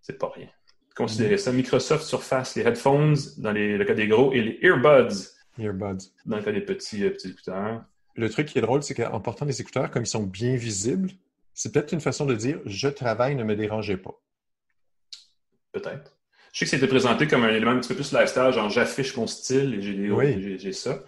c'est 0.00 0.18
pas 0.18 0.30
rien. 0.34 0.48
Considérez 0.96 1.36
ça. 1.36 1.52
Microsoft 1.52 2.04
Surface, 2.04 2.56
les 2.56 2.62
headphones 2.62 3.16
dans 3.36 3.52
le 3.52 3.84
cas 3.84 3.94
des 3.94 4.08
gros 4.08 4.32
et 4.32 4.40
les 4.40 4.58
earbuds. 4.62 5.26
Earbuds. 5.58 6.06
Dans 6.24 6.38
le 6.38 6.42
cas 6.42 6.52
des 6.52 6.62
petits, 6.62 7.04
euh, 7.04 7.10
petits 7.10 7.28
écouteurs. 7.28 7.84
le 8.14 8.30
truc 8.30 8.48
qui 8.48 8.58
est 8.58 8.62
drôle, 8.62 8.82
c'est 8.82 8.94
qu'en 8.94 9.20
portant 9.20 9.44
des 9.44 9.60
écouteurs, 9.60 9.90
comme 9.90 10.04
ils 10.04 10.06
sont 10.06 10.22
bien 10.22 10.56
visibles, 10.56 11.10
c'est 11.54 11.72
peut-être 11.72 11.92
une 11.92 12.00
façon 12.00 12.26
de 12.26 12.34
dire 12.34 12.60
je 12.66 12.88
travaille, 12.88 13.34
ne 13.34 13.44
me 13.44 13.56
dérangez 13.56 13.96
pas. 13.96 14.14
Peut-être. 15.72 16.16
Je 16.52 16.58
sais 16.58 16.64
que 16.64 16.70
c'était 16.70 16.88
présenté 16.88 17.28
comme 17.28 17.44
un 17.44 17.50
élément 17.50 17.70
un 17.72 17.78
petit 17.78 17.88
peu 17.88 17.94
plus 17.94 18.12
lifestyle, 18.12 18.50
genre 18.52 18.68
j'affiche 18.70 19.16
mon 19.16 19.26
style 19.26 19.74
et 19.74 20.58
j'ai 20.58 20.72
ça. 20.72 21.02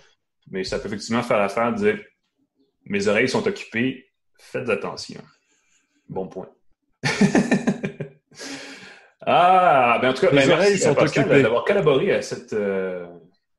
Mais 0.51 0.65
ça 0.65 0.79
peut 0.79 0.87
effectivement 0.89 1.23
faire 1.23 1.39
l'affaire 1.39 1.73
de 1.73 1.79
dire 1.79 1.99
mes 2.85 3.09
oreilles 3.09 3.29
sont 3.29 3.47
occupées, 3.47 4.11
faites 4.39 4.69
attention. 4.69 5.21
Bon 6.09 6.27
point. 6.29 6.49
ah, 9.23 9.99
ben 10.01 10.11
en 10.11 10.15
tout 10.15 10.27
cas, 10.27 10.33
mes 10.33 10.47
ben, 10.47 10.53
oreilles 10.53 10.79
sont 10.79 10.97
occupées. 10.97 11.43
D'avoir 11.43 11.65
collaboré 11.65 12.13
à 12.13 12.23
cette, 12.23 12.53
euh, 12.53 13.07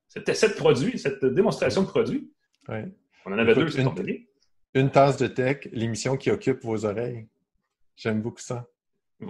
cette, 0.07 0.55
produit, 0.55 0.97
cette 0.99 1.25
démonstration 1.25 1.84
de 1.84 1.88
produit. 1.88 2.31
On 2.69 3.31
en 3.34 3.38
avait 3.38 3.55
deux, 3.55 3.69
c'est 3.69 3.81
une, 3.81 4.25
une 4.74 4.89
tasse 4.89 5.17
de 5.17 5.28
tech, 5.28 5.67
l'émission 5.71 6.17
qui 6.17 6.32
occupe 6.32 6.63
vos 6.63 6.86
oreilles. 6.86 7.28
J'aime 7.95 8.21
beaucoup 8.21 8.41
ça. 8.41 8.67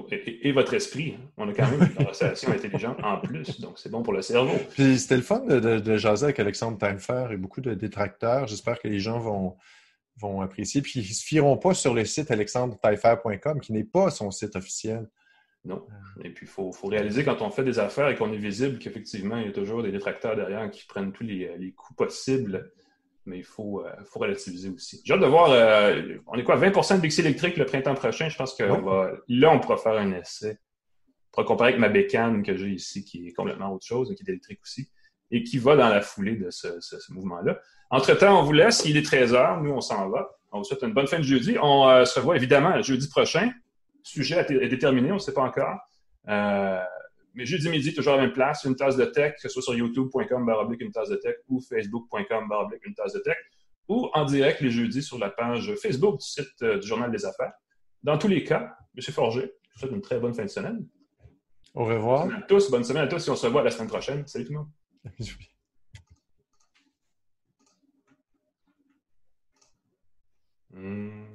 Et, 0.09 0.51
votre 0.51 0.73
esprit. 0.73 1.17
Hein. 1.17 1.29
On 1.37 1.49
a 1.49 1.53
quand 1.53 1.69
même 1.69 1.81
une 1.81 1.93
conversation 1.93 2.51
intelligente 2.51 2.97
en 3.03 3.19
plus, 3.19 3.59
donc 3.59 3.77
c'est 3.77 3.89
bon 3.89 4.01
pour 4.01 4.13
le 4.13 4.21
cerveau. 4.21 4.55
Puis 4.71 4.97
c'était 4.97 5.17
le 5.17 5.21
fun 5.21 5.41
de, 5.41 5.59
de, 5.59 5.97
jaser 5.97 6.25
avec 6.25 6.39
Alexandre 6.39 6.77
Timefer 6.79 7.27
et 7.31 7.37
beaucoup 7.37 7.61
de 7.61 7.73
détracteurs. 7.73 8.47
J'espère 8.47 8.79
que 8.79 8.87
les 8.87 8.99
gens 8.99 9.19
vont, 9.19 9.55
vont 10.17 10.41
apprécier. 10.41 10.81
Puis 10.81 11.01
ils 11.01 11.09
ne 11.09 11.13
se 11.13 11.23
fieront 11.23 11.57
pas 11.57 11.73
sur 11.73 11.93
le 11.93 12.05
site 12.05 12.31
alexandretimefer.com, 12.31 13.59
qui 13.59 13.73
n'est 13.73 13.83
pas 13.83 14.09
son 14.09 14.31
site 14.31 14.55
officiel. 14.55 15.07
Non. 15.65 15.85
Et 16.23 16.29
puis, 16.29 16.45
il 16.45 16.49
faut, 16.49 16.71
réaliser 16.83 17.23
quand 17.23 17.41
on 17.41 17.49
fait 17.49 17.63
des 17.63 17.79
affaires 17.79 18.09
et 18.09 18.15
qu'on 18.15 18.33
est 18.33 18.37
visible 18.37 18.79
qu'effectivement, 18.79 19.37
il 19.37 19.45
y 19.45 19.49
a 19.49 19.53
toujours 19.53 19.81
des 19.81 19.91
détracteurs 19.91 20.35
derrière 20.35 20.69
qui 20.69 20.85
prennent 20.85 21.13
tous 21.13 21.23
les, 21.23 21.55
les 21.57 21.71
coups 21.71 21.95
possibles 21.95 22.71
mais 23.25 23.37
il 23.37 23.43
faut, 23.43 23.85
euh, 23.85 23.91
faut 24.05 24.19
relativiser 24.19 24.69
aussi. 24.69 25.01
J'ai 25.05 25.13
hâte 25.13 25.21
de 25.21 25.25
voir, 25.25 25.51
euh, 25.51 26.17
on 26.27 26.37
est 26.37 26.43
quoi, 26.43 26.57
20% 26.57 26.97
de 26.97 27.01
Bixi 27.01 27.21
électrique 27.21 27.57
le 27.57 27.65
printemps 27.65 27.95
prochain? 27.95 28.29
Je 28.29 28.37
pense 28.37 28.53
que 28.53 28.63
là, 28.63 29.51
on 29.51 29.59
pourra 29.59 29.77
faire 29.77 29.93
un 29.93 30.11
essai. 30.11 30.57
On 30.59 31.31
pourra 31.31 31.45
comparer 31.45 31.69
avec 31.69 31.79
ma 31.79 31.89
bécane 31.89 32.43
que 32.43 32.55
j'ai 32.55 32.69
ici, 32.69 33.03
qui 33.03 33.27
est 33.27 33.33
complètement 33.33 33.73
autre 33.73 33.85
chose, 33.85 34.13
qui 34.15 34.23
est 34.23 34.29
électrique 34.29 34.59
aussi, 34.61 34.89
et 35.31 35.43
qui 35.43 35.57
va 35.57 35.75
dans 35.75 35.89
la 35.89 36.01
foulée 36.01 36.35
de 36.35 36.49
ce, 36.49 36.67
mouvement-là. 37.11 37.59
Entre-temps, 37.89 38.39
on 38.39 38.43
vous 38.43 38.53
laisse. 38.53 38.83
Il 38.85 38.97
est 38.97 39.07
13h. 39.07 39.61
Nous, 39.63 39.71
on 39.71 39.81
s'en 39.81 40.09
va. 40.09 40.29
On 40.51 40.59
vous 40.59 40.63
souhaite 40.63 40.83
une 40.83 40.93
bonne 40.93 41.07
fin 41.07 41.17
de 41.17 41.23
jeudi. 41.23 41.57
On 41.61 41.87
euh, 41.87 42.05
se 42.05 42.19
revoit 42.19 42.35
évidemment 42.35 42.79
jeudi 42.81 43.07
prochain. 43.07 43.51
Sujet 44.03 44.45
est 44.49 44.67
déterminé, 44.67 45.11
on 45.11 45.15
ne 45.15 45.19
sait 45.19 45.33
pas 45.33 45.43
encore. 45.43 45.79
Mais 47.33 47.45
jeudi 47.45 47.69
midi, 47.69 47.93
toujours 47.93 48.13
à 48.13 48.17
la 48.17 48.23
même 48.23 48.33
place, 48.33 48.63
une 48.63 48.75
tasse 48.75 48.95
de 48.95 49.05
tech, 49.05 49.33
que 49.35 49.41
ce 49.41 49.49
soit 49.49 49.61
sur 49.61 49.75
youtube.com 49.75 50.45
baroblique 50.45 50.81
une 50.81 50.91
tasse 50.91 51.09
de 51.09 51.15
tech 51.15 51.35
ou 51.47 51.59
facebook.com 51.61 52.47
baroblique 52.47 52.85
une 52.85 52.93
tasse 52.93 53.13
de 53.13 53.19
tech, 53.19 53.37
ou 53.87 54.09
en 54.13 54.25
direct 54.25 54.61
les 54.61 54.69
jeudis 54.69 55.01
sur 55.01 55.17
la 55.17 55.29
page 55.29 55.73
Facebook 55.75 56.19
du 56.19 56.25
site 56.25 56.61
euh, 56.61 56.77
du 56.79 56.87
Journal 56.87 57.11
des 57.11 57.25
Affaires. 57.25 57.53
Dans 58.03 58.17
tous 58.17 58.27
les 58.27 58.43
cas, 58.43 58.75
M. 58.95 59.13
Forger, 59.13 59.41
je 59.41 59.73
vous 59.73 59.79
souhaite 59.79 59.91
une 59.91 60.01
très 60.01 60.19
bonne 60.19 60.33
fin 60.33 60.43
de 60.43 60.49
semaine. 60.49 60.87
Au 61.73 61.85
revoir. 61.85 62.27
Bonne 62.27 62.35
à 62.35 62.41
tous, 62.43 62.69
bonne 62.69 62.83
semaine 62.83 63.03
à 63.03 63.07
tous 63.07 63.27
et 63.27 63.31
on 63.31 63.35
se 63.35 63.45
revoit 63.45 63.63
la 63.63 63.71
semaine 63.71 63.87
prochaine. 63.87 64.27
Salut 64.27 64.45
tout 64.45 64.53
le 64.53 64.59
monde. 64.59 64.69
Hmm. 70.75 71.32